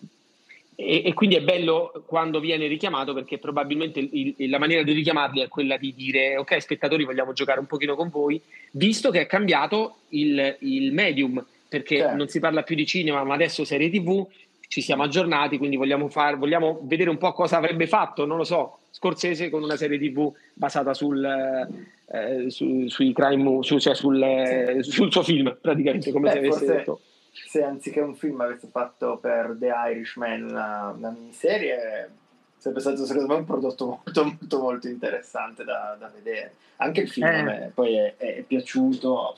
E, 0.76 1.02
e, 1.04 1.12
quindi 1.12 1.36
è 1.36 1.42
bello 1.42 2.04
quando 2.06 2.40
viene 2.40 2.66
richiamato 2.66 3.12
perché 3.12 3.36
probabilmente 3.36 4.00
il, 4.00 4.34
la 4.48 4.58
maniera 4.58 4.82
di 4.82 4.92
richiamarli 4.92 5.40
è 5.42 5.48
quella 5.48 5.76
di 5.76 5.92
dire 5.94 6.38
ok 6.38 6.58
spettatori 6.58 7.04
vogliamo 7.04 7.34
giocare 7.34 7.60
un 7.60 7.66
pochino 7.66 7.94
con 7.94 8.08
voi, 8.08 8.40
visto 8.72 9.10
che 9.10 9.20
è 9.20 9.26
cambiato 9.26 9.96
il, 10.10 10.56
il 10.60 10.92
medium, 10.94 11.44
perché 11.68 11.98
certo. 11.98 12.16
non 12.16 12.28
si 12.28 12.40
parla 12.40 12.62
più 12.62 12.76
di 12.76 12.86
cinema 12.86 13.22
ma 13.24 13.34
adesso 13.34 13.64
serie 13.64 13.90
tv, 13.90 14.26
ci 14.68 14.80
siamo 14.80 15.02
aggiornati, 15.02 15.58
quindi 15.58 15.76
vogliamo, 15.76 16.08
far, 16.08 16.38
vogliamo 16.38 16.80
vedere 16.84 17.10
un 17.10 17.18
po' 17.18 17.32
cosa 17.32 17.58
avrebbe 17.58 17.86
fatto, 17.86 18.24
non 18.24 18.38
lo 18.38 18.44
so, 18.44 18.78
Scorsese 18.90 19.50
con 19.50 19.62
una 19.62 19.76
serie 19.76 19.98
tv 19.98 20.32
basata 20.52 20.94
sul, 20.94 21.24
eh, 21.24 22.50
su, 22.50 22.88
sui 22.88 23.12
crime, 23.12 23.62
su, 23.62 23.78
cioè 23.78 23.94
sul, 23.94 24.22
eh, 24.22 24.82
sul, 24.82 25.10
suo 25.10 25.22
film, 25.22 25.56
praticamente, 25.60 26.10
come 26.10 26.26
Beh, 26.26 26.32
se 26.32 26.38
avesse 26.38 26.66
detto. 26.66 27.00
Se 27.32 27.62
anziché 27.62 28.00
un 28.00 28.14
film 28.14 28.40
avesse 28.40 28.66
fatto 28.66 29.18
per 29.18 29.56
The 29.58 29.72
Irishman 29.90 30.42
una, 30.42 30.92
una 30.96 31.10
miniserie, 31.10 32.10
sarebbe 32.56 32.80
stato 32.80 33.06
secondo 33.06 33.32
me 33.32 33.38
un 33.38 33.46
prodotto 33.46 33.86
molto 33.86 34.24
molto 34.24 34.60
molto 34.60 34.88
interessante 34.88 35.64
da, 35.64 35.96
da 35.98 36.10
vedere. 36.12 36.54
Anche 36.76 37.02
il 37.02 37.08
film 37.08 37.26
eh. 37.26 37.38
a 37.38 37.42
me 37.42 37.70
poi 37.72 37.96
è, 37.96 38.16
è 38.16 38.42
piaciuto, 38.42 39.36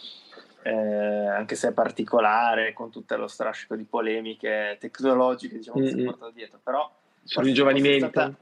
eh, 0.63 0.73
anche 0.73 1.55
se 1.55 1.69
è 1.69 1.73
particolare, 1.73 2.73
con 2.73 2.91
tutto 2.91 3.17
lo 3.17 3.29
strascico 3.29 3.77
di 3.77 3.85
polemiche 3.85 4.77
tecnologiche 4.81 5.59
diciamo, 5.59 5.79
mm-hmm. 5.79 5.89
che 5.89 5.99
si 5.99 6.05
portato 6.05 6.33
dietro, 6.33 6.59
però... 6.63 6.91
Sul 7.25 7.45
ringiovanimento 7.45 8.35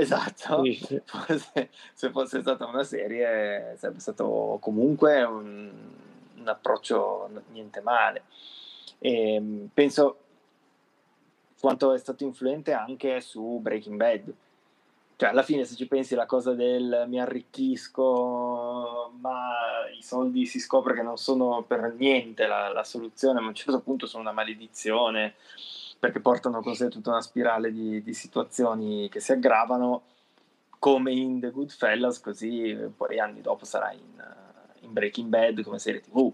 Esatto, 0.00 0.62
sì. 0.62 1.02
Forse, 1.04 1.70
se 1.92 2.10
fosse 2.10 2.40
stata 2.40 2.66
una 2.66 2.84
serie 2.84 3.74
sarebbe 3.76 3.98
stato 3.98 4.58
comunque 4.60 5.24
un, 5.24 5.68
un 6.36 6.48
approccio 6.48 7.28
niente 7.50 7.80
male. 7.80 8.22
E 9.00 9.34
ehm, 9.34 9.70
penso 9.74 10.18
quanto 11.58 11.92
è 11.92 11.98
stato 11.98 12.22
influente 12.22 12.72
anche 12.72 13.20
su 13.20 13.58
Breaking 13.60 13.96
Bad. 13.96 14.32
Cioè, 15.16 15.30
alla 15.30 15.42
fine, 15.42 15.64
se 15.64 15.74
ci 15.74 15.88
pensi, 15.88 16.14
la 16.14 16.26
cosa 16.26 16.54
del 16.54 17.06
mi 17.08 17.20
arricchisco, 17.20 19.14
ma 19.18 19.50
i 19.98 20.02
soldi 20.02 20.46
si 20.46 20.60
scopre 20.60 20.94
che 20.94 21.02
non 21.02 21.16
sono 21.16 21.64
per 21.66 21.92
niente 21.98 22.46
la, 22.46 22.68
la 22.68 22.84
soluzione, 22.84 23.40
ma 23.40 23.46
a 23.46 23.48
un 23.48 23.54
certo 23.56 23.80
punto 23.80 24.06
sono 24.06 24.22
una 24.22 24.30
maledizione 24.30 25.34
perché 25.98 26.20
portano 26.20 26.62
con 26.62 26.74
sé 26.74 26.88
tutta 26.88 27.10
una 27.10 27.20
spirale 27.20 27.72
di, 27.72 28.02
di 28.02 28.14
situazioni 28.14 29.08
che 29.08 29.20
si 29.20 29.32
aggravano, 29.32 30.02
come 30.78 31.12
in 31.12 31.40
The 31.40 31.50
Goodfellas, 31.50 32.20
così 32.20 32.76
poi 32.96 33.18
anni 33.18 33.40
dopo 33.40 33.64
sarà 33.64 33.92
in, 33.92 34.24
in 34.80 34.92
Breaking 34.92 35.28
Bad 35.28 35.62
come 35.62 35.78
serie 35.78 36.00
tv. 36.00 36.32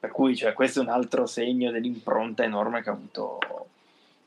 Per 0.00 0.10
cui 0.10 0.36
cioè, 0.36 0.52
questo 0.52 0.80
è 0.80 0.82
un 0.82 0.90
altro 0.90 1.26
segno 1.26 1.70
dell'impronta 1.70 2.44
enorme 2.44 2.82
che 2.82 2.88
ha 2.88 2.92
avuto 2.92 3.38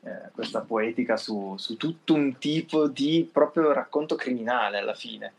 eh, 0.04 0.30
questa 0.34 0.62
poetica 0.62 1.16
su, 1.16 1.56
su, 1.58 1.78
tutto 1.78 2.14
un 2.14 2.38
tipo 2.38 2.88
di 2.88 3.28
proprio 3.32 3.72
racconto 3.72 4.16
criminale 4.16 4.80
alla 4.80 4.94
fine. 4.94 5.34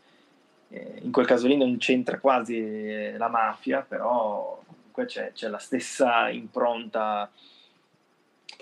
Eh, 0.69 0.99
in 1.03 1.11
quel 1.11 1.27
caso 1.27 1.47
lì 1.47 1.55
non 1.55 1.77
c'entra 1.77 2.19
quasi 2.19 3.11
la 3.15 3.27
mafia, 3.27 3.85
però 3.87 4.59
comunque 4.65 5.05
c'è, 5.05 5.31
c'è 5.33 5.49
la 5.49 5.59
stessa 5.59 6.29
impronta, 6.29 7.29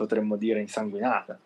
potremmo 0.01 0.35
dire, 0.35 0.59
insanguinata. 0.59 1.39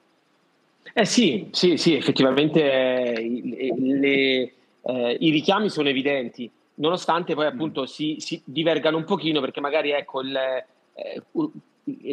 Eh 0.93 1.05
sì, 1.05 1.49
sì, 1.51 1.77
sì, 1.77 1.95
effettivamente 1.95 2.61
eh, 2.61 3.73
le, 3.77 4.53
eh, 4.81 5.17
i 5.19 5.29
richiami 5.29 5.69
sono 5.69 5.89
evidenti, 5.89 6.49
nonostante 6.75 7.33
poi 7.33 7.47
appunto 7.47 7.81
mm. 7.81 7.85
si, 7.85 8.15
si, 8.19 8.41
divergano 8.45 8.97
un 8.97 9.03
pochino 9.03 9.41
perché 9.41 9.59
magari 9.59 9.91
ecco 9.91 10.21
il, 10.21 10.35
eh, 10.35 11.23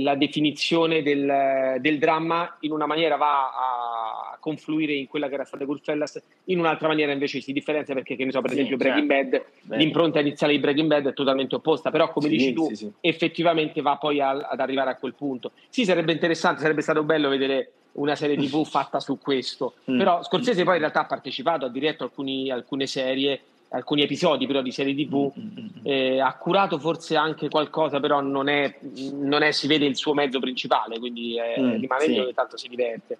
la 0.00 0.14
definizione 0.16 1.02
del, 1.02 1.76
del, 1.80 1.98
dramma 1.98 2.56
in 2.60 2.72
una 2.72 2.86
maniera 2.86 3.16
va 3.16 3.50
a 3.50 4.11
confluire 4.42 4.92
in 4.92 5.06
quella 5.06 5.28
che 5.28 5.34
era 5.34 5.44
stata 5.44 5.64
Goodfellas, 5.64 6.20
in 6.46 6.58
un'altra 6.58 6.88
maniera 6.88 7.12
invece 7.12 7.40
si 7.40 7.52
differenzia 7.52 7.94
perché, 7.94 8.16
che 8.16 8.24
ne 8.24 8.32
so, 8.32 8.40
per 8.40 8.50
sì, 8.50 8.56
esempio 8.56 8.76
Breaking 8.76 9.08
certo. 9.08 9.44
Bad, 9.62 9.78
l'impronta 9.78 10.18
iniziale 10.18 10.52
di 10.54 10.58
Breaking 10.58 10.88
Bad 10.88 11.06
è 11.06 11.12
totalmente 11.12 11.54
opposta, 11.54 11.92
però 11.92 12.10
come 12.10 12.28
sì, 12.28 12.36
dici 12.36 12.52
tu, 12.52 12.74
sì, 12.74 12.90
effettivamente 13.00 13.80
va 13.82 13.96
poi 13.98 14.20
a, 14.20 14.30
ad 14.30 14.58
arrivare 14.58 14.90
a 14.90 14.96
quel 14.96 15.14
punto. 15.14 15.52
Sì, 15.68 15.84
sarebbe 15.84 16.10
interessante, 16.10 16.60
sarebbe 16.60 16.82
stato 16.82 17.04
bello 17.04 17.28
vedere 17.28 17.70
una 17.92 18.16
serie 18.16 18.36
tv 18.36 18.64
fatta 18.66 18.98
su 18.98 19.18
questo, 19.18 19.74
mm. 19.88 19.96
però 19.96 20.24
Scorsese 20.24 20.64
poi 20.64 20.74
in 20.74 20.80
realtà 20.80 21.02
ha 21.02 21.06
partecipato, 21.06 21.66
ha 21.66 21.70
diretto 21.70 22.02
alcuni, 22.02 22.50
alcune 22.50 22.88
serie 22.88 23.40
alcuni 23.72 24.02
episodi 24.02 24.46
però 24.46 24.62
di 24.62 24.70
serie 24.70 24.94
tv, 24.94 25.32
mm, 25.38 25.42
mm, 25.42 25.56
mm, 25.56 25.66
eh, 25.82 26.20
ha 26.20 26.34
curato 26.34 26.78
forse 26.78 27.16
anche 27.16 27.48
qualcosa, 27.48 28.00
però 28.00 28.20
non 28.20 28.48
è, 28.48 28.78
non 29.12 29.42
è, 29.42 29.50
si 29.50 29.66
vede 29.66 29.86
il 29.86 29.96
suo 29.96 30.14
mezzo 30.14 30.38
principale, 30.38 30.98
quindi 30.98 31.36
è, 31.38 31.60
mm, 31.60 31.80
rimane 31.80 32.04
sì. 32.04 32.18
ogni 32.18 32.34
tanto 32.34 32.56
si 32.56 32.68
diverte. 32.68 33.18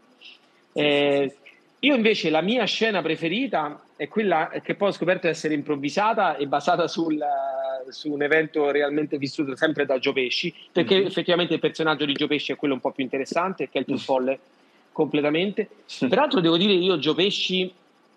Eh, 0.73 1.37
io 1.81 1.95
invece 1.97 2.31
la 2.31 2.43
mia 2.43 2.64
scena 2.64 3.03
preferita 3.03 3.83
è 3.97 4.07
quella 4.07 4.51
che 4.62 4.75
poi 4.77 4.89
ho 4.89 4.93
scoperto 4.93 5.27
essere 5.27 5.55
improvvisata 5.55 6.37
e 6.37 6.47
basata 6.47 6.87
sul, 6.87 7.20
su 7.89 8.12
un 8.12 8.23
evento 8.23 8.70
realmente 8.70 9.18
vissuto 9.18 9.57
sempre 9.57 9.85
da 9.85 9.99
Gio 9.99 10.12
Pesci, 10.12 10.55
perché 10.70 10.97
mm-hmm. 10.97 11.07
effettivamente 11.07 11.55
il 11.55 11.61
personaggio 11.61 12.05
di 12.05 12.12
Gio 12.12 12.29
Pesci 12.29 12.53
è 12.53 12.57
quello 12.57 12.75
un 12.75 12.81
po' 12.81 12.93
più 12.93 13.03
interessante, 13.03 13.68
che 13.68 13.79
è 13.79 13.81
il 13.81 13.85
più 13.87 13.99
folle 13.99 14.39
completamente. 14.93 15.68
Peraltro 16.09 16.41
devo 16.41 16.57
dire 16.57 16.73
io 16.73 16.99
Gio 16.99 17.14
Pesci 17.14 17.73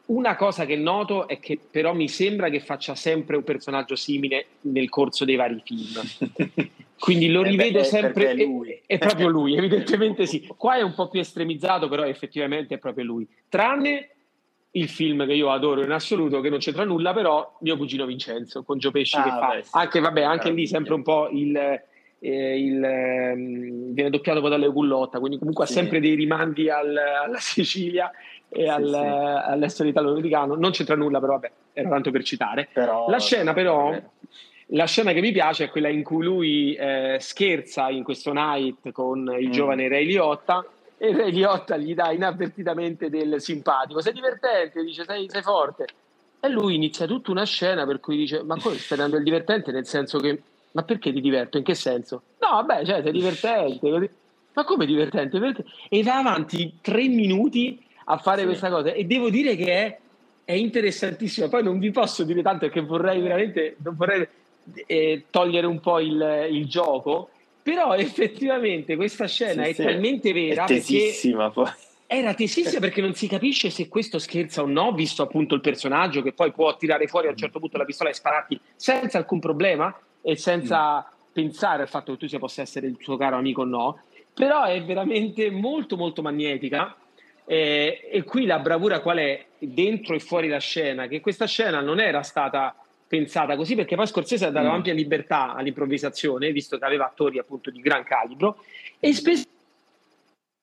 una 0.08 0.36
cosa 0.36 0.66
che 0.66 0.76
noto 0.76 1.28
è 1.28 1.40
che 1.40 1.58
però 1.58 1.96
mi 1.96 2.08
sembra 2.08 2.50
che 2.50 2.60
faccia 2.60 2.94
sempre 2.94 3.36
un 3.36 3.44
personaggio 3.44 3.96
simile 3.96 4.46
nel 4.62 4.90
corso 4.90 5.26
dei 5.26 5.36
vari 5.36 5.62
film. 5.66 6.02
Quindi 6.98 7.30
lo 7.30 7.42
rivedo 7.42 7.80
eh 7.80 7.82
beh, 7.82 7.88
sempre. 7.88 8.32
È, 8.32 8.36
è, 8.36 8.82
è, 8.86 8.98
proprio 8.98 9.28
lui, 9.28 9.56
evidentemente 9.58 10.26
sì. 10.26 10.48
Qua 10.56 10.78
è 10.78 10.82
un 10.82 10.94
po' 10.94 11.10
più 11.10 11.20
estremizzato, 11.20 11.88
però 11.88 12.04
effettivamente 12.04 12.76
è 12.76 12.78
proprio 12.78 13.06
lui. 13.06 13.28
Tranne 13.50 14.10
il 14.72 14.90
film 14.90 15.26
che 15.26 15.34
io 15.34 15.52
adoro 15.52 15.84
in 15.84 15.92
assoluto, 15.92 16.42
che 16.42 16.50
non 16.50 16.60
c'entra 16.60 16.84
nulla, 16.84 17.14
però 17.14 17.58
mio 17.62 17.78
cugino 17.78 18.06
Vincenzo 18.06 18.64
con 18.64 18.78
Gio 18.78 18.92
Pesci 18.92 19.18
ah, 19.18 19.24
che 19.24 19.30
fa. 19.30 19.48
Beh, 19.56 19.64
sì. 19.64 19.70
Anche, 19.74 20.00
vabbè, 20.00 20.22
anche 20.22 20.52
lì 20.52 20.68
sempre 20.68 20.94
un 20.94 21.04
po' 21.04 21.30
il. 21.32 21.56
Eh, 21.56 22.60
il, 22.60 22.84
eh, 22.84 23.34
viene 23.36 24.10
doppiato 24.10 24.40
poi 24.40 24.50
dalle 24.50 24.70
Gullotta, 24.70 25.20
quindi 25.20 25.38
comunque 25.38 25.68
sì. 25.68 25.74
ha 25.74 25.76
sempre 25.76 26.00
dei 26.00 26.16
rimandi 26.16 26.70
al, 26.72 26.98
alla 26.98 27.38
Sicilia 27.38 28.10
e 28.50 28.68
al, 28.68 28.88
sì. 28.88 29.52
all'estero 29.52 29.90
italo-americano. 29.90 30.56
Non 30.56 30.72
c'entra 30.72 30.96
nulla, 30.96 31.20
però 31.20 31.34
vabbè, 31.34 31.52
era 31.74 31.90
tanto 31.90 32.10
per 32.10 32.24
citare. 32.24 32.68
Però, 32.74 33.10
la 33.10 33.20
scena 33.20 33.54
però, 33.54 33.94
la 34.70 34.86
scena 34.86 35.12
che 35.14 35.22
mi 35.22 35.32
piace 35.32 35.66
è 35.66 35.70
quella 35.70 35.90
in 35.90 36.04
cui 36.04 36.24
lui 36.24 36.74
eh, 36.74 37.18
scherza 37.20 37.90
in 37.90 38.04
questo 38.04 38.34
night 38.34 38.92
con 38.92 39.36
il 39.40 39.50
mm. 39.50 39.52
giovane 39.52 39.88
Ray 39.88 40.06
Liotta 40.06 40.66
e 40.98 41.16
Ray 41.16 41.32
Liotta 41.32 41.78
gli 41.78 41.94
dà 41.94 42.12
inavvertitamente 42.12 43.10
del 43.10 43.42
simpatico. 43.42 44.02
Sei 44.02 44.14
divertente, 44.14 44.84
dice 44.84 45.04
sei, 45.06 45.30
sei 45.30 45.42
forte. 45.42 45.86
E 46.40 46.50
lui 46.50 46.76
inizia 46.76 47.06
tutta 47.06 47.32
una 47.32 47.44
scena 47.44 47.86
per 47.86 48.00
cui 48.00 48.18
dice: 48.18 48.44
Ma 48.44 48.58
come 48.60 48.78
stai 48.78 48.98
dando 48.98 49.18
il 49.18 49.24
divertente? 49.24 49.72
Nel 49.72 49.86
senso 49.86 50.20
che, 50.20 50.42
ma 50.72 50.84
perché 50.84 51.12
ti 51.12 51.22
diverto? 51.22 51.58
In 51.58 51.64
che 51.64 51.76
senso? 51.76 52.22
No, 52.40 52.50
vabbè, 52.64 52.86
cioè, 52.86 53.02
sei 53.02 53.12
divertente. 53.12 53.90
Così. 53.90 54.10
Ma 54.54 54.64
come 54.64 54.86
divertente? 54.86 55.40
Perché? 55.40 55.66
E 55.90 56.02
va 56.02 56.18
avanti 56.18 56.78
tre 56.82 57.08
minuti 57.08 57.84
a 58.06 58.18
fare 58.18 58.42
sì. 58.42 58.46
questa 58.48 58.70
cosa 58.70 58.92
e 58.92 59.04
devo 59.06 59.30
dire 59.30 59.56
che 59.56 59.66
è, 59.66 60.00
è, 60.46 60.54
interessantissimo. 60.54 61.50
Poi 61.50 61.64
non 61.64 61.78
vi 61.80 61.92
posso 61.92 62.24
dire 62.24 62.42
tanto 62.42 62.60
perché 62.60 62.82
vorrei 62.82 63.20
veramente 63.22 63.76
non 63.80 63.96
vorrei 63.96 64.28
eh, 64.86 65.26
togliere 65.30 65.68
un 65.68 65.80
po' 65.80 66.00
il, 66.00 66.48
il, 66.52 66.68
gioco, 66.68 67.30
però 67.62 67.94
effettivamente 67.98 68.96
questa 68.96 69.28
scena 69.28 69.64
sì, 69.64 69.70
è 69.70 69.74
sì. 69.74 69.84
talmente 69.84 70.34
vera. 70.34 70.64
È 70.64 70.68
tesissima 70.68 71.50
poi. 71.50 71.70
Era 72.08 72.36
tesissima 72.36 72.80
perché 72.80 73.02
non 73.02 73.16
si 73.16 73.28
capisce 73.28 73.72
se 73.72 73.88
questo 73.88 74.20
scherza 74.20 74.62
o 74.62 74.68
no, 74.68 74.92
visto 74.92 75.24
appunto 75.24 75.56
il 75.56 75.62
personaggio 75.62 76.22
che 76.22 76.34
poi 76.34 76.52
può 76.52 76.76
tirare 76.78 77.08
fuori 77.08 77.28
a 77.28 77.32
un 77.32 77.38
certo 77.38 77.60
punto 77.60 77.78
la 77.78 77.86
pistola 77.86 78.12
e 78.12 78.14
spararti 78.14 78.60
senza 78.76 79.18
alcun 79.18 79.40
problema 79.40 79.98
e 80.22 80.36
senza 80.36 81.00
mm. 81.00 81.32
pensare 81.34 81.82
al 81.82 81.90
fatto 81.90 82.12
che 82.12 82.20
tu 82.20 82.28
sia 82.28 82.38
possa 82.38 82.62
essere 82.62 82.86
il 82.86 82.98
suo 83.00 83.18
caro 83.18 83.38
amico 83.38 83.62
o 83.62 83.66
no. 83.66 84.00
Però 84.36 84.66
è 84.66 84.84
veramente 84.84 85.50
molto 85.50 85.98
molto 85.98 86.22
magnetica 86.22 86.96
eh, 87.46 88.08
e 88.12 88.24
qui 88.24 88.46
la 88.46 88.60
bravura 88.60 89.00
qual 89.00 89.18
è? 89.18 89.46
Dentro 89.58 90.16
e 90.16 90.20
fuori 90.20 90.48
la 90.48 90.60
scena, 90.60 91.08
che 91.08 91.22
questa 91.22 91.46
scena 91.46 91.80
non 91.80 92.00
era 92.00 92.24
stata 92.24 92.76
pensata 93.08 93.56
così 93.56 93.76
perché 93.76 93.96
poi 93.96 94.08
Scorsese 94.08 94.46
ha 94.46 94.52
dato 94.52 94.68
mm. 94.68 94.72
ampia 94.72 94.94
libertà 94.94 95.54
all'improvvisazione, 95.54 96.52
visto 96.52 96.78
che 96.78 96.86
aveva 96.86 97.06
attori 97.06 97.40
appunto 97.40 97.70
di 97.70 97.80
gran 97.80 98.04
calibro, 98.04 98.64
e 99.00 99.14
spesso 99.14 99.46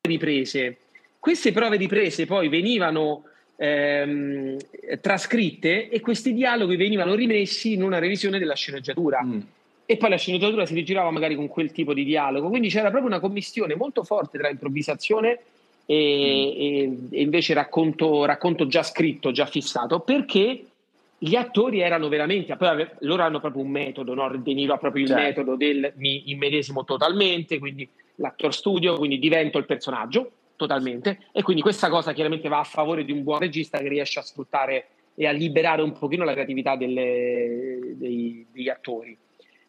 riprese. 0.00 0.78
Queste 1.18 1.52
prove 1.52 1.76
riprese 1.76 2.26
poi 2.26 2.48
venivano 2.48 3.24
ehm, 3.56 4.56
trascritte 5.00 5.88
e 5.88 6.00
questi 6.00 6.34
dialoghi 6.34 6.76
venivano 6.76 7.14
rimessi 7.14 7.74
in 7.74 7.82
una 7.82 7.98
revisione 7.98 8.38
della 8.38 8.54
sceneggiatura. 8.54 9.22
Mm. 9.22 9.40
E 9.86 9.96
poi 9.96 10.10
la 10.10 10.16
sceneggiatura 10.16 10.66
si 10.66 10.74
rigirava 10.74 11.10
magari 11.10 11.34
con 11.34 11.48
quel 11.48 11.70
tipo 11.70 11.94
di 11.94 12.04
dialogo, 12.04 12.48
quindi 12.48 12.68
c'era 12.68 12.90
proprio 12.90 13.10
una 13.10 13.20
commistione 13.20 13.74
molto 13.76 14.04
forte 14.04 14.38
tra 14.38 14.48
improvvisazione 14.48 15.38
e, 15.86 16.88
mm. 16.88 17.06
e, 17.12 17.20
invece 17.20 17.54
racconto, 17.54 18.24
racconto, 18.24 18.66
già 18.66 18.82
scritto, 18.82 19.30
già 19.30 19.46
fissato, 19.46 20.00
perché 20.00 20.64
gli 21.24 21.36
attori 21.36 21.78
erano 21.78 22.08
veramente, 22.08 22.56
poi 22.56 22.84
loro 23.00 23.22
hanno 23.22 23.38
proprio 23.38 23.62
un 23.62 23.70
metodo, 23.70 24.12
no? 24.12 24.28
De 24.36 24.54
Niro 24.54 24.74
ha 24.74 24.78
proprio 24.78 25.04
il 25.04 25.08
certo. 25.08 25.22
metodo 25.22 25.54
del 25.54 25.92
mi 25.98 26.32
immedesimo 26.32 26.84
totalmente, 26.84 27.60
quindi 27.60 27.88
l'actor 28.16 28.52
studio, 28.52 28.96
quindi 28.96 29.20
divento 29.20 29.56
il 29.58 29.64
personaggio 29.64 30.32
totalmente 30.56 31.26
e 31.30 31.42
quindi 31.42 31.62
questa 31.62 31.88
cosa 31.88 32.12
chiaramente 32.12 32.48
va 32.48 32.58
a 32.58 32.64
favore 32.64 33.04
di 33.04 33.12
un 33.12 33.22
buon 33.22 33.38
regista 33.38 33.78
che 33.78 33.86
riesce 33.86 34.18
a 34.18 34.22
sfruttare 34.22 34.86
e 35.14 35.28
a 35.28 35.30
liberare 35.30 35.82
un 35.82 35.92
pochino 35.92 36.24
la 36.24 36.32
creatività 36.32 36.74
delle, 36.74 37.94
dei, 37.94 38.44
degli 38.50 38.68
attori. 38.68 39.16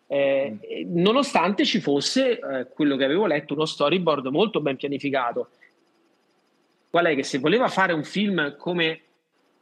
Eh, 0.07 0.57
mm. 0.85 1.01
Nonostante 1.01 1.65
ci 1.65 1.79
fosse 1.79 2.39
eh, 2.39 2.67
quello 2.73 2.95
che 2.95 3.03
avevo 3.03 3.27
letto, 3.27 3.53
uno 3.53 3.65
storyboard 3.65 4.25
molto 4.27 4.59
ben 4.59 4.75
pianificato 4.75 5.49
qual 6.89 7.05
è 7.05 7.15
che 7.15 7.23
se 7.23 7.37
voleva 7.37 7.67
fare 7.67 7.93
un 7.93 8.03
film 8.03 8.55
come 8.57 9.01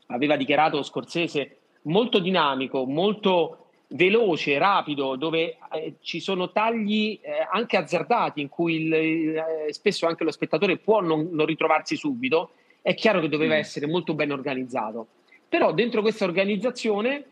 aveva 0.07 0.37
dichiarato 0.37 0.83
Scorsese, 0.83 1.57
molto 1.83 2.19
dinamico, 2.19 2.85
molto 2.85 3.57
veloce, 3.89 4.57
rapido, 4.57 5.15
dove 5.15 5.57
eh, 5.73 5.95
ci 6.01 6.19
sono 6.19 6.51
tagli 6.51 7.19
eh, 7.21 7.47
anche 7.51 7.77
azzardati 7.77 8.41
in 8.41 8.49
cui 8.49 8.83
il, 8.83 8.93
eh, 8.93 9.67
spesso 9.69 10.05
anche 10.05 10.23
lo 10.23 10.31
spettatore 10.31 10.77
può 10.77 11.01
non, 11.01 11.29
non, 11.31 11.45
ritrovarsi 11.45 11.95
subito, 11.95 12.51
è 12.81 12.93
chiaro 12.93 13.19
che 13.19 13.29
doveva 13.29 13.55
mm. 13.55 13.59
essere 13.59 13.87
molto 13.87 14.13
ben 14.13 14.31
organizzato. 14.31 15.07
Però 15.49 15.73
dentro 15.73 16.01
questa 16.01 16.25
organizzazione 16.25 17.25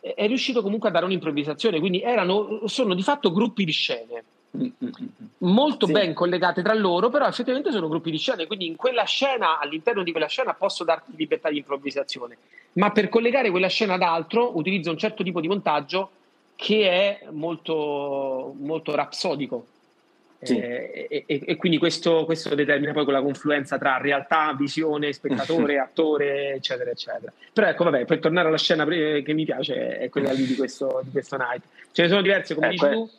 eh, 0.00 0.14
è 0.14 0.26
riuscito 0.26 0.62
comunque 0.62 0.90
a 0.90 0.92
dare 0.92 1.06
un'improvvisazione, 1.06 1.78
quindi 1.78 2.02
erano, 2.02 2.66
sono 2.66 2.94
di 2.94 3.02
fatto 3.02 3.32
gruppi 3.32 3.64
di 3.64 3.72
scene 3.72 4.24
molto 5.38 5.86
sì. 5.86 5.92
ben 5.92 6.12
collegate 6.12 6.62
tra 6.62 6.74
loro, 6.74 7.08
però 7.08 7.26
effettivamente 7.26 7.72
sono 7.72 7.88
gruppi 7.88 8.10
di 8.10 8.18
scene, 8.18 8.46
quindi 8.46 8.66
in 8.66 8.76
quella 8.76 9.04
scena, 9.04 9.58
all'interno 9.58 10.02
di 10.02 10.10
quella 10.10 10.26
scena 10.26 10.54
posso 10.54 10.84
darti 10.84 11.12
libertà 11.16 11.48
di 11.48 11.58
improvvisazione, 11.58 12.36
ma 12.74 12.90
per 12.90 13.08
collegare 13.08 13.50
quella 13.50 13.68
scena 13.68 13.94
ad 13.94 14.02
altro 14.02 14.56
utilizzo 14.56 14.90
un 14.90 14.98
certo 14.98 15.22
tipo 15.22 15.40
di 15.40 15.48
montaggio 15.48 16.10
che 16.54 16.88
è 16.88 17.26
molto, 17.30 18.54
molto 18.58 18.94
rapsodico. 18.94 19.66
Sì. 20.42 20.58
Eh, 20.58 21.06
e, 21.08 21.24
e, 21.24 21.42
e, 21.46 21.56
quindi 21.56 21.78
questo, 21.78 22.24
questo, 22.24 22.56
determina 22.56 22.92
poi 22.92 23.04
quella 23.04 23.22
confluenza 23.22 23.78
tra 23.78 23.98
realtà, 23.98 24.52
visione, 24.58 25.12
spettatore, 25.12 25.78
attore, 25.80 26.54
eccetera, 26.54 26.90
eccetera. 26.90 27.32
Però 27.52 27.68
ecco, 27.68 27.84
vabbè, 27.84 28.04
per 28.04 28.18
tornare 28.18 28.48
alla 28.48 28.58
scena 28.58 28.84
che 28.84 29.32
mi 29.32 29.44
piace, 29.44 29.98
è 29.98 30.08
quella 30.08 30.32
lì 30.32 30.44
di 30.44 30.56
questo, 30.56 31.00
di 31.04 31.10
questo 31.10 31.36
night. 31.36 31.62
Ce 31.92 32.02
ne 32.02 32.08
sono 32.08 32.22
diverse, 32.22 32.54
come 32.54 32.66
eh, 32.66 32.70
dici 32.70 32.84
que- 32.84 32.94
tu 32.94 33.10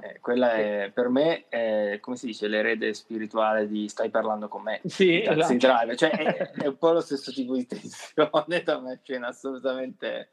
eh, 0.00 0.18
quella 0.20 0.52
è 0.52 0.90
per 0.92 1.08
me, 1.08 1.48
è, 1.48 1.98
come 2.00 2.16
si 2.16 2.26
dice, 2.26 2.48
l'erede 2.48 2.92
spirituale 2.94 3.68
di 3.68 3.88
Stai 3.88 4.10
parlando 4.10 4.48
con 4.48 4.62
me. 4.62 4.80
Sì, 4.84 5.22
esatto. 5.22 5.54
Drive. 5.54 5.96
Cioè, 5.96 6.10
è, 6.10 6.50
è, 6.62 6.66
un 6.66 6.78
po' 6.78 6.92
lo 6.92 7.00
stesso 7.00 7.32
tipo 7.32 7.54
di 7.54 7.66
tensione 7.66 8.62
da 8.62 8.76
una 8.76 8.98
scena 9.02 9.28
assolutamente 9.28 10.30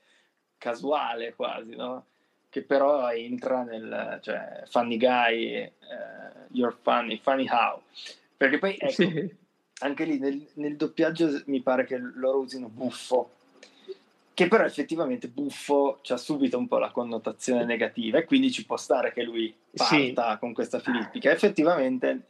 casuale 0.57 1.33
quasi, 1.35 1.75
no? 1.75 2.05
Che 2.49 2.63
però 2.63 3.11
entra 3.11 3.63
nel, 3.63 4.19
cioè, 4.21 4.63
funny 4.67 4.97
guy, 4.97 5.63
uh, 5.63 6.45
you're 6.51 6.75
funny, 6.81 7.19
funny 7.19 7.47
how. 7.47 7.81
Perché 8.35 8.57
poi, 8.57 8.75
ecco, 8.79 8.91
sì. 8.91 9.35
anche 9.79 10.05
lì 10.05 10.17
nel, 10.17 10.47
nel, 10.53 10.75
doppiaggio 10.75 11.41
mi 11.45 11.61
pare 11.61 11.85
che 11.85 11.97
loro 11.97 12.39
usino 12.39 12.69
buffo, 12.69 13.36
che 14.37 14.47
però 14.47 14.65
effettivamente 14.65 15.29
buffo 15.29 15.99
ha 16.07 16.15
subito 16.15 16.59
un 16.59 16.67
po' 16.67 16.77
la 16.77 16.91
connotazione 16.91 17.65
negativa 17.65 18.19
e 18.19 18.25
quindi 18.25 18.51
ci 18.51 18.67
può 18.67 18.77
stare 18.77 19.11
che 19.11 19.23
lui 19.23 19.51
parta 19.73 20.33
sì. 20.33 20.37
con 20.37 20.53
questa 20.53 20.77
filippica. 20.77 21.31
Effettivamente 21.31 22.27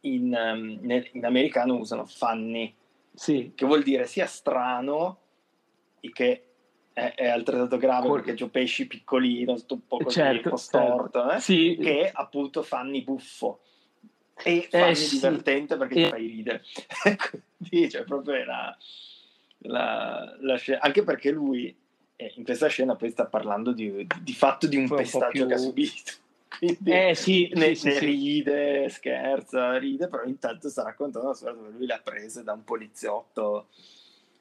in, 0.00 0.36
um, 0.38 0.78
in 1.12 1.24
americano 1.24 1.76
usano 1.76 2.04
funny, 2.04 2.74
sì. 3.14 3.52
che 3.54 3.64
vuol 3.64 3.82
dire 3.82 4.04
sia 4.04 4.26
strano, 4.26 5.18
che 6.12 6.44
è, 6.92 7.14
è 7.14 7.28
altrettanto 7.28 7.78
grave 7.78 8.08
Col... 8.08 8.16
perché 8.16 8.34
Gio 8.34 8.50
Pesci 8.50 8.86
piccolino, 8.86 9.54
tutto 9.54 9.74
un 9.76 9.86
po' 9.86 9.96
così, 9.96 10.16
certo, 10.16 10.48
un 10.48 10.50
po' 10.50 10.56
storto, 10.58 11.20
certo. 11.20 11.36
eh? 11.36 11.40
sì. 11.40 11.78
che 11.80 12.10
appunto 12.12 12.62
fanni 12.62 13.00
buffo 13.00 13.60
e 14.42 14.68
eh, 14.70 14.78
fanni 14.78 14.94
sì. 14.94 15.14
divertente 15.14 15.78
perché 15.78 16.00
e... 16.00 16.02
ti 16.02 16.10
fai 16.10 16.26
ridere. 16.26 16.62
Quindi 17.66 17.88
cioè, 17.88 18.02
proprio 18.04 18.44
la, 18.44 18.76
la, 19.62 20.36
la 20.40 20.56
scena, 20.56 20.80
anche 20.80 21.02
perché 21.02 21.30
lui 21.30 21.74
eh, 22.16 22.32
in 22.36 22.44
questa 22.44 22.68
scena 22.68 22.96
poi 22.96 23.10
sta 23.10 23.26
parlando 23.26 23.72
di, 23.72 24.06
di, 24.22 24.34
fatto 24.34 24.66
di 24.66 24.76
un 24.76 24.86
Poi 24.86 24.98
pestaggio 24.98 25.24
un 25.26 25.30
più... 25.30 25.46
che 25.46 25.54
ha 25.54 25.58
subito. 25.58 26.12
Quindi 26.58 26.90
eh, 26.90 27.14
sì, 27.14 27.50
ne, 27.54 27.74
sì, 27.74 27.86
ne 27.86 27.94
sì, 27.94 28.04
ride, 28.04 28.88
scherza, 28.88 29.78
ride, 29.78 30.08
però 30.08 30.24
intanto 30.24 30.68
sta 30.68 30.82
raccontando 30.82 31.28
una 31.28 31.36
storia 31.36 31.54
dove 31.54 31.70
lui 31.70 31.86
l'ha 31.86 32.00
presa 32.02 32.42
da 32.42 32.52
un 32.52 32.64
poliziotto. 32.64 33.68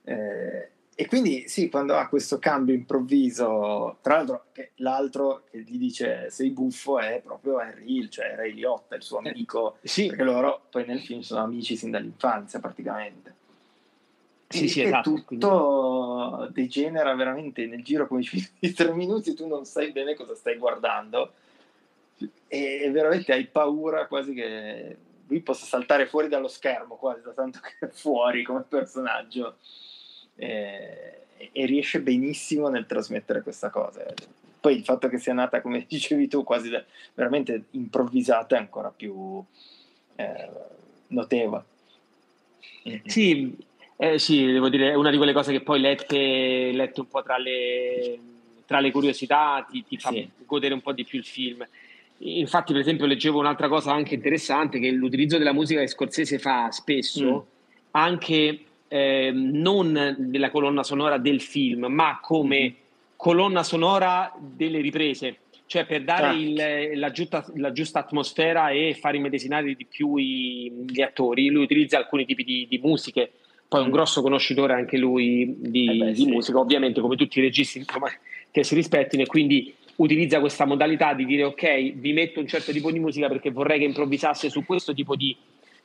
Eh, 0.03 0.69
e 0.95 1.07
quindi 1.07 1.47
sì, 1.47 1.69
quando 1.69 1.95
ha 1.95 2.09
questo 2.09 2.39
cambio 2.39 2.75
improvviso, 2.75 3.99
tra 4.01 4.15
l'altro 4.15 4.47
che 4.51 4.71
l'altro 4.77 5.43
che 5.49 5.61
gli 5.61 5.77
dice 5.77 6.29
sei 6.29 6.49
buffo 6.49 6.99
è 6.99 7.21
proprio 7.23 7.61
Henry 7.61 7.99
Hill, 7.99 8.09
cioè 8.09 8.35
Ray 8.35 8.53
Liotta, 8.53 8.95
il 8.95 9.03
suo 9.03 9.21
eh, 9.21 9.29
amico, 9.29 9.77
eh, 9.79 9.87
sì. 9.87 10.07
perché 10.07 10.23
loro 10.23 10.63
poi 10.69 10.85
nel 10.85 10.99
film 10.99 11.21
sono 11.21 11.43
amici 11.43 11.77
sin 11.77 11.91
dall'infanzia 11.91 12.59
praticamente. 12.59 13.33
Sì, 14.51 14.67
sì, 14.67 14.81
esatto, 14.81 15.13
tutto 15.13 16.33
quindi... 16.37 16.53
degenera 16.53 17.13
veramente 17.13 17.67
nel 17.67 17.83
giro 17.83 18.07
come 18.07 18.23
di 18.59 18.73
tre 18.73 18.91
minuti, 18.93 19.35
tu 19.35 19.45
non 19.45 19.63
sai 19.65 19.91
bene 19.91 20.15
cosa 20.15 20.33
stai 20.33 20.57
guardando 20.57 21.33
e 22.47 22.89
veramente 22.91 23.31
hai 23.31 23.45
paura 23.45 24.07
quasi 24.07 24.33
che 24.33 24.97
lui 25.27 25.41
possa 25.41 25.65
saltare 25.65 26.07
fuori 26.07 26.27
dallo 26.27 26.47
schermo 26.47 26.95
quasi 26.95 27.21
da 27.21 27.31
tanto 27.31 27.59
che 27.61 27.85
è 27.85 27.89
fuori 27.89 28.43
come 28.43 28.65
personaggio 28.67 29.57
e, 30.35 31.25
e 31.51 31.65
riesce 31.65 32.01
benissimo 32.01 32.69
nel 32.69 32.87
trasmettere 32.87 33.43
questa 33.43 33.69
cosa. 33.69 34.03
Poi 34.59 34.75
il 34.75 34.83
fatto 34.83 35.07
che 35.07 35.19
sia 35.19 35.33
nata, 35.33 35.61
come 35.61 35.85
dicevi 35.87 36.27
tu, 36.27 36.43
quasi 36.43 36.69
da, 36.69 36.83
veramente 37.13 37.65
improvvisata 37.71 38.55
è 38.55 38.59
ancora 38.59 38.89
più 38.89 39.43
eh, 40.15 40.49
notevole. 41.07 41.63
Sì, 43.05 43.55
eh, 44.01 44.17
sì, 44.17 44.45
devo 44.45 44.69
dire, 44.69 44.91
è 44.91 44.93
una 44.93 45.11
di 45.11 45.17
quelle 45.17 45.33
cose 45.33 45.51
che 45.51 45.59
poi 45.59 45.81
lette, 45.81 46.71
lette 46.71 47.01
un 47.01 47.07
po' 47.09 47.21
tra 47.21 47.37
le, 47.37 48.17
tra 48.65 48.79
le 48.79 48.91
curiosità 48.91 49.67
ti, 49.69 49.83
ti 49.85 49.97
fa 49.97 50.09
sì. 50.11 50.25
godere 50.45 50.73
un 50.73 50.79
po' 50.79 50.93
di 50.93 51.03
più 51.03 51.19
il 51.19 51.25
film. 51.25 51.67
Infatti, 52.19 52.71
per 52.71 52.81
esempio, 52.81 53.05
leggevo 53.05 53.39
un'altra 53.39 53.67
cosa 53.67 53.91
anche 53.91 54.15
interessante, 54.15 54.79
che 54.79 54.89
l'utilizzo 54.89 55.37
della 55.37 55.51
musica 55.51 55.81
che 55.81 55.87
Scorsese 55.87 56.39
fa 56.39 56.71
spesso, 56.71 57.25
mm. 57.25 57.89
anche 57.91 58.59
eh, 58.87 59.31
non 59.33 60.15
nella 60.17 60.49
colonna 60.49 60.83
sonora 60.83 61.17
del 61.17 61.41
film, 61.41 61.87
ma 61.87 62.19
come 62.21 62.69
mm. 62.69 62.73
colonna 63.17 63.63
sonora 63.63 64.33
delle 64.39 64.79
riprese, 64.79 65.39
cioè 65.65 65.85
per 65.85 66.05
dare 66.05 66.37
certo. 66.37 66.93
il, 66.93 66.99
la, 66.99 67.11
giusta, 67.11 67.45
la, 67.55 67.73
giusta, 67.73 67.99
atmosfera 67.99 68.69
e 68.69 68.97
far 68.97 69.15
immedesinare 69.15 69.75
di 69.75 69.85
più 69.85 70.15
i, 70.15 70.85
gli 70.87 71.01
attori. 71.01 71.49
Lui 71.49 71.63
utilizza 71.63 71.97
alcuni 71.97 72.23
tipi 72.23 72.45
di, 72.45 72.65
di 72.69 72.77
musiche, 72.77 73.31
poi 73.69 73.81
è 73.81 73.83
un 73.83 73.91
grosso 73.91 74.23
conoscitore 74.23 74.73
anche 74.73 74.97
lui 74.97 75.55
di, 75.59 75.89
eh 75.89 75.97
beh, 75.97 76.11
di 76.13 76.23
sì. 76.23 76.25
musica, 76.25 76.57
ovviamente 76.57 77.01
come 77.01 77.15
tutti 77.15 77.37
i 77.37 77.43
registi 77.43 77.85
che 78.49 78.63
si 78.63 78.73
rispettino 78.73 79.21
e 79.21 79.27
quindi 79.27 79.71
utilizza 79.97 80.39
questa 80.39 80.65
modalità 80.65 81.13
di 81.13 81.23
dire 81.23 81.43
ok, 81.43 81.93
vi 81.93 82.11
metto 82.13 82.39
un 82.39 82.47
certo 82.47 82.71
tipo 82.71 82.91
di 82.91 82.99
musica 82.99 83.27
perché 83.27 83.51
vorrei 83.51 83.77
che 83.77 83.85
improvvisasse 83.85 84.49
su 84.49 84.65
questo 84.65 84.95
tipo 84.95 85.15
di 85.15 85.37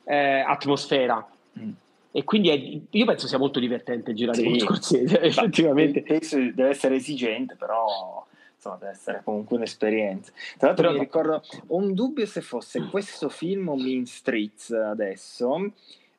eh, 0.03 0.39
atmosfera. 0.39 1.25
Mm. 1.59 1.69
E 2.11 2.23
quindi 2.23 2.49
è, 2.49 2.79
io 2.89 3.05
penso 3.05 3.27
sia 3.27 3.37
molto 3.37 3.59
divertente 3.59 4.15
girare 4.15 4.39
sì. 4.39 4.45
con 4.45 4.59
Scorsese, 4.59 5.19
effettivamente. 5.21 6.01
Penso 6.01 6.37
deve 6.37 6.69
essere 6.69 6.95
esigente, 6.95 7.55
però 7.55 8.25
insomma, 8.55 8.77
deve 8.77 8.91
essere 8.93 9.21
comunque 9.23 9.57
un'esperienza. 9.57 10.31
Tra 10.57 10.69
l'altro 10.69 10.85
però, 10.87 10.97
mi 10.97 11.03
ricordo, 11.03 11.43
ho 11.67 11.75
un 11.75 11.93
dubbio 11.93 12.25
se 12.25 12.41
fosse 12.41 12.87
questo 12.89 13.29
film 13.29 13.67
o 13.67 13.75
Mean 13.75 14.05
Streets 14.07 14.71
adesso, 14.71 15.71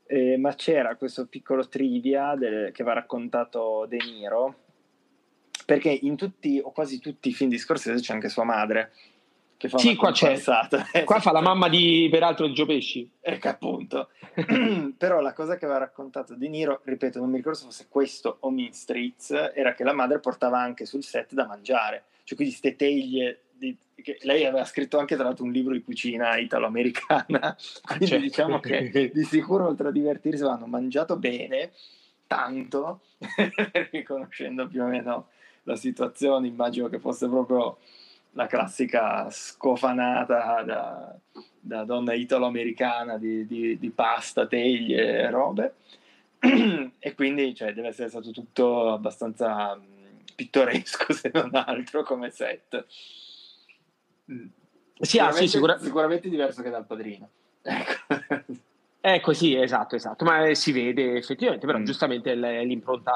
eh, 0.07 0.37
ma 0.37 0.55
c'era 0.55 0.97
questo 0.97 1.27
piccolo 1.27 1.69
trivia 1.69 2.35
del, 2.35 2.73
che 2.73 2.83
va 2.85 2.93
raccontato 2.93 3.87
De 3.89 3.99
Niro, 3.99 4.55
perché 5.65 5.91
in 5.91 6.17
tutti 6.17 6.61
o 6.63 6.71
quasi 6.73 7.01
tutti 7.01 7.29
i 7.29 7.33
film 7.33 7.51
di 7.51 7.59
Scorsese 7.59 8.01
c'è 8.01 8.13
anche 8.13 8.29
sua 8.29 8.45
madre 8.45 8.93
che 9.57 9.69
fa 9.71 9.79
sì, 9.79 9.97
qua 9.97 10.13
c'è. 10.13 10.39
Qua 11.05 11.19
fa 11.19 11.33
la 11.33 11.41
mamma 11.41 11.69
di, 11.69 12.09
peraltro, 12.11 12.47
di 12.47 12.53
Gio 12.53 12.67
Pesci. 12.67 13.11
Ecco, 13.21 13.49
appunto. 13.49 14.11
Però 14.97 15.21
la 15.21 15.33
cosa 15.33 15.57
che 15.57 15.65
aveva 15.65 15.81
raccontato 15.81 16.35
Di 16.35 16.49
Niro, 16.49 16.83
ripeto, 16.85 17.19
non 17.19 17.31
mi 17.31 17.39
ricordo 17.39 17.59
se 17.59 17.65
fosse 17.65 17.87
questo 17.89 18.37
o 18.41 18.51
Mean 18.51 18.73
Streets, 18.73 19.31
era 19.55 19.73
che 19.75 19.83
la 19.83 19.95
madre 19.95 20.19
portava 20.19 20.61
anche 20.61 20.85
sul 20.85 21.03
set 21.03 21.33
da 21.33 21.47
mangiare. 21.47 22.05
Cioè, 22.25 22.37
quindi 22.37 22.55
ste 22.55 22.77
teglie... 22.77 23.41
Di, 23.59 23.77
lei 24.23 24.45
aveva 24.45 24.65
scritto 24.65 24.99
anche 24.99 25.15
tra 25.15 25.25
l'altro 25.25 25.45
un 25.45 25.53
libro 25.53 25.73
di 25.73 25.83
cucina 25.83 26.37
italo-americana, 26.37 27.57
quindi 27.87 28.07
cioè. 28.07 28.21
diciamo 28.21 28.61
che 28.61 29.11
di 29.13 29.25
sicuro 29.25 29.67
oltre 29.67 29.89
a 29.89 29.93
divertirsi 29.93 30.43
hanno 30.43 30.67
mangiato 30.67 31.17
bene, 31.17 31.73
tanto, 32.27 33.01
riconoscendo 33.91 34.67
più 34.69 34.83
o 34.83 34.87
meno 34.87 35.29
la 35.65 35.77
situazione, 35.77 36.47
immagino 36.47 36.89
che 36.89 37.01
fosse 37.01 37.29
proprio 37.29 37.79
la 38.33 38.47
classica 38.47 39.29
scofanata 39.31 40.63
da, 40.63 41.17
da 41.59 41.85
donna 41.85 42.13
italo-americana 42.13 43.17
di, 43.17 43.47
di, 43.47 43.79
di, 43.79 43.91
pasta, 43.91 44.47
teglie 44.47 45.21
e 45.23 45.31
robe. 45.31 45.75
e 46.99 47.15
quindi 47.15 47.55
cioè, 47.55 47.73
deve 47.73 47.89
essere 47.89 48.11
stato 48.11 48.31
tutto 48.31 48.93
abbastanza 48.93 49.81
pittoresco, 50.35 51.13
se 51.15 51.31
non 51.33 51.51
altro, 51.53 52.03
come 52.03 52.31
set. 52.31 52.87
Sì, 54.99 55.19
ah, 55.19 55.31
sì, 55.33 55.49
sicura... 55.49 55.79
sicuramente 55.79 56.29
diverso 56.29 56.63
che 56.63 56.71
dal 56.71 56.87
padrino. 56.87 57.29
Ecco. 57.63 58.15
Ecco, 59.09 59.33
sì, 59.33 59.55
esatto, 59.55 59.95
esatto, 59.95 60.25
ma 60.25 60.53
si 60.55 60.73
vede 60.73 61.17
effettivamente, 61.17 61.65
però 61.65 61.79
mm. 61.79 61.85
giustamente 61.85 62.35
l'impronta, 62.35 63.13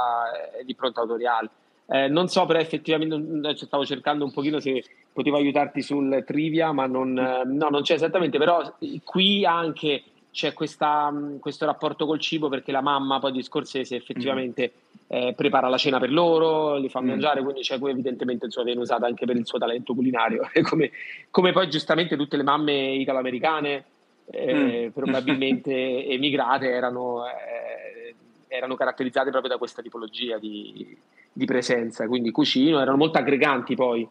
l'impronta 0.65 1.01
autoriale. 1.01 1.51
Eh, 1.87 2.07
non 2.07 2.29
so, 2.29 2.47
però 2.47 2.61
effettivamente 2.61 3.57
stavo 3.57 3.85
cercando 3.85 4.25
un 4.25 4.31
pochino 4.31 4.61
se 4.61 4.85
potevo 5.13 5.39
aiutarti 5.39 5.83
sul 5.83 6.23
trivia, 6.25 6.71
ma 6.71 6.87
non, 6.87 7.13
no, 7.13 7.69
non 7.69 7.83
c'è 7.83 7.95
esattamente. 7.95 8.39
Però 8.39 8.77
qui 9.03 9.45
anche 9.45 10.05
c'è 10.33 10.53
questa, 10.53 11.13
questo 11.41 11.67
rapporto 11.67 12.07
col 12.07 12.21
cibo 12.21 12.49
perché 12.49 12.73
la 12.73 12.81
mamma 12.81 13.19
poi 13.19 13.33
di 13.33 13.43
Scorsese 13.43 13.97
effettivamente 13.97 14.73
mm. 14.73 15.07
eh, 15.09 15.35
prepara 15.35 15.69
la 15.69 15.77
cena 15.77 15.99
per 15.99 16.13
loro, 16.13 16.77
li 16.77 16.89
fa 16.89 17.01
mm. 17.01 17.07
mangiare, 17.07 17.43
quindi 17.43 17.63
c'è 17.63 17.79
cui 17.79 17.91
evidentemente 17.91 18.45
insomma, 18.47 18.67
viene 18.67 18.81
usata 18.81 19.07
anche 19.07 19.27
per 19.27 19.37
il 19.37 19.47
suo 19.47 19.59
talento 19.59 19.95
culinario, 19.95 20.49
come, 20.63 20.91
come 21.31 21.53
poi 21.53 21.69
giustamente 21.69 22.17
tutte 22.17 22.37
le 22.37 22.43
mamme 22.43 22.93
italo-americane 22.93 23.85
eh, 24.31 24.87
mm. 24.87 24.93
probabilmente 24.93 25.73
emigrate 26.07 26.71
erano, 26.71 27.25
eh, 27.27 28.15
erano 28.47 28.77
caratterizzate 28.77 29.31
proprio 29.31 29.51
da 29.51 29.59
questa 29.59 29.83
tipologia 29.83 30.39
di, 30.39 30.97
di 31.33 31.45
presenza, 31.45 32.07
quindi 32.07 32.31
cucino, 32.31 32.81
erano 32.81 32.97
molto 32.97 33.19
aggreganti 33.19 33.75
poi. 33.75 34.09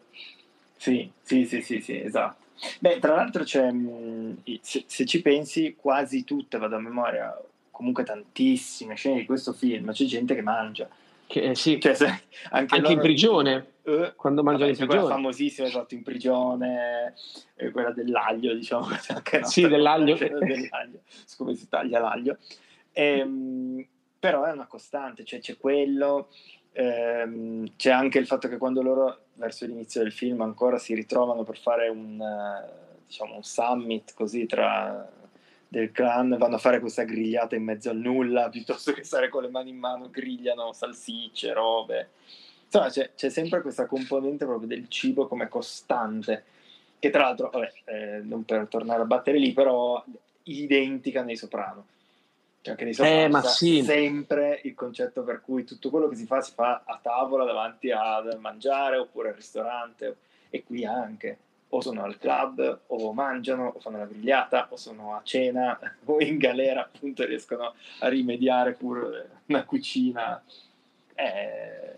Sì, 0.76 1.10
sì, 1.22 1.44
sì, 1.44 1.60
sì, 1.62 1.80
sì 1.80 2.00
esatto. 2.00 2.48
Beh, 2.78 2.98
tra 2.98 3.14
l'altro 3.14 3.44
c'è, 3.44 3.70
mm, 3.70 4.32
se, 4.60 4.84
se, 4.86 5.04
ci 5.06 5.22
pensi, 5.22 5.76
quasi 5.78 6.24
tutte, 6.24 6.58
vado 6.58 6.76
a 6.76 6.80
memoria, 6.80 7.36
comunque 7.70 8.04
tantissime 8.04 8.94
scene 8.94 9.20
di 9.20 9.26
questo 9.26 9.52
film, 9.52 9.92
c'è 9.92 10.04
gente 10.04 10.34
che 10.34 10.42
mangia. 10.42 10.88
Che, 11.26 11.40
eh, 11.40 11.54
sì. 11.54 11.80
Cioè, 11.80 11.94
se, 11.94 12.06
anche, 12.06 12.74
anche 12.74 12.80
loro, 12.80 12.92
in 12.92 12.98
prigione, 13.00 13.66
uh, 13.82 14.12
quando 14.16 14.42
mangiano 14.42 14.70
vabbè, 14.70 14.70
in 14.70 14.76
prigione. 14.76 14.86
Quella 14.86 15.14
famosissima, 15.14 15.66
esatto, 15.68 15.94
in 15.94 16.02
prigione, 16.02 17.14
eh, 17.54 17.70
quella 17.70 17.92
dell'aglio, 17.92 18.52
diciamo. 18.52 18.88
Anche 19.08 19.44
sì, 19.44 19.68
dell'aglio. 19.68 20.16
dell'aglio. 20.16 21.02
come 21.36 21.54
si 21.54 21.68
taglia 21.68 22.00
l'aglio. 22.00 22.36
Ehm, 22.92 23.86
però 24.18 24.44
è 24.44 24.52
una 24.52 24.66
costante, 24.66 25.24
cioè 25.24 25.40
c'è 25.40 25.56
quello, 25.56 26.28
Ehm, 26.72 27.72
c'è 27.76 27.90
anche 27.90 28.18
il 28.18 28.26
fatto 28.26 28.48
che 28.48 28.56
quando 28.56 28.82
loro 28.82 29.24
verso 29.34 29.66
l'inizio 29.66 30.02
del 30.02 30.12
film 30.12 30.40
ancora 30.40 30.78
si 30.78 30.94
ritrovano 30.94 31.42
per 31.42 31.58
fare 31.58 31.88
un, 31.88 32.20
uh, 32.20 33.00
diciamo, 33.06 33.36
un 33.36 33.42
summit 33.42 34.14
così 34.14 34.46
tra 34.46 35.08
del 35.66 35.92
clan 35.92 36.36
vanno 36.36 36.56
a 36.56 36.58
fare 36.58 36.80
questa 36.80 37.04
grigliata 37.04 37.54
in 37.54 37.62
mezzo 37.62 37.90
al 37.90 37.96
nulla 37.96 38.48
piuttosto 38.50 38.92
che 38.92 39.04
stare 39.04 39.28
con 39.28 39.42
le 39.42 39.50
mani 39.50 39.70
in 39.70 39.78
mano 39.78 40.10
grigliano 40.10 40.72
salsicce, 40.72 41.52
robe 41.52 42.08
insomma 42.64 42.88
c'è, 42.88 43.12
c'è 43.14 43.30
sempre 43.30 43.62
questa 43.62 43.86
componente 43.86 44.44
proprio 44.44 44.68
del 44.68 44.88
cibo 44.88 45.26
come 45.26 45.48
costante 45.48 46.44
che 47.00 47.10
tra 47.10 47.22
l'altro 47.22 47.50
vabbè, 47.50 47.72
eh, 47.84 48.20
non 48.22 48.44
per 48.44 48.68
tornare 48.68 49.02
a 49.02 49.06
battere 49.06 49.38
lì 49.38 49.52
però 49.52 50.04
identica 50.44 51.22
nei 51.22 51.36
Soprano. 51.36 51.86
Cioè 52.62 52.72
anche 52.72 52.84
nei 52.84 52.94
Eh, 52.98 53.42
sì. 53.48 53.82
sempre 53.82 54.60
il 54.64 54.74
concetto 54.74 55.22
per 55.22 55.40
cui 55.40 55.64
tutto 55.64 55.88
quello 55.88 56.08
che 56.08 56.16
si 56.16 56.26
fa 56.26 56.40
si 56.42 56.52
fa 56.54 56.82
a 56.84 56.98
tavola 57.02 57.44
davanti 57.44 57.90
a 57.90 58.22
mangiare 58.38 58.98
oppure 58.98 59.30
al 59.30 59.34
ristorante 59.34 60.16
e 60.50 60.62
qui 60.62 60.84
anche 60.84 61.38
o 61.72 61.80
sono 61.80 62.02
al 62.02 62.18
club 62.18 62.80
o 62.88 63.12
mangiano 63.12 63.72
o 63.74 63.80
fanno 63.80 63.98
la 63.98 64.06
grigliata 64.06 64.66
o 64.70 64.76
sono 64.76 65.14
a 65.14 65.22
cena 65.22 65.78
o 66.04 66.20
in 66.20 66.36
galera 66.36 66.82
appunto 66.82 67.24
riescono 67.24 67.74
a 68.00 68.08
rimediare 68.08 68.72
pure 68.72 69.30
una 69.46 69.64
cucina 69.64 70.42
eh, 71.14 71.94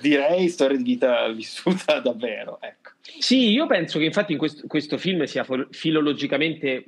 direi 0.00 0.48
storia 0.48 0.76
di 0.76 0.82
vita 0.82 1.28
vissuta 1.32 2.00
davvero 2.00 2.58
ecco. 2.60 2.90
Sì, 3.18 3.50
io 3.50 3.66
penso 3.66 3.98
che 3.98 4.06
infatti 4.06 4.32
in 4.32 4.38
questo, 4.38 4.66
questo 4.66 4.96
film 4.98 5.24
sia 5.24 5.44
for- 5.44 5.68
filologicamente 5.70 6.84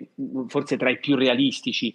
forse 0.48 0.76
tra 0.76 0.90
i 0.90 0.98
più 0.98 1.14
realistici 1.14 1.94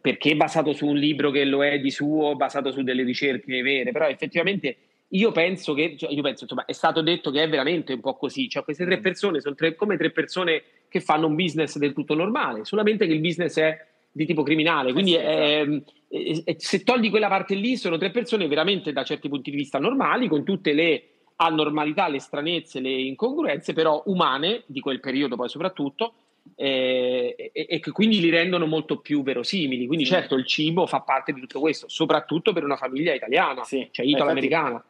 perché 0.00 0.30
è 0.30 0.36
basato 0.36 0.72
su 0.72 0.86
un 0.86 0.96
libro 0.96 1.30
che 1.30 1.44
lo 1.44 1.64
è 1.64 1.78
di 1.78 1.90
suo, 1.90 2.34
basato 2.36 2.70
su 2.70 2.82
delle 2.82 3.02
ricerche 3.02 3.62
vere, 3.62 3.92
però 3.92 4.06
effettivamente 4.08 4.76
io 5.08 5.30
penso 5.30 5.74
che, 5.74 5.96
cioè, 5.96 6.10
io 6.10 6.22
penso, 6.22 6.44
insomma, 6.44 6.64
è 6.64 6.72
stato 6.72 7.02
detto 7.02 7.30
che 7.30 7.42
è 7.42 7.48
veramente 7.48 7.92
un 7.92 8.00
po' 8.00 8.16
così, 8.16 8.48
cioè 8.48 8.64
queste 8.64 8.84
tre 8.84 8.98
mm. 8.98 9.02
persone 9.02 9.40
sono 9.40 9.54
tre, 9.54 9.74
come 9.74 9.96
tre 9.96 10.10
persone 10.10 10.62
che 10.88 11.00
fanno 11.00 11.26
un 11.26 11.34
business 11.34 11.76
del 11.76 11.92
tutto 11.92 12.14
normale, 12.14 12.64
solamente 12.64 13.06
che 13.06 13.12
il 13.12 13.20
business 13.20 13.58
è 13.58 13.86
di 14.10 14.26
tipo 14.26 14.42
criminale, 14.42 14.92
quindi 14.92 15.14
eh 15.14 15.64
sì, 16.08 16.16
esatto. 16.16 16.44
è, 16.44 16.52
è, 16.52 16.56
se 16.58 16.82
togli 16.82 17.10
quella 17.10 17.28
parte 17.28 17.54
lì 17.54 17.76
sono 17.76 17.98
tre 17.98 18.10
persone 18.10 18.46
veramente 18.46 18.92
da 18.92 19.04
certi 19.04 19.28
punti 19.28 19.50
di 19.50 19.56
vista 19.56 19.78
normali, 19.78 20.28
con 20.28 20.44
tutte 20.44 20.72
le 20.72 21.04
anormalità, 21.36 22.08
le 22.08 22.20
stranezze, 22.20 22.80
le 22.80 22.90
incongruenze, 22.90 23.72
però 23.72 24.02
umane 24.06 24.62
di 24.66 24.80
quel 24.80 25.00
periodo 25.00 25.36
poi 25.36 25.48
soprattutto, 25.48 26.14
eh, 26.54 27.50
e, 27.52 27.66
e, 27.68 27.80
che 27.80 27.90
quindi 27.90 28.20
li 28.20 28.30
rendono 28.30 28.66
molto 28.66 28.98
più 28.98 29.22
verosimili. 29.22 29.86
Quindi, 29.86 30.04
sì. 30.04 30.12
certo, 30.12 30.34
il 30.34 30.46
cibo 30.46 30.86
fa 30.86 31.00
parte 31.00 31.32
di 31.32 31.40
tutto 31.40 31.60
questo, 31.60 31.88
soprattutto 31.88 32.52
per 32.52 32.64
una 32.64 32.76
famiglia 32.76 33.14
italiana, 33.14 33.64
sì. 33.64 33.88
cioè 33.90 34.06
italo-americana 34.06 34.84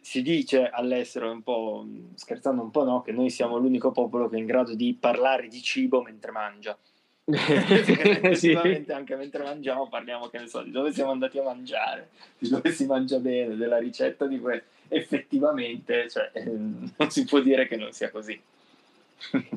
si 0.00 0.22
dice 0.22 0.68
all'estero, 0.68 1.30
un 1.30 1.42
po' 1.42 1.86
scherzando 2.14 2.62
un 2.62 2.70
po', 2.70 2.84
no, 2.84 3.02
che 3.02 3.12
noi 3.12 3.30
siamo 3.30 3.56
l'unico 3.56 3.92
popolo 3.92 4.28
che 4.28 4.36
è 4.36 4.38
in 4.38 4.46
grado 4.46 4.74
di 4.74 4.96
parlare 4.98 5.48
di 5.48 5.62
cibo 5.62 6.02
mentre 6.02 6.30
mangia. 6.30 6.76
sì. 8.34 8.52
anche 8.88 9.14
mentre 9.14 9.44
mangiamo 9.44 9.88
parliamo 9.88 10.26
che 10.26 10.38
ne 10.38 10.48
so, 10.48 10.62
di 10.62 10.72
dove 10.72 10.92
siamo 10.92 11.12
andati 11.12 11.38
a 11.38 11.44
mangiare, 11.44 12.10
di 12.38 12.48
dove 12.48 12.72
si 12.72 12.86
mangia 12.86 13.18
bene, 13.18 13.54
della 13.54 13.78
ricetta 13.78 14.26
di 14.26 14.40
cui 14.40 14.60
effettivamente 14.88 16.08
cioè, 16.08 16.30
non 16.44 17.10
si 17.10 17.24
può 17.24 17.40
dire 17.40 17.66
che 17.66 17.76
non 17.76 17.92
sia 17.92 18.10
così. 18.10 18.40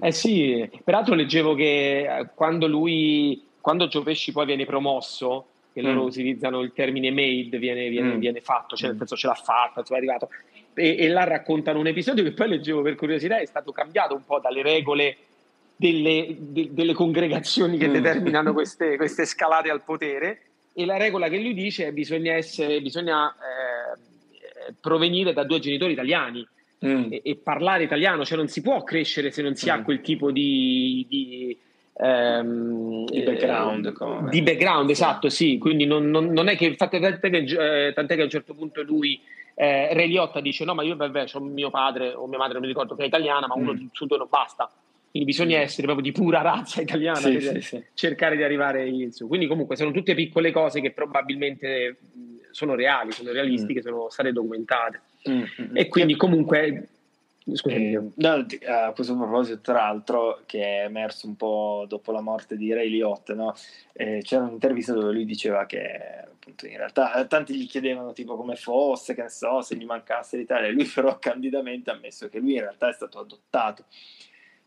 Eh 0.01 0.11
sì, 0.11 0.69
peraltro 0.83 1.15
leggevo 1.15 1.55
che 1.55 1.99
eh, 1.99 2.29
quando 2.33 2.67
lui, 2.67 3.45
quando 3.61 3.87
Gio 3.87 4.03
Pesci 4.03 4.31
poi 4.31 4.45
viene 4.45 4.65
promosso, 4.65 5.47
che 5.73 5.81
mm. 5.81 5.85
loro 5.85 6.03
utilizzano 6.03 6.61
il 6.61 6.71
termine 6.73 7.11
made, 7.11 7.57
viene, 7.57 7.89
viene, 7.89 8.15
mm. 8.15 8.19
viene 8.19 8.41
fatto, 8.41 8.75
cioè 8.75 8.87
nel 8.87 8.95
mm. 8.95 8.99
senso 8.99 9.15
ce 9.15 9.27
l'ha 9.27 9.33
fatta, 9.33 9.81
è 9.81 9.95
arrivato. 9.95 10.29
E, 10.75 10.97
e, 10.97 11.07
là 11.07 11.23
raccontano 11.23 11.79
un 11.79 11.87
episodio 11.87 12.23
che 12.23 12.31
poi 12.31 12.49
leggevo 12.49 12.81
per 12.81 12.95
curiosità, 12.95 13.39
è 13.39 13.45
stato 13.45 13.71
cambiato 13.71 14.15
un 14.15 14.23
po' 14.25 14.39
dalle 14.39 14.61
regole 14.61 15.17
delle, 15.75 16.35
de, 16.37 16.69
delle 16.71 16.93
congregazioni 16.93 17.77
che 17.77 17.87
mm. 17.87 17.93
determinano 17.93 18.53
queste, 18.53 18.95
queste, 18.97 19.25
scalate 19.25 19.69
al 19.69 19.83
potere. 19.83 20.41
E 20.75 20.85
la 20.85 20.97
regola 20.97 21.27
che 21.27 21.39
lui 21.39 21.53
dice 21.53 21.83
è 21.83 21.85
che 21.87 21.93
bisogna, 21.93 22.33
essere, 22.33 22.81
bisogna 22.81 23.31
eh, 23.31 24.73
provenire 24.79 25.33
da 25.33 25.43
due 25.43 25.59
genitori 25.59 25.93
italiani. 25.93 26.47
Mm. 26.85 27.13
E, 27.13 27.21
e, 27.23 27.35
parlare 27.37 27.83
italiano, 27.83 28.25
cioè 28.25 28.37
non 28.37 28.47
si 28.47 28.61
può 28.61 28.83
crescere 28.83 29.31
se 29.31 29.41
non 29.41 29.55
si 29.55 29.69
ha 29.69 29.77
mm. 29.77 29.83
quel 29.83 30.01
tipo 30.01 30.31
di, 30.31 31.05
di 31.07 31.57
ehm, 31.93 33.05
di 33.05 33.21
background. 33.21 33.85
Eh, 33.85 34.29
di 34.29 34.41
background, 34.41 34.89
esatto, 34.89 35.29
sì. 35.29 35.57
Quindi 35.57 35.85
non, 35.85 36.09
non, 36.09 36.27
non 36.27 36.47
è 36.47 36.57
che, 36.57 36.65
infatti, 36.65 36.99
tant'è 36.99 37.29
che, 37.29 37.87
eh, 37.87 37.93
tant'è 37.93 38.15
che 38.15 38.21
a 38.21 38.25
un 38.25 38.29
certo 38.29 38.53
punto 38.53 38.81
lui, 38.83 39.19
eh, 39.55 39.93
Re 39.93 40.05
Liotta, 40.07 40.41
dice: 40.41 40.65
No, 40.65 40.73
ma 40.73 40.83
io 40.83 40.95
beh, 40.95 41.27
ho 41.31 41.39
mio 41.39 41.69
padre 41.69 42.13
o 42.13 42.27
mia 42.27 42.37
madre, 42.37 42.53
non 42.53 42.61
mi 42.61 42.67
ricordo, 42.67 42.95
che 42.95 43.03
è 43.03 43.07
italiana, 43.07 43.47
ma 43.47 43.55
uno 43.55 43.73
mm. 43.73 43.85
su 43.91 44.05
due 44.05 44.17
non 44.17 44.27
basta. 44.29 44.69
Quindi 45.09 45.29
bisogna 45.29 45.59
mm. 45.59 45.61
essere 45.61 45.83
proprio 45.83 46.11
di 46.11 46.11
pura 46.11 46.41
razza 46.41 46.81
italiana 46.81 47.17
sì, 47.17 47.31
per 47.31 47.41
sì, 47.41 47.61
sì. 47.61 47.83
cercare 47.93 48.35
di 48.35 48.43
arrivare 48.43 48.87
in 48.87 49.11
su. 49.11 49.27
Quindi, 49.27 49.47
comunque, 49.47 49.75
sono 49.75 49.91
tutte 49.91 50.15
piccole 50.15 50.51
cose 50.51 50.81
che 50.81 50.91
probabilmente 50.91 51.97
sono 52.51 52.75
reali, 52.75 53.11
sono 53.11 53.31
realistiche, 53.31 53.79
mm. 53.79 53.83
sono 53.83 54.09
state 54.09 54.31
documentate. 54.31 55.01
Mm. 55.29 55.75
E 55.75 55.87
quindi, 55.87 56.15
comunque, 56.15 56.89
eh, 57.65 58.01
no, 58.15 58.45
a 58.67 58.91
questo 58.93 59.17
proposito, 59.17 59.59
tra 59.61 59.73
l'altro, 59.73 60.41
che 60.45 60.61
è 60.61 60.85
emerso 60.85 61.27
un 61.27 61.35
po' 61.35 61.85
dopo 61.87 62.11
la 62.11 62.21
morte 62.21 62.55
di 62.55 62.73
Ray 62.73 62.89
Liotte, 62.89 63.33
no? 63.33 63.53
eh, 63.93 64.19
c'era 64.23 64.43
un'intervista 64.43 64.93
dove 64.93 65.11
lui 65.11 65.25
diceva 65.25 65.65
che 65.65 66.23
appunto 66.43 66.67
in 66.67 66.77
realtà 66.77 67.25
tanti 67.25 67.55
gli 67.55 67.67
chiedevano 67.67 68.11
tipo 68.11 68.35
come 68.35 68.55
fosse, 68.55 69.13
che 69.13 69.23
ne 69.23 69.29
so, 69.29 69.61
se 69.61 69.75
gli 69.75 69.85
mancasse 69.85 70.37
l'Italia, 70.37 70.71
lui 70.71 70.85
però 70.85 71.17
candidamente 71.19 71.89
ha 71.89 71.93
ammesso 71.93 72.27
che 72.29 72.39
lui 72.39 72.53
in 72.55 72.61
realtà 72.61 72.89
è 72.89 72.93
stato 72.93 73.19
adottato 73.19 73.85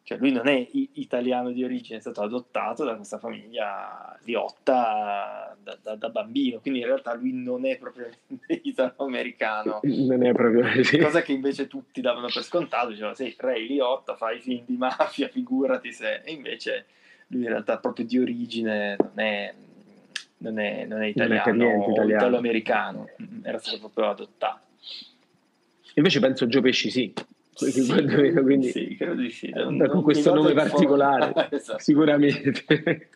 cioè 0.06 0.18
lui 0.18 0.30
non 0.30 0.46
è 0.46 0.64
italiano 0.92 1.50
di 1.50 1.64
origine, 1.64 1.98
è 1.98 2.00
stato 2.00 2.22
adottato 2.22 2.84
da 2.84 2.94
questa 2.94 3.18
famiglia 3.18 4.16
liotta 4.22 5.56
da, 5.60 5.76
da, 5.82 5.96
da 5.96 6.08
bambino, 6.10 6.60
quindi 6.60 6.78
in 6.78 6.86
realtà 6.86 7.12
lui 7.14 7.32
non 7.32 7.66
è 7.66 7.76
proprio 7.76 8.08
italo-americano. 8.46 9.80
Non 9.82 10.24
è 10.24 10.32
proprio 10.32 10.84
sì. 10.84 10.98
Cosa 10.98 11.22
che 11.22 11.32
invece 11.32 11.66
tutti 11.66 12.00
davano 12.00 12.28
per 12.32 12.44
scontato, 12.44 12.90
dicevano 12.90 13.14
sì, 13.14 13.34
Ray 13.36 13.66
Liotta, 13.66 14.14
fai 14.14 14.38
film 14.38 14.62
di 14.64 14.76
mafia, 14.76 15.26
figurati 15.26 15.92
se... 15.92 16.20
E 16.22 16.30
invece 16.30 16.86
lui 17.26 17.42
in 17.42 17.48
realtà 17.48 17.78
proprio 17.78 18.06
di 18.06 18.20
origine 18.20 18.94
non 19.00 19.18
è, 19.18 19.54
non 20.36 20.60
è, 20.60 20.84
non 20.84 21.02
è 21.02 21.06
italiano, 21.06 21.50
non 21.50 21.82
è 21.82 21.90
italiano. 21.90 22.22
italo-americano, 22.22 23.08
era 23.42 23.58
stato 23.58 23.78
proprio 23.78 24.10
adottato. 24.10 24.66
Invece 25.94 26.20
penso 26.20 26.46
Gio 26.46 26.60
Pesci 26.60 26.90
sì. 26.90 27.12
Sì, 27.56 27.86
quindi, 28.42 28.70
sì, 28.70 28.94
credo 28.96 29.14
di 29.14 29.30
sì. 29.30 29.48
Non, 29.48 29.82
con 29.88 30.02
questo 30.02 30.34
nome 30.34 30.52
particolare, 30.52 31.48
esatto. 31.50 31.78
sicuramente. 31.78 33.08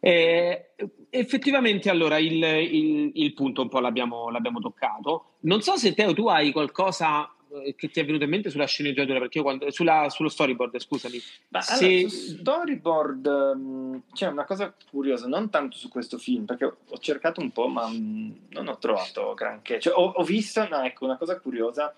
eh, 0.00 0.70
effettivamente, 1.10 1.90
allora, 1.90 2.18
il, 2.18 2.42
il, 2.42 3.10
il, 3.14 3.34
punto 3.34 3.60
un 3.60 3.68
po' 3.68 3.80
l'abbiamo, 3.80 4.30
l'abbiamo 4.30 4.60
toccato. 4.60 5.36
Non 5.40 5.60
so 5.60 5.76
se 5.76 5.92
Teo 5.92 6.14
tu 6.14 6.28
hai 6.28 6.52
qualcosa 6.52 7.30
eh, 7.64 7.74
che 7.74 7.90
ti 7.90 8.00
è 8.00 8.04
venuto 8.06 8.24
in 8.24 8.30
mente 8.30 8.48
sulla 8.48 8.64
sceneggiatura, 8.64 9.18
perché 9.18 9.36
io 9.36 9.44
quando, 9.44 9.70
sulla, 9.70 10.08
sullo 10.08 10.30
storyboard, 10.30 10.78
scusami. 10.78 11.20
Ma 11.48 11.60
se... 11.60 11.84
allora, 11.84 12.08
storyboard 12.08 13.56
mm, 13.56 13.96
c'è 14.14 14.28
una 14.28 14.44
cosa 14.44 14.74
curiosa, 14.90 15.26
non 15.26 15.50
tanto 15.50 15.76
su 15.76 15.90
questo 15.90 16.16
film, 16.16 16.46
perché 16.46 16.64
ho 16.64 16.98
cercato 16.98 17.42
un 17.42 17.50
po', 17.50 17.68
ma 17.68 17.86
mm, 17.86 18.30
non 18.52 18.68
ho 18.68 18.78
trovato 18.78 19.34
granché. 19.34 19.80
Cioè, 19.80 19.92
ho, 19.94 20.12
ho 20.16 20.22
visto, 20.22 20.66
no, 20.66 20.80
ecco, 20.82 21.04
una 21.04 21.18
cosa 21.18 21.38
curiosa 21.38 21.94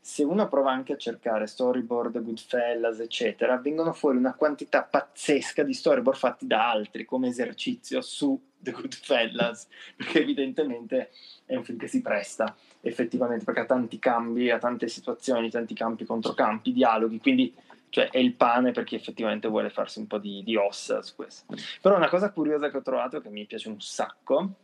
se 0.00 0.24
uno 0.24 0.48
prova 0.48 0.72
anche 0.72 0.94
a 0.94 0.96
cercare 0.96 1.46
storyboard, 1.46 2.22
Goodfellas, 2.22 3.00
eccetera, 3.00 3.56
vengono 3.58 3.92
fuori 3.92 4.16
una 4.16 4.34
quantità 4.34 4.82
pazzesca 4.82 5.62
di 5.62 5.74
storyboard 5.74 6.18
fatti 6.18 6.46
da 6.46 6.70
altri 6.70 7.04
come 7.04 7.28
esercizio 7.28 8.00
su 8.00 8.40
The 8.58 8.72
Goodfellas, 8.72 9.68
perché 9.96 10.20
evidentemente 10.20 11.10
è 11.44 11.56
un 11.56 11.64
film 11.64 11.78
che 11.78 11.88
si 11.88 12.00
presta 12.00 12.56
effettivamente 12.80 13.44
perché 13.44 13.60
ha 13.60 13.66
tanti 13.66 13.98
cambi, 13.98 14.50
ha 14.50 14.58
tante 14.58 14.88
situazioni, 14.88 15.50
tanti 15.50 15.74
campi 15.74 16.04
contro 16.04 16.32
campi, 16.32 16.72
dialoghi, 16.72 17.18
quindi 17.20 17.54
cioè, 17.90 18.10
è 18.10 18.18
il 18.18 18.34
pane 18.34 18.72
per 18.72 18.84
chi 18.84 18.94
effettivamente 18.94 19.48
vuole 19.48 19.70
farsi 19.70 19.98
un 19.98 20.06
po' 20.06 20.18
di, 20.18 20.42
di 20.42 20.56
ossa 20.56 21.02
su 21.02 21.14
questo. 21.14 21.54
Però 21.80 21.96
una 21.96 22.08
cosa 22.08 22.30
curiosa 22.30 22.70
che 22.70 22.76
ho 22.76 22.82
trovato 22.82 23.20
che 23.20 23.30
mi 23.30 23.46
piace 23.46 23.68
un 23.68 23.80
sacco 23.80 24.54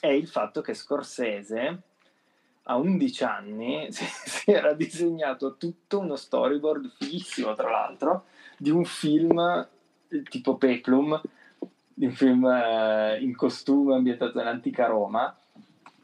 è 0.00 0.08
il 0.08 0.28
fatto 0.28 0.60
che 0.60 0.74
Scorsese 0.74 1.82
a 2.68 2.76
11 2.76 3.24
anni 3.24 3.86
si, 3.92 4.04
si, 4.04 4.50
era 4.50 4.72
disegnato 4.72 5.56
tutto 5.56 5.98
uno 5.98 6.16
storyboard 6.16 6.92
fighissimo, 6.98 7.54
tra 7.54 7.70
l'altro, 7.70 8.24
di 8.56 8.70
un 8.70 8.84
film 8.84 9.38
eh, 10.08 10.22
tipo 10.22 10.56
Peplum, 10.56 11.20
di 11.92 12.06
un 12.06 12.12
film 12.12 12.44
eh, 12.46 13.18
in 13.20 13.34
costume 13.36 13.94
ambientato 13.94 14.38
nell'antica 14.38 14.86
Roma, 14.86 15.36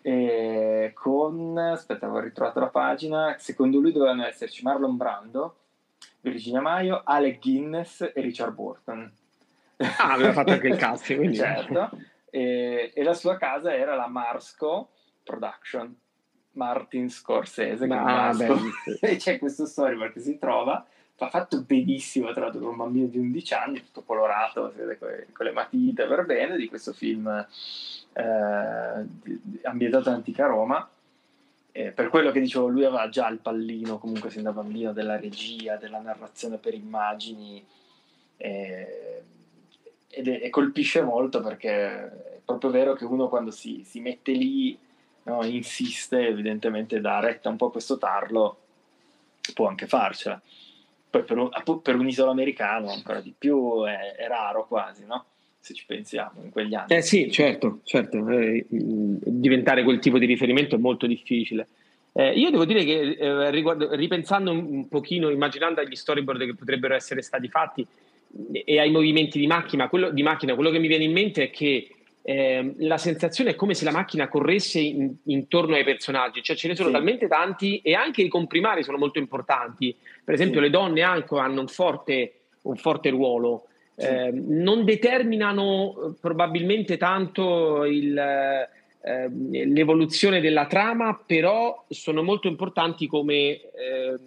e 0.04 0.90
con, 0.94 1.56
aspetta, 1.58 2.06
avevo 2.06 2.20
ritrovato 2.20 2.58
la 2.58 2.68
pagina, 2.68 3.36
secondo 3.38 3.78
lui 3.78 3.92
dovevano 3.92 4.24
esserci 4.24 4.62
Marlon 4.62 4.96
Brando, 4.96 5.56
Virginia 6.20 6.60
Maio, 6.60 7.02
Alec 7.04 7.40
Guinness 7.40 8.00
e 8.00 8.20
Richard 8.20 8.54
Burton. 8.54 9.10
Ah, 9.76 10.12
aveva 10.12 10.32
fatto 10.32 10.52
anche 10.52 10.68
il 10.68 10.76
cast, 10.76 11.14
quindi. 11.14 11.36
certo. 11.38 11.90
E, 12.30 12.92
e 12.94 13.02
la 13.02 13.14
sua 13.14 13.36
casa 13.36 13.74
era 13.74 13.94
la 13.94 14.06
Marsco 14.08 14.90
Production 15.22 15.94
Martin 16.52 17.10
Scorsese 17.10 17.86
ah, 17.86 18.32
e 19.00 19.16
c'è 19.16 19.38
questo 19.38 19.66
storyboard 19.66 20.12
che 20.12 20.20
si 20.20 20.38
trova 20.38 20.84
fa 21.14 21.28
fatto 21.28 21.62
benissimo 21.62 22.32
tra 22.32 22.46
l'altro 22.46 22.68
un 22.68 22.76
bambino 22.76 23.06
di 23.06 23.18
11 23.18 23.54
anni 23.54 23.84
tutto 23.84 24.02
colorato 24.02 24.72
con, 24.98 25.44
le 25.44 25.52
matite 25.52 26.06
per 26.06 26.24
bene 26.24 26.56
di 26.56 26.68
questo 26.68 26.92
film 26.92 27.28
eh, 28.12 29.06
ambientato 29.62 30.08
in 30.08 30.14
antica 30.14 30.46
Roma. 30.46 30.88
Eh, 31.74 31.90
per 31.90 32.08
quello 32.08 32.30
che 32.32 32.40
dicevo 32.40 32.66
lui 32.66 32.84
aveva 32.84 33.08
già 33.08 33.28
il 33.28 33.38
pallino 33.38 33.98
comunque 33.98 34.28
sin 34.28 34.42
da 34.42 34.52
bambino 34.52 34.92
della 34.92 35.18
regia 35.18 35.76
della 35.76 36.00
narrazione 36.00 36.58
per 36.58 36.74
immagini 36.74 37.64
eh, 38.36 39.22
ed 40.08 40.28
è, 40.28 40.40
e 40.42 40.50
colpisce 40.50 41.00
molto 41.00 41.40
perché 41.40 41.70
è 41.70 42.40
proprio 42.44 42.70
vero 42.70 42.92
che 42.92 43.06
uno 43.06 43.28
quando 43.28 43.50
si, 43.50 43.84
si 43.86 44.00
mette 44.00 44.32
lì, 44.32 44.76
no, 45.24 45.44
insiste, 45.44 46.26
evidentemente 46.26 47.00
dà 47.00 47.20
retta 47.20 47.48
un 47.48 47.56
po' 47.56 47.66
a 47.66 47.70
questo 47.72 47.98
tarlo, 47.98 48.58
può 49.54 49.66
anche 49.68 49.86
farcela. 49.86 50.40
Poi 51.10 51.24
per 51.24 51.36
un, 51.36 51.50
per 51.82 51.96
un 51.96 52.08
isolo 52.08 52.30
americano 52.30 52.90
ancora 52.90 53.20
di 53.20 53.34
più 53.36 53.84
è, 53.84 54.14
è 54.14 54.26
raro 54.26 54.66
quasi, 54.66 55.04
no? 55.04 55.26
se 55.62 55.74
ci 55.74 55.84
pensiamo 55.86 56.42
in 56.42 56.50
quegli 56.50 56.74
anni. 56.74 56.92
Eh 56.92 57.02
sì, 57.02 57.30
certo, 57.30 57.80
certo. 57.84 58.28
Eh, 58.28 58.66
diventare 58.68 59.84
quel 59.84 60.00
tipo 60.00 60.18
di 60.18 60.26
riferimento 60.26 60.74
è 60.74 60.78
molto 60.78 61.06
difficile. 61.06 61.68
Eh, 62.14 62.32
io 62.32 62.50
devo 62.50 62.64
dire 62.64 62.84
che 62.84 63.16
eh, 63.18 63.50
riguardo, 63.50 63.94
ripensando 63.94 64.50
un 64.50 64.88
pochino, 64.88 65.30
immaginando 65.30 65.80
agli 65.80 65.94
storyboard 65.94 66.44
che 66.44 66.54
potrebbero 66.54 66.94
essere 66.94 67.22
stati 67.22 67.48
fatti 67.48 67.86
e 68.50 68.80
ai 68.80 68.90
movimenti 68.90 69.38
di 69.38 69.46
macchina, 69.46 69.88
quello, 69.88 70.10
di 70.10 70.22
macchina, 70.22 70.54
quello 70.54 70.70
che 70.70 70.80
mi 70.80 70.88
viene 70.88 71.04
in 71.04 71.12
mente 71.12 71.44
è 71.44 71.50
che 71.50 71.88
eh, 72.24 72.74
la 72.78 72.98
sensazione 72.98 73.50
è 73.50 73.54
come 73.54 73.74
se 73.74 73.84
la 73.84 73.90
macchina 73.90 74.28
corresse 74.28 74.78
in, 74.78 75.12
intorno 75.24 75.74
ai 75.74 75.84
personaggi, 75.84 76.42
cioè 76.42 76.56
ce 76.56 76.68
ne 76.68 76.76
sono 76.76 76.88
sì. 76.88 76.94
talmente 76.94 77.26
tanti 77.26 77.80
e 77.80 77.94
anche 77.94 78.22
i 78.22 78.28
comprimari 78.28 78.84
sono 78.84 78.98
molto 78.98 79.18
importanti. 79.18 79.94
Per 80.24 80.34
esempio, 80.34 80.60
sì. 80.60 80.66
le 80.66 80.70
donne 80.70 81.02
anche 81.02 81.36
hanno 81.36 81.60
un 81.60 81.68
forte, 81.68 82.34
un 82.62 82.76
forte 82.76 83.10
ruolo. 83.10 83.66
Sì. 83.96 84.06
Eh, 84.06 84.30
non 84.32 84.84
determinano 84.84 85.92
eh, 85.92 86.20
probabilmente 86.20 86.96
tanto 86.96 87.84
il, 87.84 88.16
eh, 88.16 89.28
l'evoluzione 89.66 90.40
della 90.40 90.66
trama, 90.66 91.20
però 91.26 91.84
sono 91.88 92.22
molto 92.22 92.46
importanti 92.46 93.08
come, 93.08 93.60
eh, 93.60 94.18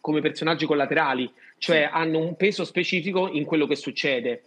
come 0.00 0.20
personaggi 0.20 0.64
collaterali, 0.64 1.30
cioè 1.58 1.88
hanno 1.92 2.18
un 2.18 2.36
peso 2.36 2.64
specifico 2.64 3.28
in 3.28 3.44
quello 3.44 3.66
che 3.66 3.76
succede. 3.76 4.44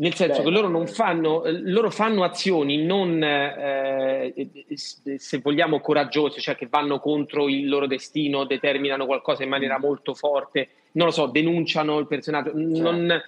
Nel 0.00 0.14
senso 0.14 0.38
Beh, 0.38 0.44
che 0.44 0.50
loro 0.50 0.68
non 0.68 0.86
fanno, 0.86 1.42
loro 1.44 1.90
fanno 1.90 2.24
azioni 2.24 2.82
non, 2.82 3.22
eh, 3.22 4.48
se 4.74 5.38
vogliamo, 5.40 5.80
coraggiose, 5.80 6.40
cioè 6.40 6.56
che 6.56 6.68
vanno 6.70 7.00
contro 7.00 7.50
il 7.50 7.68
loro 7.68 7.86
destino, 7.86 8.44
determinano 8.44 9.04
qualcosa 9.04 9.42
in 9.42 9.50
maniera 9.50 9.78
mm. 9.78 9.82
molto 9.82 10.14
forte, 10.14 10.68
non 10.92 11.08
lo 11.08 11.12
so, 11.12 11.26
denunciano 11.26 11.98
il 11.98 12.06
personaggio, 12.06 12.50
certo. 12.50 12.80
non, 12.80 13.22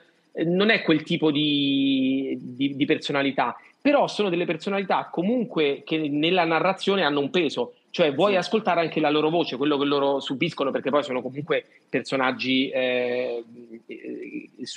non, 0.46 0.70
è 0.70 0.80
quel 0.80 1.02
tipo 1.02 1.30
di, 1.30 2.38
di, 2.40 2.74
di, 2.74 2.86
personalità, 2.86 3.54
però 3.78 4.06
sono 4.08 4.30
delle 4.30 4.46
personalità 4.46 5.10
comunque 5.12 5.82
che 5.84 6.08
nella 6.08 6.46
narrazione 6.46 7.02
hanno 7.02 7.20
un 7.20 7.28
peso, 7.28 7.74
cioè 7.90 8.14
vuoi 8.14 8.32
sì. 8.32 8.38
ascoltare 8.38 8.80
anche 8.80 8.98
la 8.98 9.10
loro 9.10 9.28
voce, 9.28 9.58
quello 9.58 9.76
che 9.76 9.84
loro 9.84 10.20
subiscono, 10.20 10.70
perché 10.70 10.88
poi 10.88 11.02
sono 11.02 11.20
comunque 11.20 11.66
personaggi 11.90 12.70
eh, 12.70 13.44